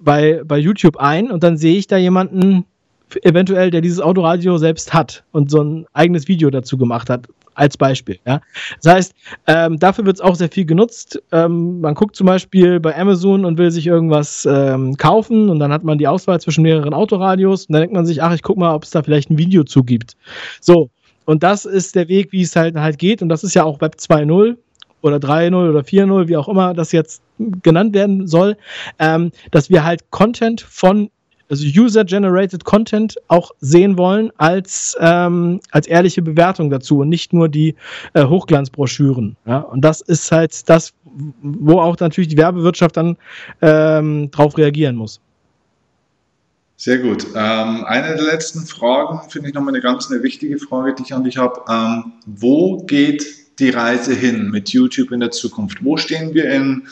bei, 0.00 0.42
bei 0.44 0.58
YouTube 0.58 0.96
ein 0.98 1.30
und 1.30 1.42
dann 1.42 1.56
sehe 1.56 1.76
ich 1.76 1.86
da 1.86 1.96
jemanden, 1.96 2.66
eventuell, 3.22 3.70
der 3.70 3.80
dieses 3.80 4.00
Autoradio 4.00 4.58
selbst 4.58 4.92
hat 4.92 5.24
und 5.32 5.50
so 5.50 5.62
ein 5.62 5.86
eigenes 5.92 6.28
Video 6.28 6.50
dazu 6.50 6.76
gemacht 6.76 7.10
hat, 7.10 7.28
als 7.54 7.76
Beispiel. 7.76 8.18
Ja. 8.26 8.40
Das 8.82 8.94
heißt, 8.94 9.14
ähm, 9.46 9.78
dafür 9.78 10.06
wird 10.06 10.16
es 10.16 10.20
auch 10.20 10.34
sehr 10.34 10.48
viel 10.48 10.64
genutzt. 10.64 11.22
Ähm, 11.32 11.80
man 11.80 11.94
guckt 11.94 12.16
zum 12.16 12.26
Beispiel 12.26 12.80
bei 12.80 12.96
Amazon 12.96 13.44
und 13.44 13.58
will 13.58 13.70
sich 13.70 13.86
irgendwas 13.86 14.46
ähm, 14.50 14.96
kaufen 14.96 15.48
und 15.48 15.58
dann 15.58 15.72
hat 15.72 15.84
man 15.84 15.98
die 15.98 16.08
Auswahl 16.08 16.40
zwischen 16.40 16.62
mehreren 16.62 16.94
Autoradios 16.94 17.66
und 17.66 17.72
dann 17.72 17.82
denkt 17.82 17.94
man 17.94 18.06
sich, 18.06 18.22
ach, 18.22 18.34
ich 18.34 18.42
guck 18.42 18.56
mal, 18.56 18.74
ob 18.74 18.84
es 18.84 18.90
da 18.90 19.02
vielleicht 19.02 19.30
ein 19.30 19.38
Video 19.38 19.64
zu 19.64 19.84
gibt. 19.84 20.16
So, 20.60 20.90
und 21.24 21.42
das 21.42 21.64
ist 21.64 21.94
der 21.94 22.08
Weg, 22.08 22.32
wie 22.32 22.42
es 22.42 22.54
halt 22.56 22.76
halt 22.76 22.98
geht 22.98 23.22
und 23.22 23.28
das 23.28 23.44
ist 23.44 23.54
ja 23.54 23.64
auch 23.64 23.80
Web 23.80 23.96
2.0 23.98 24.56
oder 25.02 25.16
3.0 25.16 25.70
oder 25.70 25.80
4.0, 25.80 26.28
wie 26.28 26.36
auch 26.36 26.48
immer 26.48 26.74
das 26.74 26.92
jetzt 26.92 27.22
genannt 27.62 27.94
werden 27.94 28.26
soll, 28.26 28.56
ähm, 28.98 29.32
dass 29.50 29.68
wir 29.70 29.84
halt 29.84 30.10
Content 30.10 30.60
von 30.60 31.10
also 31.48 31.64
User-Generated 31.66 32.64
Content 32.64 33.16
auch 33.28 33.50
sehen 33.60 33.98
wollen 33.98 34.30
als, 34.36 34.96
ähm, 35.00 35.60
als 35.70 35.86
ehrliche 35.86 36.22
Bewertung 36.22 36.70
dazu 36.70 37.00
und 37.00 37.08
nicht 37.08 37.32
nur 37.32 37.48
die 37.48 37.74
äh, 38.14 38.24
Hochglanzbroschüren. 38.24 39.36
Ja? 39.46 39.58
Und 39.58 39.82
das 39.82 40.00
ist 40.00 40.32
halt 40.32 40.68
das, 40.68 40.92
wo 41.42 41.80
auch 41.80 41.98
natürlich 41.98 42.28
die 42.28 42.36
Werbewirtschaft 42.36 42.96
dann 42.96 43.16
ähm, 43.62 44.30
drauf 44.30 44.56
reagieren 44.56 44.96
muss. 44.96 45.20
Sehr 46.76 46.98
gut. 46.98 47.26
Ähm, 47.36 47.84
eine 47.84 48.16
der 48.16 48.24
letzten 48.24 48.66
Fragen 48.66 49.30
finde 49.30 49.48
ich 49.48 49.54
nochmal 49.54 49.74
eine 49.74 49.82
ganz 49.82 50.10
eine 50.10 50.22
wichtige 50.22 50.58
Frage, 50.58 50.94
die 50.94 51.04
ich 51.04 51.14
an 51.14 51.24
dich 51.24 51.36
habe. 51.36 51.60
Ähm, 51.68 52.12
wo 52.26 52.82
geht 52.84 53.24
die 53.58 53.70
Reise 53.70 54.12
hin 54.14 54.50
mit 54.50 54.70
YouTube 54.70 55.12
in 55.12 55.20
der 55.20 55.30
Zukunft? 55.30 55.84
Wo 55.84 55.96
stehen 55.96 56.34
wir 56.34 56.50
in 56.50 56.82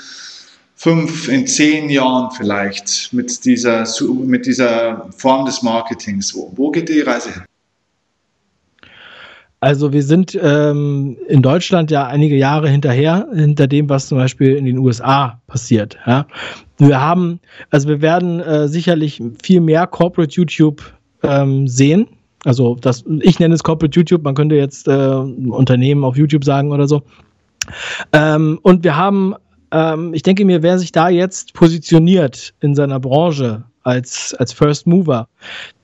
fünf, 0.83 1.29
in 1.29 1.47
zehn 1.47 1.89
Jahren 1.91 2.33
vielleicht 2.33 3.13
mit 3.13 3.45
dieser, 3.45 3.87
mit 4.25 4.47
dieser 4.47 5.09
Form 5.17 5.47
des 5.47 5.63
Marketings? 5.63 6.35
Wo, 6.35 6.53
wo 6.57 6.73
geht 6.73 6.89
die 6.89 7.03
Reise 7.03 7.33
hin? 7.33 7.43
Also 9.61 9.93
wir 9.93 10.03
sind 10.03 10.37
ähm, 10.43 11.17
in 11.29 11.41
Deutschland 11.41 11.93
ja 11.93 12.09
einige 12.09 12.35
Jahre 12.35 12.69
hinterher, 12.69 13.29
hinter 13.33 13.69
dem, 13.69 13.89
was 13.89 14.09
zum 14.09 14.19
Beispiel 14.19 14.57
in 14.57 14.65
den 14.65 14.77
USA 14.79 15.41
passiert. 15.47 15.97
Ja. 16.05 16.27
Wir 16.79 17.01
haben, 17.01 17.39
also 17.71 17.89
wir 17.89 18.03
werden 18.03 18.41
äh, 18.41 18.67
sicherlich 18.67 19.23
viel 19.41 19.61
mehr 19.61 19.87
Corporate 19.87 20.35
YouTube 20.35 20.83
ähm, 21.23 21.69
sehen. 21.69 22.09
Also 22.45 22.75
das, 22.75 23.05
ich 23.21 23.39
nenne 23.39 23.55
es 23.55 23.63
Corporate 23.63 23.97
YouTube, 23.97 24.25
man 24.25 24.35
könnte 24.35 24.57
jetzt 24.57 24.89
äh, 24.89 24.91
Unternehmen 24.91 26.03
auf 26.03 26.17
YouTube 26.17 26.45
sagen 26.45 26.73
oder 26.73 26.89
so. 26.89 27.03
Ähm, 28.13 28.59
und 28.63 28.83
wir 28.83 28.97
haben, 28.97 29.37
ähm, 29.73 30.15
ich 30.15 30.23
denke 30.23 30.45
mir, 30.45 30.63
wer 30.63 30.79
sich 30.79 30.93
da 30.93 31.09
jetzt 31.09 31.55
positioniert 31.55 32.55
in 32.61 32.75
seiner 32.75 33.01
Branche 33.01 33.65
als, 33.83 34.35
als 34.39 34.53
First 34.53 34.87
Mover, 34.87 35.29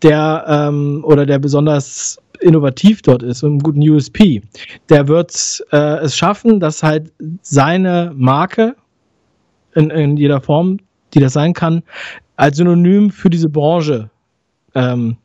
der 0.03 0.45
ähm, 0.47 1.03
oder 1.05 1.27
der 1.27 1.39
besonders 1.39 2.19
innovativ 2.41 3.03
dort 3.03 3.23
ist 3.23 3.43
und 3.43 3.51
einen 3.51 3.59
guten 3.61 3.89
USP, 3.89 4.43
der 4.89 5.09
wird 5.09 5.65
äh, 5.73 5.99
es 5.99 6.17
schaffen, 6.17 6.61
dass 6.61 6.83
halt 6.83 7.13
seine 7.43 8.13
Marke 8.15 8.77
in, 9.75 9.91
in 9.91 10.17
jeder 10.17 10.41
Form, 10.41 10.79
die 11.15 11.21
das 11.21 11.33
sein 11.33 11.53
kann, 11.53 11.83
als 12.37 12.59
Synonym 12.59 13.11
für 13.11 13.31
diese 13.31 13.49
Branche 13.49 14.11
ähm, 14.75 15.17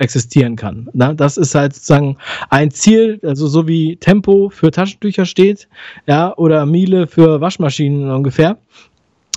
existieren 0.00 0.56
kann. 0.56 0.88
Na, 0.92 1.12
das 1.12 1.36
ist 1.36 1.54
halt 1.54 1.74
sozusagen 1.74 2.16
ein 2.48 2.70
Ziel, 2.70 3.20
also 3.22 3.46
so 3.46 3.68
wie 3.68 3.96
Tempo 3.96 4.50
für 4.50 4.70
Taschentücher 4.70 5.26
steht, 5.26 5.68
ja, 6.06 6.36
oder 6.36 6.66
Miele 6.66 7.06
für 7.06 7.40
Waschmaschinen 7.40 8.10
ungefähr. 8.10 8.58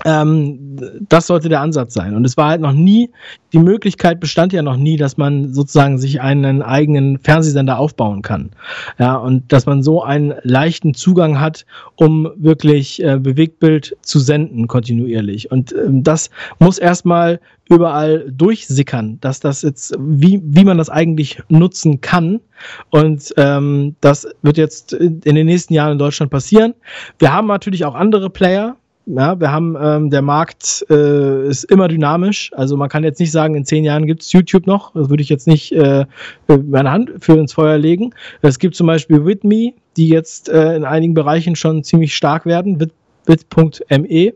Ähm, 0.05 0.77
das 1.07 1.27
sollte 1.27 1.49
der 1.49 1.61
Ansatz 1.61 1.93
sein. 1.93 2.15
Und 2.15 2.25
es 2.25 2.37
war 2.37 2.49
halt 2.49 2.61
noch 2.61 2.73
nie, 2.73 3.09
die 3.53 3.59
Möglichkeit 3.59 4.19
bestand 4.19 4.53
ja 4.53 4.61
noch 4.61 4.77
nie, 4.77 4.97
dass 4.97 5.17
man 5.17 5.53
sozusagen 5.53 5.97
sich 5.97 6.21
einen 6.21 6.61
eigenen 6.61 7.19
Fernsehsender 7.19 7.77
aufbauen 7.77 8.21
kann. 8.21 8.51
Ja, 8.99 9.15
und 9.15 9.51
dass 9.51 9.65
man 9.65 9.83
so 9.83 10.03
einen 10.03 10.33
leichten 10.43 10.93
Zugang 10.93 11.39
hat, 11.39 11.65
um 11.95 12.31
wirklich 12.35 13.03
äh, 13.03 13.19
Bewegtbild 13.19 13.95
zu 14.01 14.19
senden 14.19 14.67
kontinuierlich. 14.67 15.51
Und 15.51 15.73
ähm, 15.73 16.03
das 16.03 16.29
muss 16.59 16.77
erstmal 16.77 17.39
überall 17.69 18.29
durchsickern, 18.29 19.19
dass 19.21 19.39
das 19.39 19.61
jetzt, 19.61 19.95
wie, 19.99 20.41
wie 20.43 20.65
man 20.65 20.77
das 20.77 20.89
eigentlich 20.89 21.41
nutzen 21.47 22.01
kann. 22.01 22.41
Und 22.89 23.33
ähm, 23.37 23.95
das 24.01 24.27
wird 24.41 24.57
jetzt 24.57 24.93
in 24.93 25.21
den 25.21 25.45
nächsten 25.45 25.73
Jahren 25.73 25.93
in 25.93 25.97
Deutschland 25.97 26.31
passieren. 26.31 26.73
Wir 27.19 27.33
haben 27.33 27.47
natürlich 27.47 27.85
auch 27.85 27.95
andere 27.95 28.29
Player, 28.29 28.75
ja, 29.05 29.39
wir 29.39 29.51
haben, 29.51 29.75
ähm, 29.79 30.09
der 30.09 30.21
Markt 30.21 30.85
äh, 30.89 31.47
ist 31.47 31.65
immer 31.65 31.87
dynamisch. 31.87 32.51
Also 32.55 32.77
man 32.77 32.89
kann 32.89 33.03
jetzt 33.03 33.19
nicht 33.19 33.31
sagen, 33.31 33.55
in 33.55 33.65
zehn 33.65 33.83
Jahren 33.83 34.05
gibt 34.05 34.21
es 34.21 34.31
YouTube 34.31 34.65
noch. 34.65 34.93
Das 34.93 35.09
würde 35.09 35.21
ich 35.21 35.29
jetzt 35.29 35.47
nicht 35.47 35.73
äh, 35.73 36.05
meine 36.47 36.91
Hand 36.91 37.11
für 37.19 37.37
ins 37.37 37.53
Feuer 37.53 37.77
legen. 37.77 38.13
Es 38.41 38.59
gibt 38.59 38.75
zum 38.75 38.87
Beispiel 38.87 39.25
Whitme, 39.25 39.73
die 39.97 40.07
jetzt 40.07 40.49
äh, 40.49 40.75
in 40.75 40.85
einigen 40.85 41.13
Bereichen 41.13 41.55
schon 41.55 41.83
ziemlich 41.83 42.15
stark 42.15 42.45
werden. 42.45 42.77
Bit.me, 43.25 43.97
äh, 43.97 44.33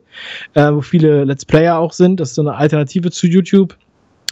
wo 0.53 0.81
viele 0.81 1.23
Let's 1.23 1.45
Player 1.45 1.77
auch 1.77 1.93
sind. 1.93 2.19
Das 2.19 2.29
ist 2.29 2.35
so 2.35 2.41
eine 2.41 2.55
Alternative 2.55 3.11
zu 3.11 3.27
YouTube. 3.27 3.77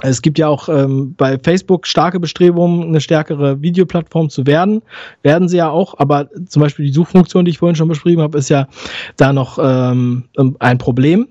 Es 0.02 0.22
gibt 0.22 0.38
ja 0.38 0.50
auch 0.50 0.68
ähm, 0.68 1.16
bei 1.16 1.40
Facebook 1.40 1.88
starke 1.88 2.20
Bestrebungen, 2.20 2.84
eine 2.84 3.00
stärkere 3.00 3.62
Videoplattform 3.62 4.30
zu 4.30 4.46
werden. 4.46 4.82
Werden 5.24 5.48
sie 5.48 5.58
ja 5.58 5.70
auch, 5.70 5.98
aber 5.98 6.30
zum 6.48 6.62
Beispiel 6.62 6.86
die 6.86 6.92
Suchfunktion, 6.92 7.46
die 7.46 7.52
ich 7.52 7.60
vorhin 7.60 7.78
schon 7.78 7.88
beschrieben 7.88 8.22
habe, 8.22 8.38
ist 8.38 8.50
ja 8.50 8.68
da 9.16 9.32
noch 9.32 9.58
ähm, 9.62 10.26
ein 10.60 10.78
Problem. 10.78 11.30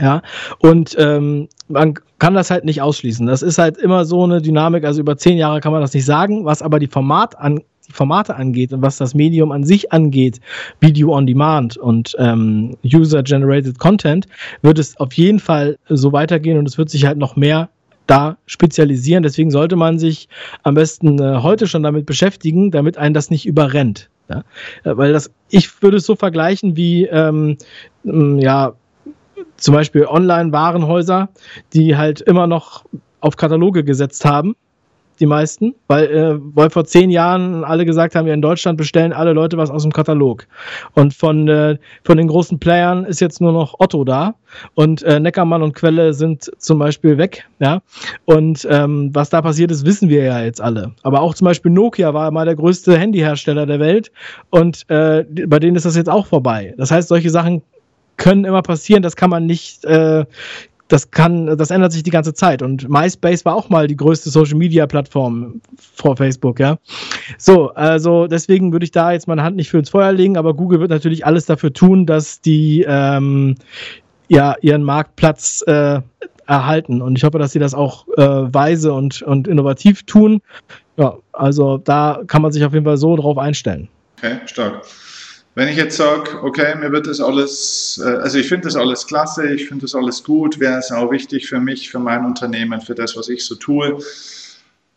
Ja, 0.00 0.22
und 0.58 0.96
ähm, 0.98 1.48
man 1.68 1.94
kann 2.18 2.34
das 2.34 2.50
halt 2.50 2.64
nicht 2.64 2.80
ausschließen. 2.80 3.26
Das 3.26 3.42
ist 3.42 3.58
halt 3.58 3.76
immer 3.76 4.04
so 4.04 4.24
eine 4.24 4.40
Dynamik, 4.40 4.84
also 4.84 5.00
über 5.00 5.16
zehn 5.16 5.36
Jahre 5.36 5.60
kann 5.60 5.72
man 5.72 5.82
das 5.82 5.94
nicht 5.94 6.06
sagen, 6.06 6.44
was 6.44 6.62
aber 6.62 6.78
die 6.78 6.86
Format 6.86 7.38
an, 7.38 7.60
die 7.86 7.92
Formate 7.92 8.34
angeht 8.34 8.72
und 8.72 8.82
was 8.82 8.96
das 8.96 9.14
Medium 9.14 9.52
an 9.52 9.62
sich 9.62 9.92
angeht, 9.92 10.40
Video 10.80 11.14
on 11.14 11.26
Demand 11.26 11.76
und 11.76 12.16
ähm, 12.18 12.76
User-Generated 12.84 13.78
Content, 13.78 14.26
wird 14.62 14.78
es 14.78 14.96
auf 14.96 15.12
jeden 15.12 15.38
Fall 15.38 15.78
so 15.88 16.12
weitergehen 16.12 16.58
und 16.58 16.66
es 16.66 16.78
wird 16.78 16.90
sich 16.90 17.04
halt 17.04 17.18
noch 17.18 17.36
mehr 17.36 17.68
da 18.06 18.36
spezialisieren. 18.46 19.22
Deswegen 19.22 19.50
sollte 19.50 19.76
man 19.76 19.98
sich 19.98 20.28
am 20.62 20.74
besten 20.74 21.18
äh, 21.20 21.42
heute 21.42 21.66
schon 21.66 21.82
damit 21.82 22.06
beschäftigen, 22.06 22.70
damit 22.70 22.98
einen 22.98 23.14
das 23.14 23.30
nicht 23.30 23.46
überrennt. 23.46 24.10
Ja? 24.28 24.44
Äh, 24.84 24.96
weil 24.96 25.12
das, 25.12 25.30
ich 25.50 25.82
würde 25.82 25.98
es 25.98 26.06
so 26.06 26.16
vergleichen 26.16 26.76
wie, 26.76 27.04
ähm, 27.06 27.56
ja, 28.04 28.74
zum 29.56 29.74
Beispiel 29.74 30.06
Online-Warenhäuser, 30.06 31.28
die 31.72 31.96
halt 31.96 32.20
immer 32.20 32.46
noch 32.46 32.84
auf 33.20 33.36
Kataloge 33.36 33.84
gesetzt 33.84 34.24
haben 34.24 34.54
die 35.20 35.26
meisten, 35.26 35.74
weil, 35.86 36.04
äh, 36.06 36.38
weil 36.54 36.70
vor 36.70 36.84
zehn 36.84 37.10
Jahren 37.10 37.64
alle 37.64 37.84
gesagt 37.84 38.14
haben, 38.14 38.26
ja, 38.26 38.34
in 38.34 38.42
Deutschland 38.42 38.78
bestellen 38.78 39.12
alle 39.12 39.32
Leute 39.32 39.56
was 39.56 39.70
aus 39.70 39.82
dem 39.82 39.92
Katalog. 39.92 40.46
Und 40.92 41.14
von, 41.14 41.48
äh, 41.48 41.78
von 42.04 42.16
den 42.16 42.28
großen 42.28 42.58
Playern 42.58 43.04
ist 43.04 43.20
jetzt 43.20 43.40
nur 43.40 43.52
noch 43.52 43.74
Otto 43.78 44.04
da 44.04 44.34
und 44.74 45.02
äh, 45.02 45.20
Neckermann 45.20 45.62
und 45.62 45.74
Quelle 45.74 46.14
sind 46.14 46.50
zum 46.58 46.78
Beispiel 46.78 47.18
weg, 47.18 47.46
ja. 47.58 47.80
Und 48.24 48.66
ähm, 48.70 49.10
was 49.12 49.30
da 49.30 49.42
passiert 49.42 49.70
ist, 49.70 49.84
wissen 49.86 50.08
wir 50.08 50.24
ja 50.24 50.42
jetzt 50.42 50.60
alle. 50.60 50.92
Aber 51.02 51.20
auch 51.20 51.34
zum 51.34 51.46
Beispiel 51.46 51.72
Nokia 51.72 52.14
war 52.14 52.30
mal 52.30 52.44
der 52.44 52.56
größte 52.56 52.96
Handyhersteller 52.96 53.66
der 53.66 53.80
Welt 53.80 54.10
und 54.50 54.88
äh, 54.88 55.24
bei 55.46 55.58
denen 55.58 55.76
ist 55.76 55.86
das 55.86 55.96
jetzt 55.96 56.10
auch 56.10 56.26
vorbei. 56.26 56.74
Das 56.76 56.90
heißt, 56.90 57.08
solche 57.08 57.30
Sachen 57.30 57.62
können 58.16 58.44
immer 58.44 58.62
passieren, 58.62 59.02
das 59.02 59.16
kann 59.16 59.30
man 59.30 59.46
nicht, 59.46 59.84
äh, 59.84 60.24
das 60.88 61.10
kann, 61.10 61.56
das 61.56 61.70
ändert 61.70 61.92
sich 61.92 62.02
die 62.02 62.10
ganze 62.10 62.34
Zeit. 62.34 62.62
Und 62.62 62.88
MySpace 62.88 63.44
war 63.44 63.54
auch 63.54 63.70
mal 63.70 63.86
die 63.86 63.96
größte 63.96 64.30
Social 64.30 64.56
Media 64.56 64.86
Plattform 64.86 65.60
vor 65.76 66.16
Facebook, 66.16 66.60
ja. 66.60 66.78
So, 67.38 67.70
also 67.70 68.26
deswegen 68.26 68.72
würde 68.72 68.84
ich 68.84 68.90
da 68.90 69.12
jetzt 69.12 69.26
meine 69.26 69.42
Hand 69.42 69.56
nicht 69.56 69.70
für 69.70 69.78
ins 69.78 69.90
Feuer 69.90 70.12
legen, 70.12 70.36
aber 70.36 70.54
Google 70.54 70.80
wird 70.80 70.90
natürlich 70.90 71.24
alles 71.24 71.46
dafür 71.46 71.72
tun, 71.72 72.06
dass 72.06 72.40
die 72.40 72.84
ähm, 72.86 73.56
ja 74.28 74.56
ihren 74.60 74.82
Marktplatz 74.82 75.62
äh, 75.66 76.00
erhalten. 76.46 77.00
Und 77.00 77.16
ich 77.16 77.24
hoffe, 77.24 77.38
dass 77.38 77.52
sie 77.52 77.58
das 77.58 77.74
auch 77.74 78.06
äh, 78.16 78.22
weise 78.54 78.92
und, 78.92 79.22
und 79.22 79.48
innovativ 79.48 80.02
tun. 80.04 80.42
Ja, 80.96 81.16
also 81.32 81.78
da 81.78 82.20
kann 82.26 82.42
man 82.42 82.52
sich 82.52 82.64
auf 82.64 82.74
jeden 82.74 82.84
Fall 82.84 82.98
so 82.98 83.16
drauf 83.16 83.38
einstellen. 83.38 83.88
Okay, 84.18 84.38
stark. 84.46 84.84
Wenn 85.56 85.68
ich 85.68 85.76
jetzt 85.76 85.96
sage, 85.96 86.42
okay, 86.42 86.74
mir 86.74 86.90
wird 86.90 87.06
das 87.06 87.20
alles, 87.20 88.00
äh, 88.04 88.08
also 88.08 88.38
ich 88.38 88.48
finde 88.48 88.64
das 88.64 88.76
alles 88.76 89.06
klasse, 89.06 89.46
ich 89.52 89.68
finde 89.68 89.82
das 89.82 89.94
alles 89.94 90.24
gut, 90.24 90.58
wäre 90.58 90.78
es 90.78 90.90
auch 90.90 91.10
wichtig 91.12 91.48
für 91.48 91.60
mich, 91.60 91.90
für 91.90 92.00
mein 92.00 92.24
Unternehmen, 92.24 92.80
für 92.80 92.94
das, 92.94 93.16
was 93.16 93.28
ich 93.28 93.44
so 93.44 93.54
tue, 93.54 93.98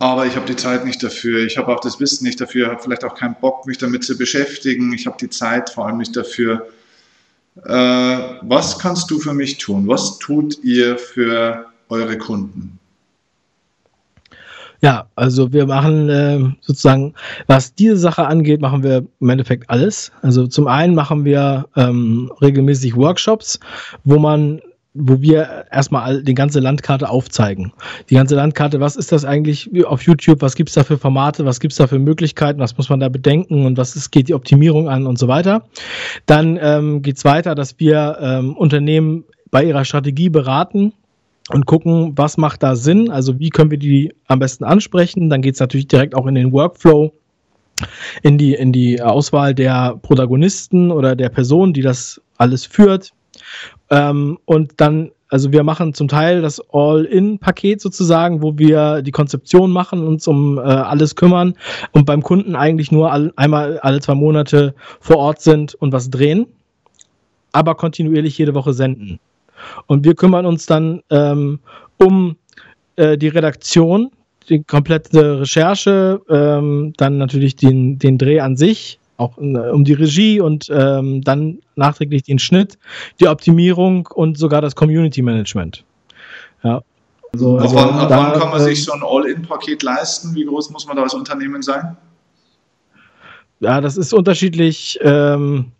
aber 0.00 0.26
ich 0.26 0.34
habe 0.34 0.46
die 0.46 0.56
Zeit 0.56 0.84
nicht 0.84 1.02
dafür, 1.02 1.44
ich 1.44 1.58
habe 1.58 1.74
auch 1.74 1.80
das 1.80 2.00
Wissen 2.00 2.24
nicht 2.24 2.40
dafür, 2.40 2.70
habe 2.70 2.82
vielleicht 2.82 3.04
auch 3.04 3.14
keinen 3.14 3.36
Bock, 3.40 3.66
mich 3.66 3.78
damit 3.78 4.04
zu 4.04 4.18
beschäftigen, 4.18 4.92
ich 4.92 5.06
habe 5.06 5.16
die 5.20 5.30
Zeit 5.30 5.70
vor 5.70 5.86
allem 5.86 5.98
nicht 5.98 6.16
dafür. 6.16 6.68
Äh, 7.64 7.70
was 7.70 8.78
kannst 8.78 9.10
du 9.10 9.18
für 9.18 9.34
mich 9.34 9.58
tun? 9.58 9.88
Was 9.88 10.18
tut 10.18 10.62
ihr 10.62 10.98
für 10.98 11.66
eure 11.88 12.18
Kunden? 12.18 12.78
Ja, 14.80 15.06
also 15.16 15.52
wir 15.52 15.66
machen 15.66 16.08
äh, 16.08 16.38
sozusagen, 16.60 17.14
was 17.48 17.74
diese 17.74 17.96
Sache 17.96 18.26
angeht, 18.26 18.60
machen 18.60 18.82
wir 18.84 19.04
im 19.20 19.28
Endeffekt 19.28 19.68
alles. 19.68 20.12
Also 20.22 20.46
zum 20.46 20.68
einen 20.68 20.94
machen 20.94 21.24
wir 21.24 21.66
ähm, 21.76 22.30
regelmäßig 22.40 22.96
Workshops, 22.96 23.58
wo 24.04 24.18
man 24.18 24.60
wo 25.00 25.20
wir 25.20 25.66
erstmal 25.70 26.22
die 26.22 26.34
ganze 26.34 26.60
Landkarte 26.60 27.08
aufzeigen. 27.08 27.72
Die 28.10 28.14
ganze 28.14 28.34
Landkarte, 28.34 28.80
was 28.80 28.96
ist 28.96 29.12
das 29.12 29.24
eigentlich 29.24 29.70
auf 29.86 30.02
YouTube, 30.02 30.42
was 30.42 30.56
gibt 30.56 30.70
es 30.70 30.74
da 30.74 30.82
für 30.82 30.98
Formate, 30.98 31.44
was 31.44 31.60
gibt 31.60 31.72
es 31.72 31.78
da 31.78 31.86
für 31.86 31.98
Möglichkeiten, 31.98 32.58
was 32.58 32.76
muss 32.76 32.88
man 32.88 32.98
da 32.98 33.08
bedenken 33.08 33.64
und 33.64 33.76
was 33.76 33.94
ist, 33.94 34.10
geht 34.10 34.28
die 34.28 34.34
Optimierung 34.34 34.88
an 34.88 35.06
und 35.06 35.18
so 35.18 35.28
weiter. 35.28 35.62
Dann 36.26 36.58
ähm, 36.60 37.02
geht 37.02 37.18
es 37.18 37.24
weiter, 37.24 37.54
dass 37.54 37.78
wir 37.78 38.18
ähm, 38.20 38.56
Unternehmen 38.56 39.24
bei 39.50 39.64
ihrer 39.64 39.84
Strategie 39.84 40.30
beraten, 40.30 40.92
und 41.50 41.66
gucken, 41.66 42.12
was 42.16 42.36
macht 42.36 42.62
da 42.62 42.76
Sinn, 42.76 43.10
also 43.10 43.38
wie 43.38 43.50
können 43.50 43.70
wir 43.70 43.78
die 43.78 44.14
am 44.26 44.38
besten 44.38 44.64
ansprechen. 44.64 45.30
Dann 45.30 45.42
geht 45.42 45.54
es 45.54 45.60
natürlich 45.60 45.88
direkt 45.88 46.14
auch 46.14 46.26
in 46.26 46.34
den 46.34 46.52
Workflow, 46.52 47.12
in 48.22 48.38
die, 48.38 48.54
in 48.54 48.72
die 48.72 49.00
Auswahl 49.00 49.54
der 49.54 49.96
Protagonisten 50.02 50.90
oder 50.90 51.16
der 51.16 51.28
Person, 51.28 51.72
die 51.72 51.82
das 51.82 52.20
alles 52.36 52.66
führt. 52.66 53.12
Ähm, 53.90 54.38
und 54.44 54.72
dann, 54.78 55.12
also 55.28 55.52
wir 55.52 55.62
machen 55.62 55.94
zum 55.94 56.08
Teil 56.08 56.42
das 56.42 56.60
All-In-Paket 56.72 57.80
sozusagen, 57.80 58.42
wo 58.42 58.58
wir 58.58 59.02
die 59.02 59.10
Konzeption 59.10 59.70
machen, 59.70 60.06
uns 60.06 60.26
um 60.26 60.58
äh, 60.58 60.62
alles 60.62 61.16
kümmern 61.16 61.54
und 61.92 62.04
beim 62.04 62.22
Kunden 62.22 62.56
eigentlich 62.56 62.92
nur 62.92 63.12
all, 63.12 63.32
einmal 63.36 63.78
alle 63.78 64.00
zwei 64.00 64.14
Monate 64.14 64.74
vor 65.00 65.16
Ort 65.16 65.40
sind 65.40 65.74
und 65.74 65.92
was 65.92 66.10
drehen, 66.10 66.46
aber 67.52 67.74
kontinuierlich 67.74 68.36
jede 68.36 68.54
Woche 68.54 68.72
senden. 68.72 69.20
Und 69.86 70.04
wir 70.04 70.14
kümmern 70.14 70.46
uns 70.46 70.66
dann 70.66 71.02
ähm, 71.10 71.60
um 71.98 72.36
äh, 72.96 73.16
die 73.16 73.28
Redaktion, 73.28 74.10
die 74.48 74.62
komplette 74.62 75.40
Recherche, 75.40 76.20
ähm, 76.28 76.92
dann 76.96 77.18
natürlich 77.18 77.56
den, 77.56 77.98
den 77.98 78.18
Dreh 78.18 78.40
an 78.40 78.56
sich, 78.56 78.98
auch 79.16 79.36
äh, 79.38 79.70
um 79.70 79.84
die 79.84 79.92
Regie 79.92 80.40
und 80.40 80.68
ähm, 80.70 81.22
dann 81.22 81.58
nachträglich 81.76 82.22
den 82.22 82.38
Schnitt, 82.38 82.78
die 83.20 83.28
Optimierung 83.28 84.06
und 84.14 84.38
sogar 84.38 84.60
das 84.60 84.74
Community 84.74 85.22
Management. 85.22 85.84
Ja. 86.62 86.82
Also, 87.32 87.58
also 87.58 87.76
ab, 87.76 87.90
wann, 87.92 88.08
da, 88.08 88.32
wann, 88.32 88.40
kann 88.40 88.50
man 88.50 88.60
sich 88.60 88.78
ähm, 88.78 88.84
so 88.84 88.92
ein 88.92 89.02
All-In-Paket 89.02 89.82
leisten? 89.82 90.34
Wie 90.34 90.44
groß 90.44 90.70
muss 90.70 90.86
man 90.86 90.96
da 90.96 91.02
als 91.02 91.14
Unternehmen 91.14 91.62
sein? 91.62 91.96
Ja, 93.60 93.80
das 93.80 93.96
ist 93.96 94.14
unterschiedlich. 94.14 94.98
Ähm, 95.02 95.72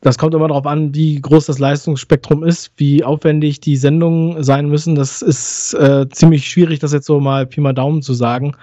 das 0.00 0.16
kommt 0.18 0.34
immer 0.34 0.48
darauf 0.48 0.66
an, 0.66 0.94
wie 0.94 1.20
groß 1.20 1.46
das 1.46 1.58
Leistungsspektrum 1.58 2.42
ist, 2.42 2.72
wie 2.76 3.04
aufwendig 3.04 3.60
die 3.60 3.76
Sendungen 3.76 4.42
sein 4.42 4.68
müssen. 4.68 4.94
Das 4.94 5.20
ist 5.22 5.74
äh, 5.74 6.08
ziemlich 6.08 6.48
schwierig, 6.48 6.78
das 6.78 6.92
jetzt 6.92 7.06
so 7.06 7.20
mal 7.20 7.46
Pi 7.46 7.60
mal 7.60 7.74
Daumen 7.74 8.02
zu 8.02 8.14
sagen. 8.14 8.56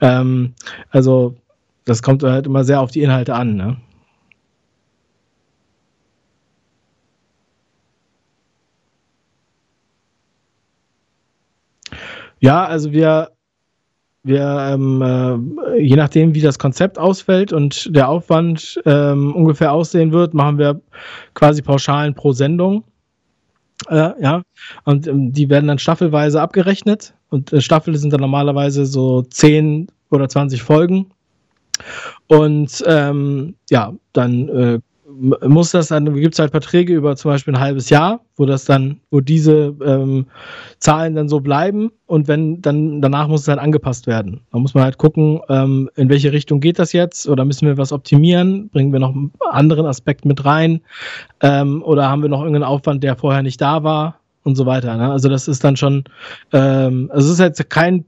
Ähm, 0.00 0.54
also, 0.90 1.36
das 1.84 2.02
kommt 2.02 2.22
halt 2.24 2.46
immer 2.46 2.64
sehr 2.64 2.80
auf 2.80 2.90
die 2.90 3.02
Inhalte 3.02 3.34
an. 3.34 3.56
Ne? 3.56 3.76
Ja, 12.40 12.64
also 12.64 12.92
wir 12.92 13.30
wir, 14.22 14.68
ähm, 14.72 15.02
äh, 15.02 15.80
je 15.80 15.96
nachdem, 15.96 16.34
wie 16.34 16.40
das 16.40 16.58
Konzept 16.58 16.98
ausfällt 16.98 17.52
und 17.52 17.94
der 17.94 18.08
Aufwand 18.08 18.80
ähm, 18.84 19.34
ungefähr 19.34 19.72
aussehen 19.72 20.12
wird, 20.12 20.34
machen 20.34 20.58
wir 20.58 20.80
quasi 21.34 21.62
Pauschalen 21.62 22.14
pro 22.14 22.32
Sendung. 22.32 22.84
Äh, 23.88 24.12
ja, 24.20 24.42
und 24.84 25.06
ähm, 25.06 25.32
die 25.32 25.48
werden 25.48 25.68
dann 25.68 25.78
staffelweise 25.78 26.40
abgerechnet. 26.40 27.14
Und 27.30 27.52
äh, 27.52 27.60
Staffel 27.60 27.96
sind 27.96 28.12
dann 28.12 28.20
normalerweise 28.20 28.84
so 28.84 29.22
10 29.22 29.88
oder 30.10 30.28
20 30.28 30.62
Folgen. 30.62 31.06
Und 32.26 32.84
ähm, 32.86 33.54
ja, 33.70 33.94
dann 34.12 34.48
äh, 34.48 34.80
muss 35.20 35.72
das 35.72 35.88
dann, 35.88 36.14
gibt 36.14 36.34
es 36.34 36.38
halt 36.38 36.50
Verträge 36.50 36.94
über 36.94 37.14
zum 37.16 37.30
Beispiel 37.30 37.54
ein 37.54 37.60
halbes 37.60 37.90
Jahr, 37.90 38.20
wo 38.36 38.46
das 38.46 38.64
dann, 38.64 39.00
wo 39.10 39.20
diese 39.20 39.74
ähm, 39.84 40.26
Zahlen 40.78 41.14
dann 41.14 41.28
so 41.28 41.40
bleiben 41.40 41.90
und 42.06 42.26
wenn 42.26 42.62
dann 42.62 43.02
danach 43.02 43.28
muss 43.28 43.42
es 43.42 43.48
halt 43.48 43.58
angepasst 43.58 44.06
werden. 44.06 44.40
Da 44.50 44.58
muss 44.58 44.74
man 44.74 44.84
halt 44.84 44.98
gucken, 44.98 45.40
ähm, 45.48 45.90
in 45.96 46.08
welche 46.08 46.32
Richtung 46.32 46.60
geht 46.60 46.78
das 46.78 46.92
jetzt 46.92 47.28
oder 47.28 47.44
müssen 47.44 47.66
wir 47.66 47.76
was 47.76 47.92
optimieren, 47.92 48.68
bringen 48.70 48.92
wir 48.92 49.00
noch 49.00 49.14
einen 49.14 49.32
anderen 49.50 49.86
Aspekt 49.86 50.24
mit 50.24 50.44
rein 50.44 50.80
ähm, 51.42 51.82
oder 51.82 52.08
haben 52.08 52.22
wir 52.22 52.28
noch 52.28 52.40
irgendeinen 52.40 52.64
Aufwand, 52.64 53.04
der 53.04 53.16
vorher 53.16 53.42
nicht 53.42 53.60
da 53.60 53.82
war 53.82 54.20
und 54.42 54.56
so 54.56 54.64
weiter. 54.64 54.96
Ne? 54.96 55.10
Also 55.10 55.28
das 55.28 55.48
ist 55.48 55.62
dann 55.62 55.76
schon, 55.76 56.04
ähm, 56.52 57.10
also 57.12 57.26
es 57.26 57.34
ist 57.34 57.40
jetzt 57.40 57.70
kein 57.70 58.04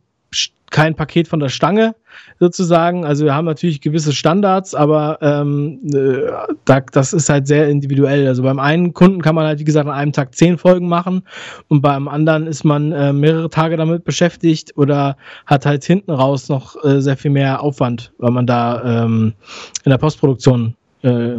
kein 0.71 0.95
Paket 0.95 1.29
von 1.29 1.39
der 1.39 1.51
Stange 1.51 1.95
sozusagen. 2.41 3.05
Also 3.05 3.25
wir 3.25 3.35
haben 3.35 3.45
natürlich 3.45 3.81
gewisse 3.81 4.13
Standards, 4.13 4.75
aber 4.75 5.19
ähm, 5.21 5.81
äh, 5.93 6.31
da, 6.65 6.81
das 6.81 7.13
ist 7.13 7.29
halt 7.29 7.47
sehr 7.47 7.69
individuell. 7.69 8.27
Also 8.27 8.43
beim 8.43 8.59
einen 8.59 8.93
Kunden 8.95 9.23
kann 9.23 9.35
man 9.35 9.47
halt, 9.47 9.61
wie 9.61 9.65
gesagt, 9.65 9.87
an 9.87 9.95
einem 9.95 10.13
Tag 10.13 10.35
zehn 10.35 10.59
Folgen 10.59 10.89
machen 10.89 11.23
und 11.69 11.83
beim 11.83 12.09
anderen 12.09 12.47
ist 12.47 12.65
man 12.65 12.93
äh, 12.93 13.13
mehrere 13.13 13.51
Tage 13.51 13.77
damit 13.77 14.05
beschäftigt 14.05 14.73
oder 14.77 15.17
hat 15.47 15.67
halt 15.67 15.85
hinten 15.85 16.11
raus 16.11 16.49
noch 16.49 16.83
äh, 16.85 17.01
sehr 17.01 17.17
viel 17.17 17.31
mehr 17.31 17.61
Aufwand, 17.61 18.13
weil 18.19 18.31
man 18.31 18.47
da 18.47 19.05
ähm, 19.05 19.35
in 19.85 19.91
der 19.91 19.99
Postproduktion 19.99 20.77
äh, 21.03 21.39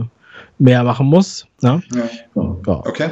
mehr 0.59 0.83
machen 0.83 1.07
muss. 1.07 1.47
Ne? 1.61 1.81
Ja. 1.93 2.09
Ja. 2.35 2.81
Okay. 2.85 3.09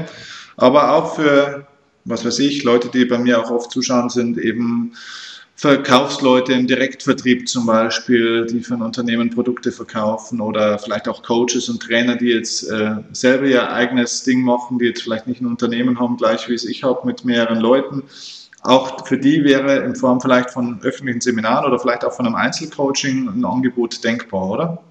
Aber 0.58 0.92
auch 0.94 1.16
für, 1.16 1.68
was 2.06 2.26
weiß 2.26 2.40
ich, 2.40 2.64
Leute, 2.64 2.90
die 2.90 3.06
bei 3.06 3.18
mir 3.18 3.40
auch 3.40 3.52
oft 3.52 3.72
zuschauen, 3.72 4.10
sind 4.10 4.38
eben 4.38 4.94
Verkaufsleute 5.62 6.54
im 6.54 6.66
Direktvertrieb 6.66 7.48
zum 7.48 7.68
Beispiel, 7.68 8.48
die 8.48 8.62
für 8.62 8.74
ein 8.74 8.82
Unternehmen 8.82 9.30
Produkte 9.30 9.72
verkaufen 9.72 10.42
oder 10.42 10.80
vielleicht 10.80 11.08
auch 11.08 11.22
Coaches 11.22 11.70
und 11.70 11.84
Trainer, 11.84 12.16
die 12.16 12.30
jetzt 12.30 12.68
äh, 12.68 12.96
selber 13.12 13.46
ihr 13.46 13.72
eigenes 13.72 14.24
Ding 14.24 14.42
machen, 14.42 14.80
die 14.80 14.86
jetzt 14.86 15.04
vielleicht 15.04 15.28
nicht 15.28 15.40
ein 15.40 15.46
Unternehmen 15.46 16.00
haben, 16.00 16.18
gleich 16.18 16.50
wie 16.50 16.56
es 16.56 16.66
ich 16.66 16.84
habe, 16.84 17.06
mit 17.06 17.26
mehreren 17.26 17.60
Leuten. 17.60 18.02
Auch 18.64 19.06
für 19.06 19.20
die 19.20 19.44
wäre 19.44 19.86
in 19.86 19.96
Form 19.96 20.20
vielleicht 20.20 20.50
von 20.50 20.82
öffentlichen 20.82 21.22
Seminaren 21.22 21.66
oder 21.66 21.78
vielleicht 21.78 22.06
auch 22.06 22.14
von 22.14 22.26
einem 22.26 22.34
Einzelcoaching 22.34 23.28
ein 23.28 23.46
Angebot 23.46 24.04
denkbar, 24.04 24.50
oder? 24.50 24.84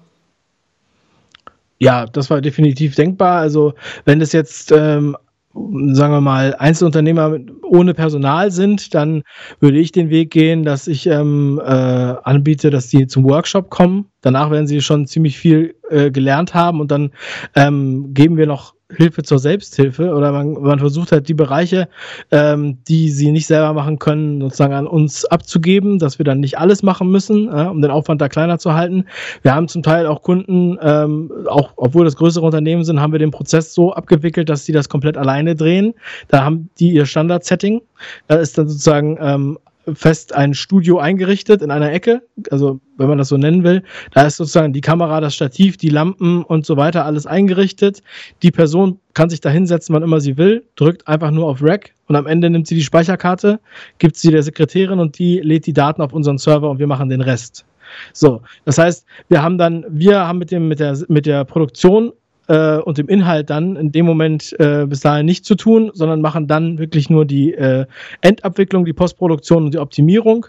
Ja, 1.79 2.05
das 2.05 2.29
war 2.29 2.39
definitiv 2.39 2.95
denkbar. 2.95 3.41
Also 3.41 3.73
wenn 4.05 4.21
es 4.21 4.31
jetzt 4.31 4.71
ähm, 4.71 5.17
sagen 5.53 6.13
wir 6.13 6.21
mal, 6.21 6.55
Einzelunternehmer 6.55 7.37
ohne 7.63 7.93
Personal 7.93 8.51
sind, 8.51 8.93
dann 8.93 9.23
würde 9.59 9.79
ich 9.79 9.91
den 9.91 10.09
Weg 10.09 10.31
gehen, 10.31 10.63
dass 10.63 10.87
ich 10.87 11.07
ähm, 11.07 11.59
äh, 11.63 11.69
anbiete, 11.69 12.69
dass 12.69 12.87
die 12.87 13.07
zum 13.07 13.23
Workshop 13.25 13.69
kommen. 13.69 14.05
Danach 14.21 14.51
werden 14.51 14.67
sie 14.67 14.81
schon 14.81 15.07
ziemlich 15.07 15.37
viel 15.37 15.75
äh, 15.89 16.11
gelernt 16.11 16.53
haben 16.53 16.79
und 16.79 16.91
dann 16.91 17.11
ähm, 17.55 18.13
geben 18.13 18.37
wir 18.37 18.47
noch 18.47 18.73
Hilfe 18.95 19.23
zur 19.23 19.39
Selbsthilfe 19.39 20.13
oder 20.13 20.31
man, 20.31 20.53
man 20.53 20.79
versucht 20.79 21.11
halt 21.11 21.27
die 21.27 21.33
Bereiche, 21.33 21.87
ähm, 22.31 22.77
die 22.87 23.09
sie 23.09 23.31
nicht 23.31 23.47
selber 23.47 23.73
machen 23.73 23.99
können, 23.99 24.41
sozusagen 24.41 24.73
an 24.73 24.87
uns 24.87 25.25
abzugeben, 25.25 25.99
dass 25.99 26.19
wir 26.19 26.23
dann 26.23 26.39
nicht 26.39 26.57
alles 26.57 26.83
machen 26.83 27.09
müssen, 27.09 27.47
äh, 27.47 27.67
um 27.67 27.81
den 27.81 27.91
Aufwand 27.91 28.21
da 28.21 28.29
kleiner 28.29 28.59
zu 28.59 28.73
halten. 28.73 29.05
Wir 29.41 29.55
haben 29.55 29.67
zum 29.67 29.83
Teil 29.83 30.05
auch 30.07 30.21
Kunden, 30.21 30.77
ähm, 30.81 31.31
auch 31.47 31.71
obwohl 31.75 32.05
das 32.05 32.15
größere 32.15 32.45
Unternehmen 32.45 32.83
sind, 32.83 32.99
haben 32.99 33.11
wir 33.11 33.19
den 33.19 33.31
Prozess 33.31 33.73
so 33.73 33.93
abgewickelt, 33.93 34.49
dass 34.49 34.65
die 34.65 34.71
das 34.71 34.89
komplett 34.89 35.17
alleine 35.17 35.55
drehen. 35.55 35.93
Da 36.27 36.43
haben 36.43 36.69
die 36.79 36.91
ihr 36.91 37.05
Standard-Setting. 37.05 37.81
Da 38.27 38.35
ist 38.35 38.57
dann 38.57 38.67
sozusagen 38.67 39.17
ähm, 39.21 39.57
fest 39.95 40.33
ein 40.33 40.53
Studio 40.53 40.99
eingerichtet 40.99 41.61
in 41.61 41.71
einer 41.71 41.91
Ecke, 41.91 42.21
also 42.49 42.79
wenn 42.97 43.07
man 43.07 43.17
das 43.17 43.29
so 43.29 43.37
nennen 43.37 43.63
will. 43.63 43.83
Da 44.13 44.23
ist 44.23 44.37
sozusagen 44.37 44.73
die 44.73 44.81
Kamera, 44.81 45.21
das 45.21 45.35
Stativ, 45.35 45.77
die 45.77 45.89
Lampen 45.89 46.43
und 46.43 46.65
so 46.65 46.77
weiter 46.77 47.05
alles 47.05 47.25
eingerichtet. 47.25 48.01
Die 48.43 48.51
Person 48.51 48.99
kann 49.13 49.29
sich 49.29 49.41
da 49.41 49.49
hinsetzen, 49.49 49.93
wann 49.95 50.03
immer 50.03 50.19
sie 50.19 50.37
will, 50.37 50.65
drückt 50.75 51.07
einfach 51.07 51.31
nur 51.31 51.47
auf 51.47 51.61
Rack 51.61 51.93
und 52.07 52.15
am 52.15 52.27
Ende 52.27 52.49
nimmt 52.49 52.67
sie 52.67 52.75
die 52.75 52.83
Speicherkarte, 52.83 53.59
gibt 53.97 54.15
sie 54.15 54.31
der 54.31 54.43
Sekretärin 54.43 54.99
und 54.99 55.17
die 55.17 55.39
lädt 55.39 55.65
die 55.65 55.73
Daten 55.73 56.01
auf 56.01 56.13
unseren 56.13 56.37
Server 56.37 56.69
und 56.69 56.79
wir 56.79 56.87
machen 56.87 57.09
den 57.09 57.21
Rest. 57.21 57.65
So, 58.13 58.41
das 58.65 58.77
heißt, 58.77 59.05
wir 59.27 59.41
haben 59.41 59.57
dann, 59.57 59.85
wir 59.89 60.27
haben 60.27 60.39
mit 60.39 60.51
dem, 60.51 60.67
mit 60.67 60.79
der, 60.79 60.97
mit 61.07 61.25
der 61.25 61.43
Produktion 61.45 62.13
äh, 62.47 62.77
und 62.77 62.97
dem 62.97 63.07
Inhalt 63.07 63.49
dann 63.49 63.75
in 63.75 63.91
dem 63.91 64.05
Moment 64.05 64.55
äh, 64.59 64.85
bis 64.85 65.01
dahin 65.01 65.25
nicht 65.25 65.45
zu 65.45 65.55
tun, 65.55 65.91
sondern 65.93 66.21
machen 66.21 66.47
dann 66.47 66.77
wirklich 66.77 67.09
nur 67.09 67.25
die 67.25 67.53
äh, 67.53 67.85
Endabwicklung, 68.21 68.85
die 68.85 68.93
Postproduktion 68.93 69.65
und 69.65 69.73
die 69.73 69.79
Optimierung. 69.79 70.45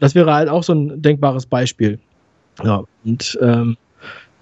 Das 0.00 0.14
wäre 0.14 0.32
halt 0.34 0.48
auch 0.48 0.62
so 0.62 0.72
ein 0.72 1.00
denkbares 1.00 1.46
Beispiel. 1.46 1.98
Ja, 2.62 2.84
und 3.04 3.38
ähm, 3.42 3.76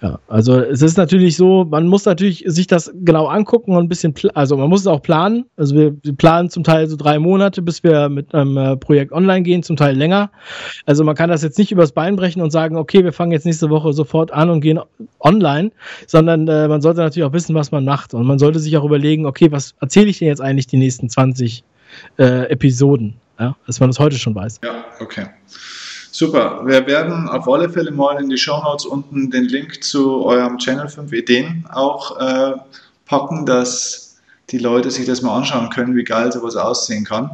ja, 0.03 0.19
also 0.27 0.59
es 0.59 0.81
ist 0.81 0.97
natürlich 0.97 1.37
so, 1.37 1.63
man 1.63 1.87
muss 1.87 2.03
natürlich 2.03 2.43
sich 2.45 2.67
das 2.67 2.91
genau 2.93 3.27
angucken 3.27 3.73
und 3.73 3.85
ein 3.85 3.87
bisschen, 3.87 4.13
also 4.33 4.57
man 4.57 4.67
muss 4.67 4.81
es 4.81 4.87
auch 4.87 5.01
planen. 5.01 5.45
Also 5.55 5.75
wir, 5.75 5.95
planen 6.17 6.49
zum 6.49 6.65
Teil 6.65 6.89
so 6.89 6.97
drei 6.97 7.19
Monate, 7.19 7.61
bis 7.61 7.85
wir 7.85 8.09
mit 8.09 8.35
einem 8.35 8.57
äh, 8.57 8.75
Projekt 8.75 9.13
online 9.13 9.43
gehen, 9.43 9.63
zum 9.63 9.77
Teil 9.77 9.95
länger. 9.95 10.29
Also 10.85 11.05
man 11.05 11.15
kann 11.15 11.29
das 11.29 11.41
jetzt 11.41 11.57
nicht 11.57 11.71
übers 11.71 11.93
Bein 11.93 12.17
brechen 12.17 12.41
und 12.41 12.51
sagen, 12.51 12.75
okay, 12.75 13.05
wir 13.05 13.13
fangen 13.13 13.31
jetzt 13.31 13.45
nächste 13.45 13.69
Woche 13.69 13.93
sofort 13.93 14.33
an 14.33 14.49
und 14.49 14.59
gehen 14.59 14.81
online, 15.21 15.71
sondern 16.05 16.49
äh, 16.49 16.67
man 16.67 16.81
sollte 16.81 16.99
natürlich 16.99 17.25
auch 17.25 17.33
wissen, 17.33 17.55
was 17.55 17.71
man 17.71 17.85
macht. 17.85 18.13
Und 18.13 18.27
man 18.27 18.39
sollte 18.39 18.59
sich 18.59 18.75
auch 18.75 18.83
überlegen, 18.83 19.25
okay, 19.25 19.53
was 19.53 19.73
erzähle 19.79 20.07
ich 20.07 20.19
denn 20.19 20.27
jetzt 20.27 20.41
eigentlich 20.41 20.67
die 20.67 20.77
nächsten 20.77 21.09
20 21.09 21.63
äh, 22.17 22.51
Episoden? 22.51 23.13
Ja, 23.39 23.55
dass 23.65 23.79
man 23.79 23.89
das 23.89 23.99
heute 23.99 24.17
schon 24.17 24.35
weiß. 24.35 24.59
Ja, 24.65 24.83
okay. 24.99 25.27
Super. 26.15 26.61
Wir 26.63 26.85
werden 26.85 27.27
auf 27.27 27.49
alle 27.49 27.67
Fälle 27.67 27.89
mal 27.89 28.21
in 28.21 28.29
die 28.29 28.37
Show 28.37 28.61
Notes 28.63 28.85
unten 28.85 29.31
den 29.31 29.45
Link 29.45 29.83
zu 29.83 30.23
eurem 30.23 30.59
Channel 30.59 30.87
5 30.87 31.11
Ideen 31.11 31.65
auch 31.73 32.19
äh, 32.19 32.53
packen, 33.07 33.47
dass 33.47 34.21
die 34.51 34.59
Leute 34.59 34.91
sich 34.91 35.07
das 35.07 35.23
mal 35.23 35.35
anschauen 35.35 35.71
können, 35.71 35.95
wie 35.95 36.03
geil 36.03 36.31
sowas 36.31 36.55
aussehen 36.55 37.03
kann. 37.03 37.31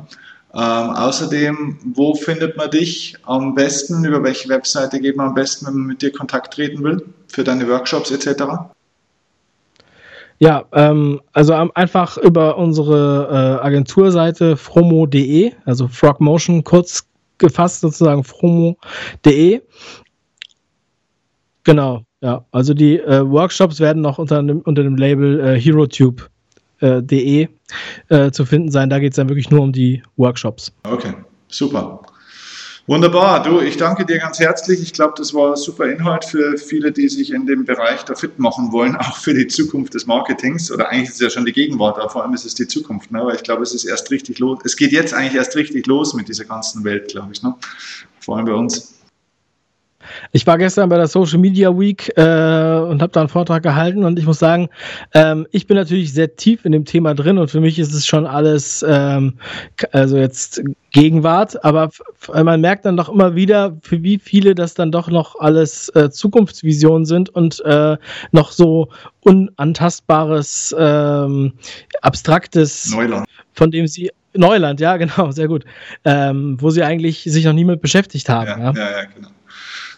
Ähm, 0.54 0.62
außerdem, 0.62 1.78
wo 1.94 2.16
findet 2.16 2.56
man 2.56 2.72
dich 2.72 3.18
am 3.24 3.54
besten? 3.54 4.06
Über 4.06 4.24
welche 4.24 4.48
Webseite 4.48 5.02
geht 5.02 5.18
man 5.18 5.28
am 5.28 5.34
besten, 5.34 5.68
wenn 5.68 5.74
man 5.74 5.88
mit 5.88 6.02
dir 6.02 6.14
Kontakt 6.14 6.54
treten 6.54 6.82
will 6.82 7.06
für 7.28 7.44
deine 7.44 7.68
Workshops 7.68 8.12
etc.? 8.12 8.44
Ja, 10.38 10.64
ähm, 10.72 11.20
also 11.34 11.54
einfach 11.54 12.18
über 12.18 12.58
unsere 12.58 13.60
äh, 13.62 13.66
Agenturseite 13.66 14.56
fromo.de, 14.56 15.52
also 15.66 15.90
Frogmotion 15.90 16.64
kurz 16.64 17.09
gefasst 17.40 17.82
sozusagen 17.82 18.24
fromo.de. 18.24 19.62
Genau, 21.64 22.04
ja. 22.22 22.46
Also 22.52 22.74
die 22.74 23.00
äh, 23.00 23.30
Workshops 23.30 23.80
werden 23.80 24.02
noch 24.02 24.18
unter 24.18 24.42
dem, 24.42 24.62
unter 24.62 24.84
dem 24.84 24.96
Label 24.96 25.40
äh, 25.40 25.60
HeroTube.de 25.60 27.42
äh, 27.42 27.48
äh, 28.10 28.32
zu 28.32 28.46
finden 28.46 28.72
sein. 28.72 28.90
Da 28.90 29.00
geht 29.00 29.14
es 29.14 29.18
dann 29.18 29.30
wirklich 29.30 29.50
nur 29.50 29.62
um 29.62 29.72
die 29.72 30.02
Workshops. 30.18 30.72
Okay, 30.84 31.14
super. 31.48 32.02
Wunderbar. 32.90 33.44
Du, 33.44 33.60
ich 33.60 33.78
danke 33.78 34.04
dir 34.04 34.18
ganz 34.18 34.40
herzlich. 34.40 34.82
Ich 34.82 34.94
glaube, 34.94 35.14
das 35.16 35.32
war 35.36 35.56
super 35.56 35.86
Inhalt 35.86 36.26
für 36.26 36.58
viele, 36.58 36.92
die 36.92 37.08
sich 37.08 37.32
in 37.32 37.46
dem 37.46 37.64
Bereich 37.64 38.02
da 38.02 38.16
fit 38.16 38.40
machen 38.40 38.72
wollen, 38.72 38.96
auch 38.96 39.16
für 39.16 39.36
die 39.36 39.46
Zukunft 39.46 39.94
des 39.94 40.08
Marketings. 40.08 40.72
Oder 40.72 40.90
eigentlich 40.90 41.10
ist 41.10 41.14
es 41.14 41.20
ja 41.20 41.30
schon 41.30 41.46
die 41.46 41.52
Gegenwart, 41.52 42.00
aber 42.00 42.10
vor 42.10 42.24
allem 42.24 42.34
ist 42.34 42.46
es 42.46 42.56
die 42.56 42.66
Zukunft. 42.66 43.12
Ne? 43.12 43.32
Ich 43.36 43.44
glaube, 43.44 43.62
es 43.62 43.76
ist 43.76 43.86
erst 43.86 44.10
richtig 44.10 44.40
los. 44.40 44.58
Es 44.66 44.76
geht 44.76 44.92
jetzt 44.92 45.14
eigentlich 45.14 45.36
erst 45.36 45.56
richtig 45.56 45.86
los 45.86 46.16
mit 46.16 46.30
dieser 46.30 46.46
ganzen 46.46 46.84
Welt, 46.84 47.10
glaube 47.10 47.30
ich. 47.32 47.44
Ne? 47.44 47.54
Vor 48.22 48.38
allem 48.38 48.48
bei 48.48 48.54
uns. 48.54 48.99
Ich 50.32 50.46
war 50.48 50.58
gestern 50.58 50.90
bei 50.90 50.98
der 50.98 51.08
Social 51.08 51.40
Media 51.40 51.78
Week 51.78 52.12
äh, 52.18 52.22
und 52.22 53.02
habe 53.02 53.12
da 53.12 53.20
einen 53.20 53.30
Vortrag 53.30 53.64
gehalten 53.64 54.04
und 54.04 54.20
ich 54.20 54.26
muss 54.26 54.40
sagen, 54.40 54.70
ähm, 55.14 55.48
ich 55.52 55.68
bin 55.68 55.78
natürlich 55.78 56.14
sehr 56.14 56.36
tief 56.36 56.66
in 56.66 56.72
dem 56.72 56.86
Thema 56.86 57.14
drin 57.14 57.38
und 57.38 57.50
für 57.50 57.62
mich 57.62 57.80
ist 57.80 57.94
es 57.94 58.06
schon 58.06 58.26
alles, 58.26 58.86
ähm, 58.88 59.36
also 59.92 60.18
jetzt 60.18 60.62
Gegenwart, 60.92 61.64
aber 61.64 61.90
man 62.34 62.62
merkt 62.62 62.86
dann 62.86 62.98
doch 62.98 63.10
immer 63.10 63.36
wieder, 63.36 63.78
für 63.82 64.02
wie 64.04 64.18
viele 64.18 64.56
das 64.56 64.74
dann 64.74 64.92
doch 64.92 65.10
noch 65.10 65.40
alles 65.40 65.90
äh, 65.90 66.10
Zukunftsvisionen 66.10 67.06
sind 67.06 67.30
und 67.30 67.64
äh, 67.66 67.98
noch 68.32 68.52
so 68.52 68.90
unantastbares, 69.22 70.76
ähm, 70.78 71.54
abstraktes, 72.02 72.92
Neuland. 72.92 73.28
von 73.54 73.72
dem 73.72 73.88
sie 73.88 74.12
Neuland, 74.34 74.80
ja, 74.80 74.98
genau, 74.98 75.32
sehr 75.32 75.48
gut, 75.48 75.66
ähm, 76.06 76.58
wo 76.60 76.70
sie 76.70 76.84
eigentlich 76.84 77.24
sich 77.24 77.46
noch 77.46 77.54
nie 77.54 77.66
mit 77.66 77.82
beschäftigt 77.82 78.30
haben. 78.30 78.48
Ja, 78.48 78.72
ja, 78.72 78.74
ja, 78.74 78.92
ja 78.92 79.06
genau. 79.06 79.30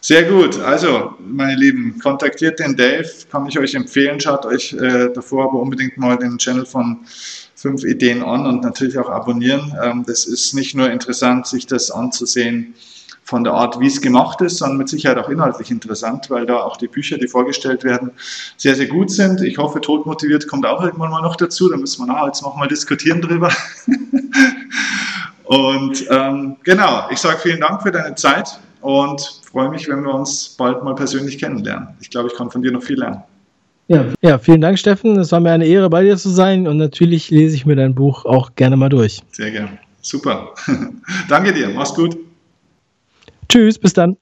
Sehr 0.04 0.24
gut. 0.24 0.60
Also, 0.60 1.14
meine 1.20 1.56
Lieben, 1.56 2.00
kontaktiert 2.00 2.58
den 2.58 2.76
Dave, 2.76 3.08
kann 3.32 3.46
ich 3.46 3.60
euch 3.60 3.76
empfehlen. 3.76 4.20
Schaut 4.20 4.48
euch 4.48 4.74
äh, 4.74 5.10
davor 5.14 5.46
aber 5.46 5.60
unbedingt 5.60 5.96
mal 5.96 6.18
den 6.18 6.40
Channel 6.40 6.66
von 6.66 7.06
fünf 7.54 7.84
Ideen 7.84 8.24
an 8.24 8.48
und 8.48 8.64
natürlich 8.64 8.98
auch 8.98 9.12
abonnieren. 9.12 9.78
Ähm, 9.80 10.04
das 10.08 10.26
ist 10.26 10.56
nicht 10.56 10.74
nur 10.74 10.90
interessant, 10.90 11.46
sich 11.46 11.68
das 11.68 11.92
anzusehen 11.92 12.74
von 13.24 13.44
der 13.44 13.54
Art, 13.54 13.80
wie 13.80 13.86
es 13.86 14.02
gemacht 14.02 14.42
ist, 14.42 14.58
sondern 14.58 14.80
mit 14.80 14.90
Sicherheit 14.90 15.20
auch 15.20 15.30
inhaltlich 15.30 15.70
interessant, 15.70 16.32
weil 16.32 16.48
da 16.48 16.64
auch 16.64 16.78
die 16.78 16.88
Bücher, 16.88 17.20
die 17.20 17.28
vorgestellt 17.28 17.84
werden, 17.84 18.10
sehr, 18.58 18.76
sehr 18.76 18.88
gut 18.88 19.12
sind. 19.12 19.42
Ich 19.42 19.60
hoffe, 19.60 19.82
todmotiviert 19.82 20.48
kommt 20.48 20.66
auch 20.66 20.84
irgendwann 20.84 21.12
mal 21.12 21.22
noch 21.22 21.36
dazu. 21.36 21.70
Da 21.70 21.78
müssen 21.78 22.02
wir 22.02 22.12
nachher 22.12 22.26
jetzt 22.26 22.42
noch 22.42 22.56
mal 22.56 22.68
diskutieren 22.68 23.22
drüber. 23.22 23.54
und 25.44 26.08
ähm, 26.10 26.56
genau, 26.64 27.06
ich 27.12 27.20
sage 27.20 27.38
vielen 27.38 27.62
Dank 27.62 27.84
für 27.84 27.92
deine 27.92 28.16
Zeit 28.16 28.60
und 28.82 29.41
freue 29.52 29.70
mich, 29.70 29.88
wenn 29.88 30.02
wir 30.04 30.14
uns 30.14 30.50
bald 30.58 30.84
mal 30.84 30.96
persönlich 30.96 31.38
kennenlernen. 31.38 31.90
Ich 32.00 32.10
glaube, 32.10 32.30
ich 32.30 32.36
kann 32.36 32.50
von 32.50 32.62
dir 32.62 32.72
noch 32.72 32.84
viel 32.84 33.00
lernen. 33.00 33.22
Ja, 33.88 34.06
ja, 34.22 34.38
vielen 34.38 34.62
Dank, 34.62 34.80
Steffen. 34.80 35.20
Es 35.20 35.32
war 35.34 35.42
mir 35.42 35.52
eine 35.52 35.66
Ehre, 35.66 35.90
bei 35.90 36.04
dir 36.04 36.16
zu 36.16 36.30
sein 36.30 36.68
und 36.68 36.78
natürlich 36.78 37.30
lese 37.30 37.56
ich 37.56 37.66
mir 37.66 37.76
dein 37.76 37.94
Buch 37.94 38.26
auch 38.26 38.56
gerne 38.56 38.78
mal 38.78 38.88
durch. 38.88 39.22
Sehr 39.32 39.52
gerne. 39.52 39.78
Super. 40.02 40.54
Danke 41.30 41.54
dir. 41.54 41.70
Mach's 41.70 41.94
gut. 41.94 42.18
Tschüss, 43.50 43.78
bis 43.78 43.94
dann. 43.94 44.16